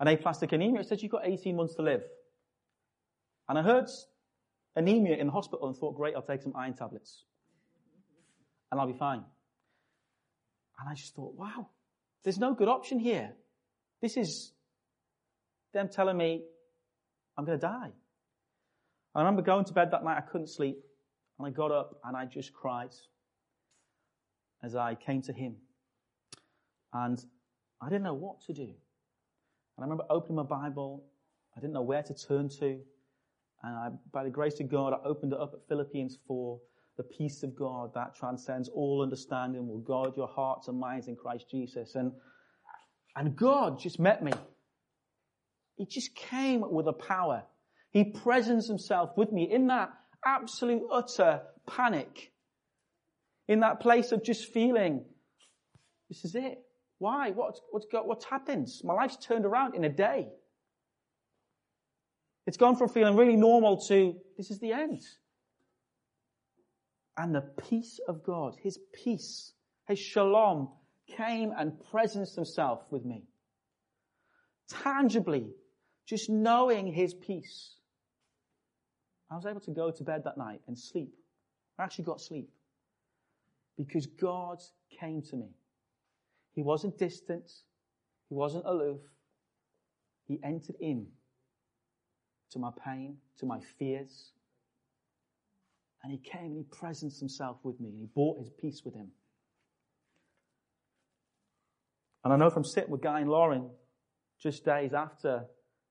And 0.00 0.08
aplastic 0.08 0.52
anemia, 0.52 0.80
it 0.80 0.88
says 0.88 1.02
you've 1.02 1.12
got 1.12 1.26
18 1.26 1.54
months 1.54 1.74
to 1.76 1.82
live. 1.82 2.02
And 3.48 3.58
I 3.58 3.62
heard 3.62 3.88
anemia 4.74 5.16
in 5.16 5.26
the 5.26 5.32
hospital 5.32 5.68
and 5.68 5.76
thought, 5.76 5.94
great, 5.94 6.14
I'll 6.16 6.22
take 6.22 6.42
some 6.42 6.54
iron 6.56 6.74
tablets. 6.74 7.24
And 8.72 8.80
I'll 8.80 8.86
be 8.86 8.94
fine. 8.94 9.22
And 10.80 10.88
I 10.88 10.94
just 10.94 11.14
thought, 11.14 11.34
wow, 11.34 11.68
there's 12.24 12.38
no 12.38 12.54
good 12.54 12.68
option 12.68 12.98
here. 12.98 13.30
This 14.00 14.16
is 14.16 14.52
them 15.74 15.90
telling 15.90 16.16
me 16.16 16.42
I'm 17.36 17.44
going 17.44 17.58
to 17.58 17.66
die. 17.66 17.90
I 19.14 19.18
remember 19.18 19.42
going 19.42 19.66
to 19.66 19.74
bed 19.74 19.90
that 19.90 20.02
night, 20.02 20.16
I 20.16 20.22
couldn't 20.22 20.48
sleep. 20.48 20.78
And 21.38 21.46
I 21.46 21.50
got 21.50 21.70
up 21.70 22.00
and 22.04 22.16
I 22.16 22.24
just 22.24 22.54
cried 22.54 22.94
as 24.62 24.74
I 24.74 24.94
came 24.94 25.20
to 25.22 25.34
him. 25.34 25.56
And 26.94 27.22
I 27.82 27.90
didn't 27.90 28.04
know 28.04 28.14
what 28.14 28.40
to 28.46 28.54
do. 28.54 28.62
And 28.62 28.72
I 29.80 29.82
remember 29.82 30.04
opening 30.08 30.36
my 30.36 30.44
Bible. 30.44 31.04
I 31.54 31.60
didn't 31.60 31.74
know 31.74 31.82
where 31.82 32.02
to 32.02 32.14
turn 32.14 32.48
to. 32.60 32.78
And 33.62 33.76
I, 33.76 33.90
by 34.12 34.24
the 34.24 34.30
grace 34.30 34.60
of 34.60 34.70
God, 34.70 34.94
I 34.94 35.06
opened 35.06 35.34
it 35.34 35.40
up 35.40 35.52
at 35.52 35.68
Philippians 35.68 36.18
4. 36.26 36.58
The 37.02 37.16
peace 37.16 37.42
of 37.42 37.56
God 37.56 37.94
that 37.94 38.14
transcends 38.14 38.68
all 38.68 39.02
understanding 39.02 39.66
will 39.66 39.80
guard 39.80 40.16
your 40.16 40.28
hearts 40.28 40.68
and 40.68 40.78
minds 40.78 41.08
in 41.08 41.16
Christ 41.16 41.46
Jesus. 41.50 41.96
And, 41.96 42.12
and 43.16 43.34
God 43.34 43.80
just 43.80 43.98
met 43.98 44.22
me. 44.22 44.30
He 45.74 45.84
just 45.84 46.14
came 46.14 46.62
with 46.70 46.86
a 46.86 46.92
power. 46.92 47.42
He 47.90 48.04
presents 48.04 48.68
himself 48.68 49.16
with 49.16 49.32
me 49.32 49.50
in 49.50 49.66
that 49.66 49.90
absolute 50.24 50.82
utter 50.92 51.42
panic. 51.66 52.30
In 53.48 53.60
that 53.60 53.80
place 53.80 54.12
of 54.12 54.22
just 54.22 54.52
feeling, 54.52 55.04
this 56.08 56.24
is 56.24 56.36
it. 56.36 56.62
Why? 56.98 57.30
What's, 57.30 57.60
what's, 57.72 57.86
what's 57.90 58.24
happened? 58.26 58.68
My 58.84 58.94
life's 58.94 59.16
turned 59.16 59.44
around 59.44 59.74
in 59.74 59.82
a 59.82 59.88
day. 59.88 60.28
It's 62.46 62.58
gone 62.58 62.76
from 62.76 62.90
feeling 62.90 63.16
really 63.16 63.36
normal 63.36 63.80
to 63.88 64.14
this 64.36 64.52
is 64.52 64.60
the 64.60 64.72
end. 64.72 65.02
And 67.16 67.34
the 67.34 67.42
peace 67.68 68.00
of 68.08 68.22
God, 68.22 68.56
His 68.62 68.78
peace, 68.92 69.52
His 69.86 69.98
shalom, 69.98 70.68
came 71.06 71.52
and 71.56 71.72
presenced 71.92 72.34
Himself 72.34 72.80
with 72.90 73.04
me. 73.04 73.24
Tangibly, 74.70 75.50
just 76.06 76.30
knowing 76.30 76.86
His 76.86 77.12
peace. 77.14 77.76
I 79.30 79.36
was 79.36 79.46
able 79.46 79.60
to 79.60 79.70
go 79.70 79.90
to 79.90 80.04
bed 80.04 80.24
that 80.24 80.38
night 80.38 80.60
and 80.66 80.78
sleep. 80.78 81.14
I 81.78 81.84
actually 81.84 82.04
got 82.04 82.20
sleep. 82.20 82.50
Because 83.76 84.06
God 84.06 84.58
came 85.00 85.22
to 85.22 85.36
me. 85.36 85.48
He 86.54 86.62
wasn't 86.62 86.98
distant. 86.98 87.50
He 88.28 88.34
wasn't 88.34 88.66
aloof. 88.66 89.00
He 90.26 90.38
entered 90.42 90.76
in 90.80 91.06
to 92.50 92.58
my 92.58 92.70
pain, 92.84 93.16
to 93.38 93.46
my 93.46 93.60
fears. 93.78 94.32
And 96.02 96.12
he 96.12 96.18
came 96.18 96.46
and 96.46 96.56
he 96.56 96.64
presenced 96.64 97.20
himself 97.20 97.58
with 97.62 97.78
me 97.80 97.90
and 97.90 98.00
he 98.00 98.06
brought 98.06 98.38
his 98.38 98.50
peace 98.60 98.82
with 98.84 98.94
him. 98.94 99.08
And 102.24 102.32
I 102.32 102.36
know 102.36 102.50
from 102.50 102.64
sitting 102.64 102.90
with 102.90 103.02
Guy 103.02 103.20
and 103.20 103.30
Lauren 103.30 103.70
just 104.40 104.64
days 104.64 104.92
after 104.92 105.44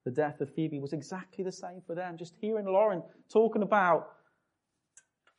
the 0.05 0.11
death 0.11 0.41
of 0.41 0.53
Phoebe 0.53 0.79
was 0.79 0.93
exactly 0.93 1.43
the 1.43 1.51
same 1.51 1.81
for 1.85 1.95
them. 1.95 2.17
Just 2.17 2.35
hearing 2.39 2.65
Lauren 2.65 3.03
talking 3.31 3.61
about 3.61 4.07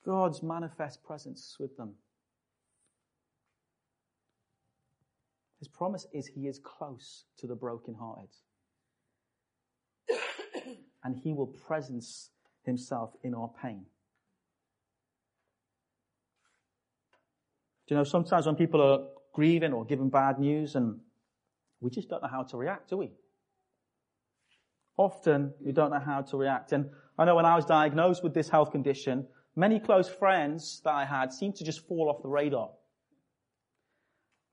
God's 0.04 0.42
manifest 0.42 1.02
presence 1.02 1.56
with 1.58 1.76
them. 1.76 1.94
His 5.58 5.68
promise 5.68 6.06
is 6.12 6.26
he 6.26 6.48
is 6.48 6.58
close 6.58 7.24
to 7.38 7.46
the 7.46 7.54
brokenhearted 7.54 8.30
and 11.04 11.16
he 11.16 11.32
will 11.32 11.46
presence 11.46 12.30
himself 12.64 13.12
in 13.22 13.34
our 13.34 13.50
pain. 13.62 13.86
Do 17.86 17.94
you 17.94 17.98
know, 17.98 18.04
sometimes 18.04 18.46
when 18.46 18.56
people 18.56 18.80
are 18.80 19.00
grieving 19.32 19.72
or 19.72 19.84
given 19.84 20.08
bad 20.08 20.38
news 20.38 20.76
and 20.76 21.00
we 21.80 21.90
just 21.90 22.08
don't 22.08 22.22
know 22.22 22.28
how 22.28 22.44
to 22.44 22.56
react, 22.56 22.90
do 22.90 22.96
we? 22.96 23.10
Often 24.96 25.54
we 25.60 25.72
don't 25.72 25.90
know 25.90 25.98
how 25.98 26.22
to 26.22 26.36
react. 26.36 26.72
And 26.72 26.90
I 27.18 27.24
know 27.24 27.34
when 27.34 27.46
I 27.46 27.56
was 27.56 27.64
diagnosed 27.64 28.22
with 28.22 28.34
this 28.34 28.48
health 28.48 28.70
condition, 28.70 29.26
many 29.56 29.80
close 29.80 30.08
friends 30.08 30.80
that 30.84 30.92
I 30.92 31.04
had 31.04 31.32
seemed 31.32 31.56
to 31.56 31.64
just 31.64 31.86
fall 31.88 32.08
off 32.08 32.22
the 32.22 32.28
radar. 32.28 32.70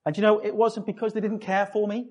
And 0.05 0.17
you 0.17 0.23
know, 0.23 0.39
it 0.39 0.55
wasn't 0.55 0.86
because 0.86 1.13
they 1.13 1.21
didn't 1.21 1.39
care 1.39 1.67
for 1.67 1.88
me. 1.88 2.09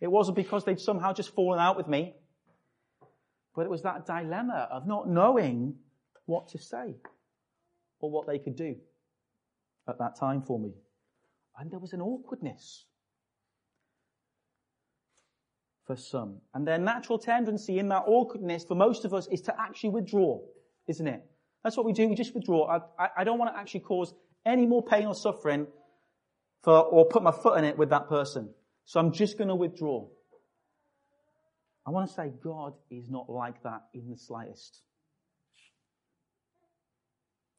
It 0.00 0.08
wasn't 0.08 0.36
because 0.36 0.64
they'd 0.64 0.80
somehow 0.80 1.12
just 1.12 1.34
fallen 1.34 1.58
out 1.58 1.76
with 1.76 1.88
me. 1.88 2.14
But 3.54 3.62
it 3.62 3.70
was 3.70 3.82
that 3.82 4.06
dilemma 4.06 4.68
of 4.70 4.86
not 4.86 5.08
knowing 5.08 5.76
what 6.26 6.48
to 6.48 6.58
say 6.58 6.96
or 8.00 8.10
what 8.10 8.26
they 8.26 8.38
could 8.38 8.56
do 8.56 8.76
at 9.90 9.98
that 9.98 10.18
time 10.18 10.42
for 10.42 10.58
me. 10.58 10.72
And 11.58 11.70
there 11.70 11.78
was 11.78 11.92
an 11.92 12.00
awkwardness 12.00 12.86
for 15.86 15.96
some. 15.96 16.36
And 16.54 16.66
their 16.66 16.78
natural 16.78 17.18
tendency 17.18 17.78
in 17.78 17.88
that 17.88 18.04
awkwardness 18.06 18.64
for 18.64 18.74
most 18.74 19.04
of 19.04 19.12
us 19.12 19.26
is 19.30 19.42
to 19.42 19.60
actually 19.60 19.90
withdraw, 19.90 20.40
isn't 20.88 21.06
it? 21.06 21.22
That's 21.64 21.76
what 21.76 21.84
we 21.84 21.92
do. 21.92 22.08
We 22.08 22.14
just 22.14 22.34
withdraw. 22.34 22.80
I, 22.98 23.08
I 23.18 23.24
don't 23.24 23.38
want 23.38 23.52
to 23.54 23.58
actually 23.58 23.80
cause 23.80 24.14
any 24.46 24.66
more 24.66 24.82
pain 24.82 25.06
or 25.06 25.14
suffering 25.14 25.66
for, 26.62 26.78
or 26.78 27.06
put 27.06 27.22
my 27.22 27.32
foot 27.32 27.58
in 27.58 27.64
it 27.64 27.76
with 27.76 27.90
that 27.90 28.08
person. 28.08 28.48
So 28.84 29.00
I'm 29.00 29.12
just 29.12 29.36
going 29.36 29.48
to 29.48 29.54
withdraw. 29.54 30.06
I 31.86 31.90
want 31.90 32.08
to 32.08 32.14
say 32.14 32.30
God 32.42 32.74
is 32.90 33.10
not 33.10 33.28
like 33.28 33.62
that 33.64 33.82
in 33.92 34.08
the 34.08 34.16
slightest. 34.16 34.82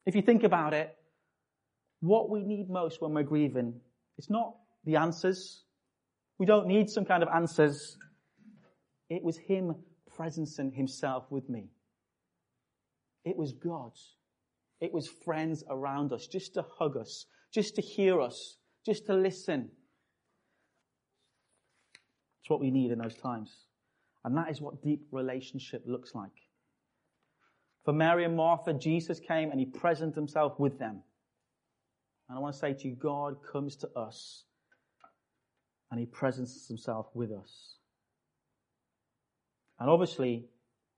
If 0.05 0.15
you 0.15 0.21
think 0.21 0.43
about 0.43 0.73
it, 0.73 0.95
what 2.01 2.29
we 2.29 2.43
need 2.43 2.69
most 2.69 3.01
when 3.01 3.13
we're 3.13 3.23
grieving, 3.23 3.79
it's 4.17 4.29
not 4.29 4.55
the 4.83 4.97
answers. 4.97 5.63
We 6.37 6.45
don't 6.45 6.67
need 6.67 6.89
some 6.89 7.05
kind 7.05 7.23
of 7.23 7.29
answers. 7.29 7.97
It 9.09 9.23
was 9.23 9.37
Him 9.37 9.75
presencing 10.17 10.75
Himself 10.75 11.25
with 11.29 11.47
me. 11.49 11.69
It 13.23 13.37
was 13.37 13.53
God. 13.53 13.91
It 14.79 14.91
was 14.91 15.07
friends 15.07 15.63
around 15.69 16.11
us, 16.11 16.27
just 16.27 16.55
to 16.55 16.65
hug 16.79 16.97
us, 16.97 17.27
just 17.53 17.75
to 17.75 17.81
hear 17.81 18.19
us, 18.19 18.57
just 18.83 19.05
to 19.05 19.13
listen. 19.13 19.69
It's 22.41 22.49
what 22.49 22.59
we 22.59 22.71
need 22.71 22.91
in 22.91 22.97
those 22.97 23.15
times. 23.15 23.67
And 24.25 24.35
that 24.37 24.49
is 24.49 24.59
what 24.59 24.81
deep 24.81 25.07
relationship 25.11 25.83
looks 25.85 26.15
like. 26.15 26.31
For 27.85 27.93
Mary 27.93 28.25
and 28.25 28.35
Martha, 28.35 28.73
Jesus 28.73 29.19
came 29.19 29.51
and 29.51 29.59
he 29.59 29.65
presented 29.67 30.15
himself 30.15 30.59
with 30.59 30.79
them. 30.79 31.03
And 32.31 32.37
I 32.37 32.41
want 32.41 32.53
to 32.53 32.59
say 32.59 32.73
to 32.73 32.87
you, 32.87 32.95
God 32.95 33.35
comes 33.51 33.75
to 33.75 33.89
us 33.93 34.45
and 35.91 35.99
he 35.99 36.05
presents 36.05 36.65
himself 36.65 37.07
with 37.13 37.29
us. 37.29 37.75
And 39.77 39.89
obviously, 39.89 40.45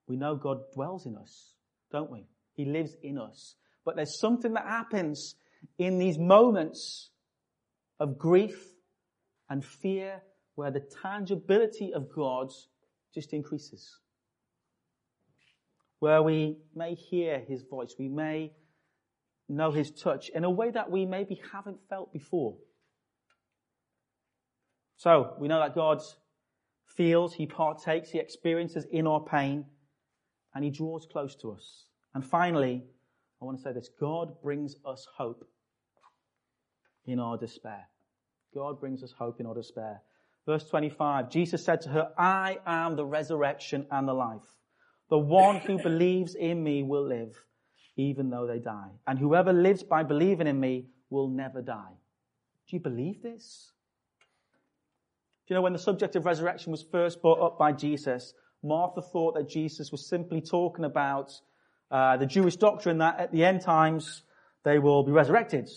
we 0.07 0.15
know 0.15 0.35
God 0.35 0.59
dwells 0.75 1.07
in 1.07 1.17
us, 1.17 1.55
don't 1.91 2.11
we? 2.11 2.27
He 2.53 2.65
lives 2.65 2.95
in 3.01 3.17
us. 3.17 3.55
But 3.83 3.95
there's 3.95 4.19
something 4.19 4.53
that 4.53 4.67
happens 4.67 5.33
in 5.79 5.97
these 5.97 6.19
moments 6.19 7.09
of 7.99 8.19
grief 8.19 8.67
and 9.49 9.65
fear 9.65 10.21
where 10.53 10.69
the 10.69 10.87
tangibility 11.01 11.93
of 11.95 12.13
God 12.15 12.51
just 13.11 13.33
increases. 13.33 13.97
Where 15.97 16.21
we 16.21 16.57
may 16.75 16.93
hear 16.93 17.39
his 17.39 17.63
voice, 17.63 17.95
we 17.97 18.07
may 18.07 18.51
know 19.53 19.71
his 19.71 19.91
touch 19.91 20.29
in 20.29 20.43
a 20.43 20.49
way 20.49 20.71
that 20.71 20.91
we 20.91 21.05
maybe 21.05 21.41
haven't 21.51 21.77
felt 21.89 22.11
before. 22.11 22.55
So, 24.97 25.35
we 25.39 25.47
know 25.47 25.59
that 25.59 25.75
God 25.75 26.01
feels, 26.85 27.33
he 27.33 27.45
partakes, 27.45 28.09
he 28.09 28.19
experiences 28.19 28.85
in 28.91 29.07
our 29.07 29.21
pain, 29.21 29.65
and 30.53 30.63
he 30.63 30.69
draws 30.69 31.05
close 31.05 31.35
to 31.37 31.51
us. 31.51 31.85
And 32.13 32.23
finally, 32.23 32.83
I 33.41 33.45
want 33.45 33.57
to 33.57 33.63
say 33.63 33.73
this 33.73 33.89
God 33.99 34.41
brings 34.41 34.75
us 34.85 35.07
hope 35.17 35.45
in 37.05 37.19
our 37.19 37.37
despair. 37.37 37.87
God 38.53 38.79
brings 38.79 39.03
us 39.03 39.13
hope 39.17 39.39
in 39.39 39.45
our 39.45 39.55
despair. 39.55 40.01
Verse 40.45 40.63
25, 40.65 41.29
Jesus 41.29 41.63
said 41.63 41.81
to 41.81 41.89
her, 41.89 42.11
I 42.17 42.59
am 42.65 42.95
the 42.95 43.05
resurrection 43.05 43.87
and 43.91 44.07
the 44.07 44.13
life. 44.13 44.41
The 45.09 45.17
one 45.17 45.57
who 45.57 45.81
believes 45.81 46.35
in 46.35 46.63
me 46.63 46.83
will 46.83 47.07
live, 47.07 47.35
even 47.95 48.29
though 48.29 48.47
they 48.47 48.59
die. 48.59 48.89
And 49.07 49.19
whoever 49.19 49.53
lives 49.53 49.83
by 49.83 50.03
believing 50.03 50.47
in 50.47 50.59
me 50.59 50.87
will 51.09 51.27
never 51.27 51.61
die. 51.61 51.93
Do 52.67 52.75
you 52.75 52.79
believe 52.79 53.21
this? 53.21 53.71
Do 55.47 55.53
you 55.53 55.55
know 55.55 55.61
when 55.61 55.73
the 55.73 55.79
subject 55.79 56.15
of 56.15 56.25
resurrection 56.25 56.71
was 56.71 56.83
first 56.83 57.21
brought 57.21 57.41
up 57.41 57.59
by 57.59 57.73
Jesus, 57.73 58.33
Martha 58.63 59.01
thought 59.01 59.35
that 59.35 59.49
Jesus 59.49 59.91
was 59.91 60.07
simply 60.07 60.41
talking 60.41 60.85
about 60.85 61.33
uh, 61.91 62.17
the 62.17 62.25
Jewish 62.25 62.55
doctrine 62.55 62.99
that 62.99 63.19
at 63.19 63.31
the 63.31 63.43
end 63.43 63.61
times 63.61 64.23
they 64.63 64.79
will 64.79 65.03
be 65.03 65.11
resurrected. 65.11 65.69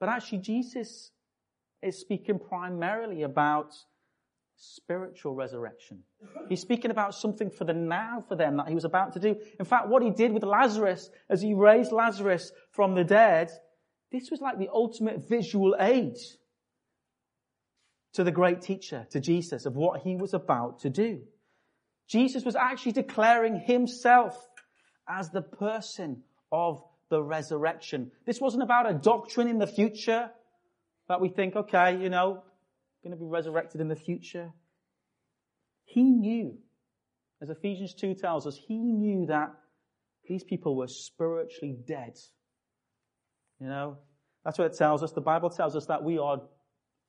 But 0.00 0.08
actually, 0.08 0.38
Jesus 0.38 1.12
is 1.80 1.98
speaking 1.98 2.38
primarily 2.38 3.22
about 3.22 3.74
spiritual 4.56 5.34
resurrection. 5.34 6.02
He's 6.48 6.60
speaking 6.60 6.90
about 6.90 7.14
something 7.14 7.50
for 7.50 7.64
the 7.64 7.74
now 7.74 8.24
for 8.28 8.36
them 8.36 8.56
that 8.56 8.68
he 8.68 8.74
was 8.74 8.84
about 8.84 9.12
to 9.14 9.20
do. 9.20 9.36
In 9.58 9.64
fact, 9.64 9.88
what 9.88 10.02
he 10.02 10.10
did 10.10 10.32
with 10.32 10.44
Lazarus 10.44 11.10
as 11.28 11.42
he 11.42 11.54
raised 11.54 11.92
Lazarus 11.92 12.52
from 12.70 12.94
the 12.94 13.04
dead, 13.04 13.50
this 14.12 14.30
was 14.30 14.40
like 14.40 14.58
the 14.58 14.70
ultimate 14.72 15.28
visual 15.28 15.74
aid 15.78 16.16
to 18.14 18.22
the 18.22 18.30
great 18.30 18.60
teacher, 18.60 19.06
to 19.10 19.20
Jesus, 19.20 19.66
of 19.66 19.74
what 19.74 20.02
he 20.02 20.16
was 20.16 20.34
about 20.34 20.80
to 20.80 20.90
do. 20.90 21.22
Jesus 22.08 22.44
was 22.44 22.54
actually 22.54 22.92
declaring 22.92 23.58
himself 23.58 24.38
as 25.08 25.30
the 25.30 25.42
person 25.42 26.22
of 26.52 26.82
the 27.10 27.22
resurrection. 27.22 28.12
This 28.24 28.40
wasn't 28.40 28.62
about 28.62 28.88
a 28.88 28.94
doctrine 28.94 29.48
in 29.48 29.58
the 29.58 29.66
future 29.66 30.30
that 31.08 31.20
we 31.20 31.28
think, 31.28 31.56
okay, 31.56 31.98
you 32.00 32.08
know, 32.08 32.44
going 33.04 33.16
to 33.16 33.22
be 33.22 33.28
resurrected 33.28 33.80
in 33.80 33.88
the 33.88 33.96
future. 33.96 34.50
He 35.84 36.02
knew, 36.02 36.58
as 37.40 37.50
Ephesians 37.50 37.94
2 37.94 38.14
tells 38.14 38.46
us, 38.46 38.56
he 38.56 38.78
knew 38.78 39.26
that 39.26 39.52
these 40.26 40.42
people 40.42 40.74
were 40.74 40.88
spiritually 40.88 41.76
dead. 41.86 42.16
You 43.60 43.68
know, 43.68 43.98
that's 44.44 44.58
what 44.58 44.72
it 44.72 44.78
tells 44.78 45.02
us. 45.02 45.12
The 45.12 45.20
Bible 45.20 45.50
tells 45.50 45.76
us 45.76 45.86
that 45.86 46.02
we 46.02 46.18
are 46.18 46.40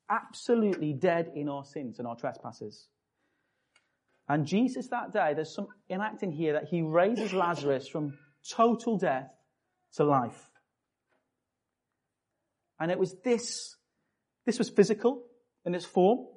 absolutely 0.09 0.93
dead 0.93 1.31
in 1.33 1.49
our 1.49 1.63
sins 1.63 1.97
and 1.97 2.07
our 2.07 2.15
trespasses. 2.15 2.87
And 4.27 4.45
Jesus 4.45 4.89
that 4.89 5.13
day, 5.13 5.33
there's 5.33 5.53
some 5.53 5.67
enacting 5.89 6.31
here 6.31 6.53
that 6.53 6.65
he 6.65 6.81
raises 6.81 7.31
Lazarus 7.33 7.87
from 7.87 8.17
total 8.49 8.97
death 8.97 9.29
to 9.95 10.03
life. 10.03 10.49
And 12.79 12.91
it 12.91 12.99
was 12.99 13.15
this, 13.23 13.77
this 14.45 14.59
was 14.59 14.69
physical 14.69 15.23
in 15.65 15.75
its 15.75 15.85
form, 15.85 16.27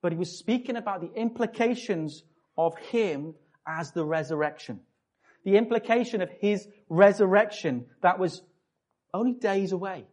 but 0.00 0.12
he 0.12 0.18
was 0.18 0.38
speaking 0.38 0.76
about 0.76 1.00
the 1.00 1.12
implications 1.18 2.22
of 2.56 2.76
him 2.76 3.34
as 3.66 3.92
the 3.92 4.04
resurrection. 4.04 4.80
The 5.44 5.56
implication 5.56 6.22
of 6.22 6.30
his 6.40 6.66
resurrection 6.88 7.86
that 8.02 8.18
was 8.18 8.42
only 9.12 9.34
days 9.34 9.72
away. 9.72 10.06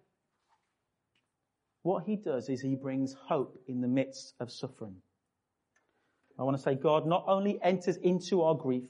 What 1.84 2.04
he 2.06 2.18
does 2.18 2.50
is 2.50 2.62
he 2.62 2.76
brings 2.76 3.14
hope 3.14 3.58
in 3.68 3.82
the 3.82 3.88
midst 3.88 4.34
of 4.40 4.52
suffering. 4.52 4.98
I 6.38 6.44
want 6.44 6.58
to 6.58 6.64
say 6.64 6.76
God 6.76 7.06
not 7.06 7.26
only 7.28 7.60
enters 7.62 7.98
into 7.98 8.42
our 8.42 8.56
grief, 8.56 8.90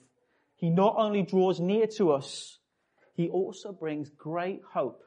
he 0.55 0.69
not 0.69 0.95
only 0.97 1.23
draws 1.23 1.59
near 1.59 1.87
to 1.97 2.11
us, 2.11 2.59
he 3.15 3.29
also 3.29 3.71
brings 3.71 4.09
great 4.09 4.61
hope 4.73 5.01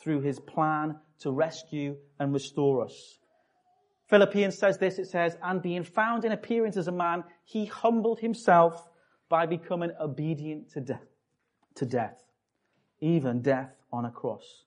through 0.00 0.20
his 0.20 0.38
plan 0.38 0.96
to 1.20 1.32
rescue 1.32 1.96
and 2.18 2.32
restore 2.32 2.84
us. 2.84 3.18
Philippians 4.08 4.56
says 4.56 4.78
this, 4.78 4.98
it 4.98 5.06
says, 5.06 5.36
and 5.42 5.60
being 5.60 5.82
found 5.82 6.24
in 6.24 6.32
appearance 6.32 6.76
as 6.76 6.88
a 6.88 6.92
man, 6.92 7.24
he 7.44 7.66
humbled 7.66 8.20
himself 8.20 8.88
by 9.28 9.46
becoming 9.46 9.90
obedient 10.00 10.70
to 10.70 10.80
death, 10.80 11.02
to 11.74 11.84
death, 11.84 12.22
even 13.00 13.42
death 13.42 13.72
on 13.92 14.04
a 14.04 14.10
cross. 14.10 14.64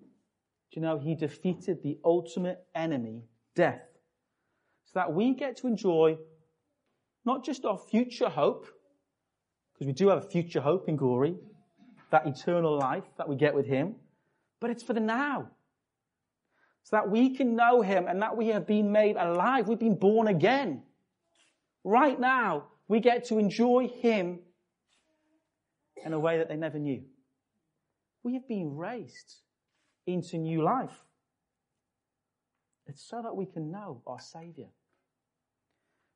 Do 0.00 0.80
you 0.80 0.82
know, 0.82 0.98
he 0.98 1.14
defeated 1.14 1.82
the 1.82 1.98
ultimate 2.04 2.66
enemy, 2.74 3.24
death 3.54 3.92
so 4.92 5.00
that 5.00 5.12
we 5.12 5.34
get 5.34 5.56
to 5.58 5.66
enjoy 5.66 6.18
not 7.24 7.44
just 7.44 7.64
our 7.64 7.78
future 7.78 8.28
hope, 8.28 8.66
because 9.72 9.86
we 9.86 9.92
do 9.92 10.08
have 10.08 10.18
a 10.18 10.28
future 10.28 10.60
hope 10.60 10.88
in 10.88 10.96
glory, 10.96 11.36
that 12.10 12.26
eternal 12.26 12.78
life 12.78 13.04
that 13.16 13.28
we 13.28 13.36
get 13.36 13.54
with 13.54 13.66
Him, 13.66 13.94
but 14.60 14.70
it's 14.70 14.82
for 14.82 14.92
the 14.92 15.00
now. 15.00 15.48
So 16.84 16.96
that 16.96 17.10
we 17.10 17.36
can 17.36 17.54
know 17.54 17.82
Him 17.82 18.06
and 18.08 18.20
that 18.22 18.36
we 18.36 18.48
have 18.48 18.66
been 18.66 18.90
made 18.92 19.16
alive. 19.16 19.68
We've 19.68 19.78
been 19.78 19.98
born 19.98 20.28
again. 20.28 20.82
Right 21.84 22.18
now, 22.18 22.64
we 22.88 23.00
get 23.00 23.24
to 23.26 23.38
enjoy 23.38 23.88
Him 23.88 24.40
in 26.04 26.12
a 26.12 26.18
way 26.18 26.38
that 26.38 26.48
they 26.48 26.56
never 26.56 26.78
knew. 26.78 27.02
We 28.24 28.34
have 28.34 28.48
been 28.48 28.76
raised 28.76 29.36
into 30.06 30.38
new 30.38 30.62
life. 30.62 31.04
It's 32.86 33.08
so 33.08 33.22
that 33.22 33.34
we 33.34 33.46
can 33.46 33.70
know 33.70 34.02
our 34.06 34.20
Savior. 34.20 34.68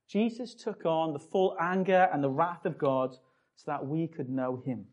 Jesus 0.09 0.55
took 0.55 0.85
on 0.85 1.13
the 1.13 1.19
full 1.19 1.57
anger 1.61 2.09
and 2.13 2.23
the 2.23 2.31
wrath 2.31 2.65
of 2.65 2.79
God 2.79 3.17
so 3.57 3.71
that 3.71 3.87
we 3.87 4.07
could 4.07 4.29
know 4.29 4.63
Him, 4.65 4.85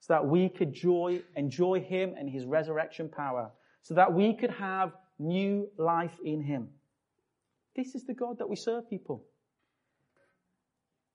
so 0.00 0.14
that 0.14 0.26
we 0.26 0.48
could 0.48 0.72
joy, 0.72 1.22
enjoy 1.36 1.80
Him 1.80 2.14
and 2.18 2.28
His 2.28 2.44
resurrection 2.46 3.08
power, 3.08 3.50
so 3.82 3.94
that 3.94 4.12
we 4.12 4.34
could 4.34 4.50
have 4.50 4.92
new 5.20 5.68
life 5.76 6.18
in 6.24 6.42
Him. 6.42 6.68
This 7.76 7.94
is 7.94 8.04
the 8.04 8.14
God 8.14 8.38
that 8.38 8.48
we 8.48 8.56
serve, 8.56 8.88
people. 8.88 9.24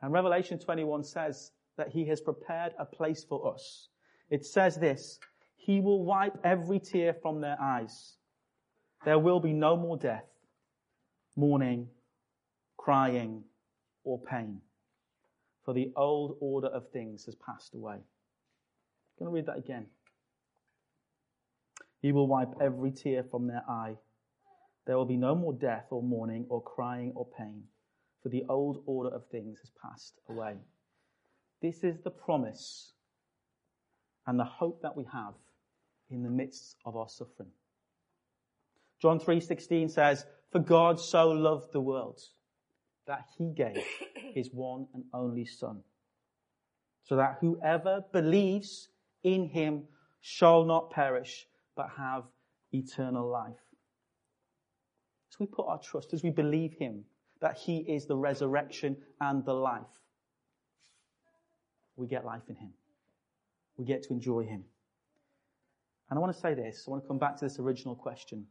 And 0.02 0.14
Revelation 0.14 0.60
21 0.60 1.04
says 1.04 1.52
that 1.78 1.90
He 1.90 2.08
has 2.08 2.22
prepared 2.22 2.74
a 2.80 2.86
place 2.86 3.26
for 3.28 3.54
us. 3.54 3.90
It 4.30 4.46
says 4.46 4.78
this 4.78 5.20
He 5.58 5.82
will 5.82 6.06
wipe 6.06 6.38
every 6.44 6.80
tear 6.80 7.14
from 7.14 7.42
their 7.42 7.58
eyes. 7.60 8.18
There 9.04 9.20
will 9.20 9.40
be 9.40 9.54
no 9.54 9.76
more 9.76 9.98
death, 9.98 10.26
mourning, 11.36 11.90
crying, 12.78 13.44
or 14.04 14.20
pain. 14.20 14.62
For 15.64 15.74
the 15.74 15.92
old 15.96 16.38
order 16.40 16.68
of 16.68 16.90
things 16.92 17.26
has 17.26 17.36
passed 17.36 17.74
away. 17.74 17.96
I'm 17.96 18.02
going 19.20 19.30
to 19.32 19.36
read 19.36 19.46
that 19.48 19.58
again. 19.58 19.88
He 22.06 22.12
will 22.12 22.28
wipe 22.28 22.62
every 22.62 22.92
tear 22.92 23.24
from 23.24 23.48
their 23.48 23.64
eye. 23.68 23.96
There 24.86 24.96
will 24.96 25.08
be 25.08 25.18
no 25.18 25.34
more 25.34 25.54
death 25.54 25.88
or 25.90 26.04
mourning 26.04 26.46
or 26.50 26.62
crying 26.62 27.14
or 27.16 27.26
pain, 27.26 27.64
for 28.22 28.30
the 28.30 28.46
old 28.48 28.84
order 28.86 29.10
of 29.10 29.26
things 29.26 29.58
has 29.62 29.72
passed 29.82 30.14
away. 30.30 30.58
This 31.64 31.84
is 31.84 32.00
the 32.04 32.12
promise 32.12 32.94
and 34.28 34.40
the 34.40 34.44
hope 34.44 34.84
that 34.84 34.96
we 34.96 35.06
have 35.12 35.34
in 36.12 36.22
the 36.22 36.30
midst 36.30 36.78
of 36.86 36.96
our 36.96 37.10
suffering. 37.10 37.50
John 39.00 39.20
3:16 39.20 39.90
says, 39.90 40.28
"For 40.52 40.60
God 40.60 41.00
so 41.00 41.32
loved 41.32 41.72
the 41.72 41.82
world 41.82 42.22
that 43.06 43.26
he 43.36 43.50
gave 43.50 43.84
his 44.36 44.54
one 44.54 44.90
and 44.94 45.06
only 45.12 45.46
Son, 45.46 45.84
so 47.02 47.16
that 47.16 47.40
whoever 47.40 48.02
believes 48.12 48.90
in 49.24 49.48
him 49.48 49.88
shall 50.22 50.66
not 50.66 50.92
perish, 50.92 51.50
but 51.76 51.90
have 51.98 52.24
eternal 52.72 53.30
life. 53.30 53.54
So 55.30 55.38
we 55.40 55.48
put 55.48 55.68
our 55.68 55.80
trust, 55.80 56.14
as 56.14 56.24
we 56.24 56.30
believe 56.30 56.74
him, 56.74 57.04
that 57.42 57.58
he 57.58 57.78
is 57.78 58.06
the 58.06 58.16
resurrection 58.16 58.98
and 59.20 59.44
the 59.46 59.54
life, 59.54 59.84
we 61.98 62.08
get 62.08 62.26
life 62.26 62.44
in 62.50 62.56
him. 62.56 62.74
We 63.78 63.86
get 63.86 64.04
to 64.04 64.14
enjoy 64.14 64.44
him. 64.44 64.64
And 66.10 66.18
I 66.18 66.22
want 66.22 66.34
to 66.34 66.40
say 66.40 66.54
this, 66.54 66.86
I 66.88 66.92
want 66.92 67.04
to 67.04 67.08
come 67.08 67.18
back 67.18 67.38
to 67.38 67.46
this 67.46 67.60
original 67.60 67.96
question. 67.96 68.46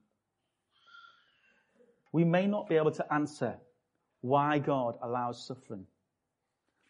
We 2.13 2.25
may 2.25 2.47
not 2.47 2.69
be 2.69 2.77
able 2.77 2.93
to 2.93 3.13
answer 3.13 3.55
why 4.21 4.59
God 4.59 4.97
allows 5.03 5.47
suffering. 5.47 5.87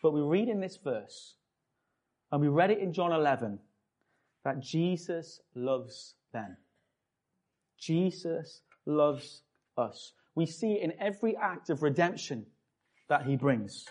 But 0.02 0.12
we 0.12 0.20
read 0.20 0.48
in 0.48 0.60
this 0.60 0.76
verse, 0.76 1.36
and 2.30 2.40
we 2.40 2.48
read 2.48 2.70
it 2.70 2.78
in 2.78 2.92
John 2.92 3.12
11, 3.12 3.58
that 4.44 4.60
Jesus 4.60 5.40
loves 5.54 6.14
them. 6.34 6.58
Jesus 7.78 8.60
loves 8.84 9.42
us. 9.78 10.12
We 10.34 10.44
see 10.44 10.80
in 10.82 10.92
every 11.00 11.34
act 11.36 11.70
of 11.70 11.82
redemption 11.82 12.44
that 13.08 13.24
he 13.24 13.36
brings. 13.36 13.86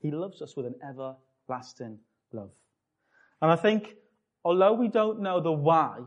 He 0.00 0.10
loves 0.10 0.42
us 0.42 0.56
with 0.56 0.66
an 0.66 0.74
everlasting 0.82 1.98
love. 2.32 2.50
And 3.40 3.52
I 3.52 3.56
think, 3.56 3.94
although 4.44 4.72
we 4.72 4.88
don't 4.88 5.20
know 5.20 5.40
the 5.40 5.52
why, 5.52 6.00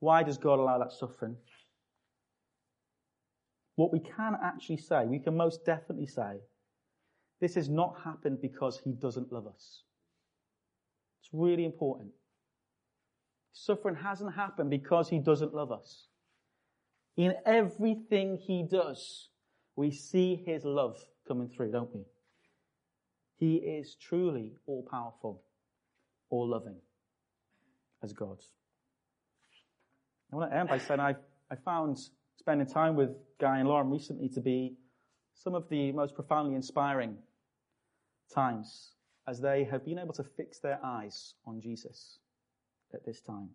why 0.00 0.24
does 0.24 0.38
God 0.38 0.58
allow 0.58 0.78
that 0.78 0.92
suffering? 0.92 1.36
What 3.76 3.92
we 3.92 4.00
can 4.00 4.36
actually 4.42 4.78
say, 4.78 5.04
we 5.06 5.18
can 5.18 5.36
most 5.36 5.64
definitely 5.64 6.06
say, 6.06 6.40
this 7.40 7.54
has 7.54 7.68
not 7.68 7.96
happened 8.04 8.40
because 8.42 8.80
he 8.84 8.92
doesn't 8.92 9.32
love 9.32 9.46
us. 9.46 9.82
It's 11.22 11.30
really 11.32 11.64
important. 11.64 12.10
Suffering 13.52 13.96
hasn't 13.96 14.34
happened 14.34 14.70
because 14.70 15.08
he 15.08 15.18
doesn't 15.18 15.54
love 15.54 15.72
us. 15.72 16.06
In 17.16 17.34
everything 17.44 18.36
he 18.36 18.62
does, 18.62 19.28
we 19.76 19.90
see 19.90 20.36
his 20.46 20.64
love 20.64 20.98
coming 21.26 21.48
through, 21.48 21.72
don't 21.72 21.94
we? 21.94 22.04
He 23.36 23.56
is 23.56 23.96
truly 23.96 24.54
all 24.66 24.86
powerful, 24.90 25.42
all 26.28 26.48
loving 26.48 26.76
as 28.02 28.12
God. 28.12 28.38
I 30.32 30.36
want 30.36 30.50
to 30.50 30.56
end 30.56 30.68
by 30.68 30.78
saying 30.78 31.00
I, 31.00 31.16
I 31.50 31.56
found 31.56 31.98
spending 32.36 32.66
time 32.66 32.94
with 32.94 33.10
Guy 33.40 33.58
and 33.58 33.68
Lauren 33.68 33.90
recently 33.90 34.28
to 34.30 34.40
be 34.40 34.76
some 35.34 35.54
of 35.54 35.68
the 35.68 35.92
most 35.92 36.14
profoundly 36.14 36.54
inspiring 36.54 37.16
times 38.32 38.92
as 39.26 39.40
they 39.40 39.64
have 39.64 39.84
been 39.84 39.98
able 39.98 40.12
to 40.14 40.24
fix 40.24 40.60
their 40.60 40.78
eyes 40.84 41.34
on 41.46 41.60
Jesus 41.60 42.18
at 42.94 43.04
this 43.04 43.20
time. 43.20 43.50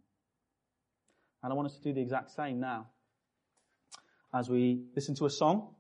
And 1.44 1.52
I 1.52 1.56
want 1.56 1.68
us 1.68 1.78
to 1.78 1.84
do 1.84 1.94
the 1.94 2.02
exact 2.02 2.32
same 2.32 2.60
now. 2.60 2.88
As 4.34 4.50
we 4.50 4.84
listen 4.96 5.16
to 5.16 5.26
a 5.26 5.30
song, 5.30 5.76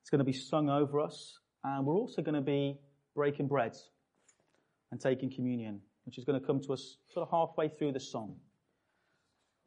it's 0.00 0.10
going 0.10 0.18
to 0.18 0.24
be 0.24 0.32
sung 0.32 0.68
over 0.68 1.00
us, 1.00 1.38
and 1.64 1.86
we're 1.86 1.96
also 1.96 2.22
going 2.22 2.34
to 2.34 2.40
be 2.42 2.78
breaking 3.14 3.48
bread 3.48 3.74
and 4.90 5.00
taking 5.00 5.30
communion, 5.30 5.80
which 6.04 6.18
is 6.18 6.24
going 6.24 6.38
to 6.38 6.46
come 6.46 6.60
to 6.60 6.72
us 6.74 6.98
sort 7.12 7.26
of 7.26 7.30
halfway 7.30 7.68
through 7.68 7.92
the 7.92 8.00
song. 8.00 8.36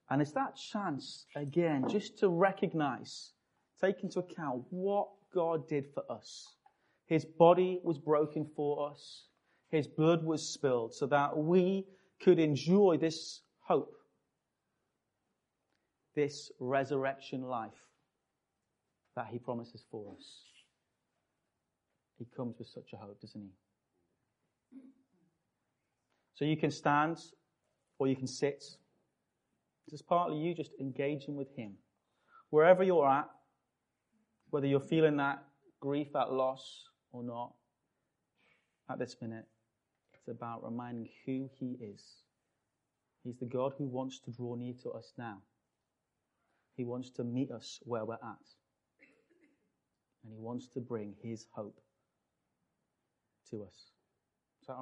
And 0.09 0.21
it's 0.21 0.31
that 0.33 0.55
chance, 0.55 1.25
again, 1.35 1.85
just 1.89 2.19
to 2.19 2.29
recognize, 2.29 3.33
take 3.81 4.03
into 4.03 4.19
account 4.19 4.63
what 4.69 5.09
God 5.33 5.67
did 5.67 5.87
for 5.93 6.03
us. 6.09 6.55
His 7.07 7.25
body 7.25 7.79
was 7.83 7.97
broken 7.97 8.47
for 8.55 8.89
us. 8.89 9.25
His 9.69 9.87
blood 9.87 10.23
was 10.23 10.47
spilled 10.47 10.93
so 10.93 11.07
that 11.07 11.37
we 11.37 11.85
could 12.21 12.39
enjoy 12.39 12.97
this 12.99 13.41
hope, 13.59 13.95
this 16.15 16.51
resurrection 16.59 17.43
life 17.43 17.71
that 19.15 19.27
he 19.31 19.37
promises 19.37 19.83
for 19.91 20.13
us. 20.17 20.41
He 22.17 22.25
comes 22.35 22.55
with 22.57 22.67
such 22.67 22.93
a 22.93 22.97
hope, 22.97 23.19
doesn't 23.21 23.41
he? 23.41 23.51
So 26.35 26.45
you 26.45 26.57
can 26.57 26.71
stand 26.71 27.17
or 27.99 28.07
you 28.07 28.15
can 28.15 28.27
sit. 28.27 28.63
Is 29.91 30.01
partly 30.01 30.37
you 30.37 30.53
just 30.53 30.71
engaging 30.79 31.35
with 31.35 31.55
him. 31.55 31.73
Wherever 32.49 32.83
you're 32.83 33.07
at, 33.07 33.29
whether 34.49 34.67
you're 34.67 34.79
feeling 34.79 35.17
that 35.17 35.43
grief, 35.79 36.11
that 36.13 36.31
loss 36.31 36.83
or 37.11 37.23
not, 37.23 37.53
at 38.89 38.99
this 38.99 39.15
minute, 39.21 39.45
it's 40.27 40.35
about 40.35 40.63
reminding 40.63 41.07
who 41.25 41.49
he 41.57 41.77
is. 41.81 42.01
He's 43.23 43.37
the 43.37 43.45
God 43.45 43.73
who 43.77 43.85
wants 43.85 44.19
to 44.19 44.31
draw 44.31 44.55
near 44.55 44.73
to 44.83 44.91
us 44.91 45.13
now. 45.17 45.37
He 46.75 46.83
wants 46.83 47.11
to 47.11 47.23
meet 47.23 47.49
us 47.51 47.79
where 47.83 48.03
we're 48.03 48.15
at. 48.15 48.45
And 50.23 50.33
he 50.33 50.37
wants 50.37 50.67
to 50.69 50.81
bring 50.81 51.15
his 51.21 51.45
hope 51.55 51.79
to 53.51 53.63
us. 53.63 53.96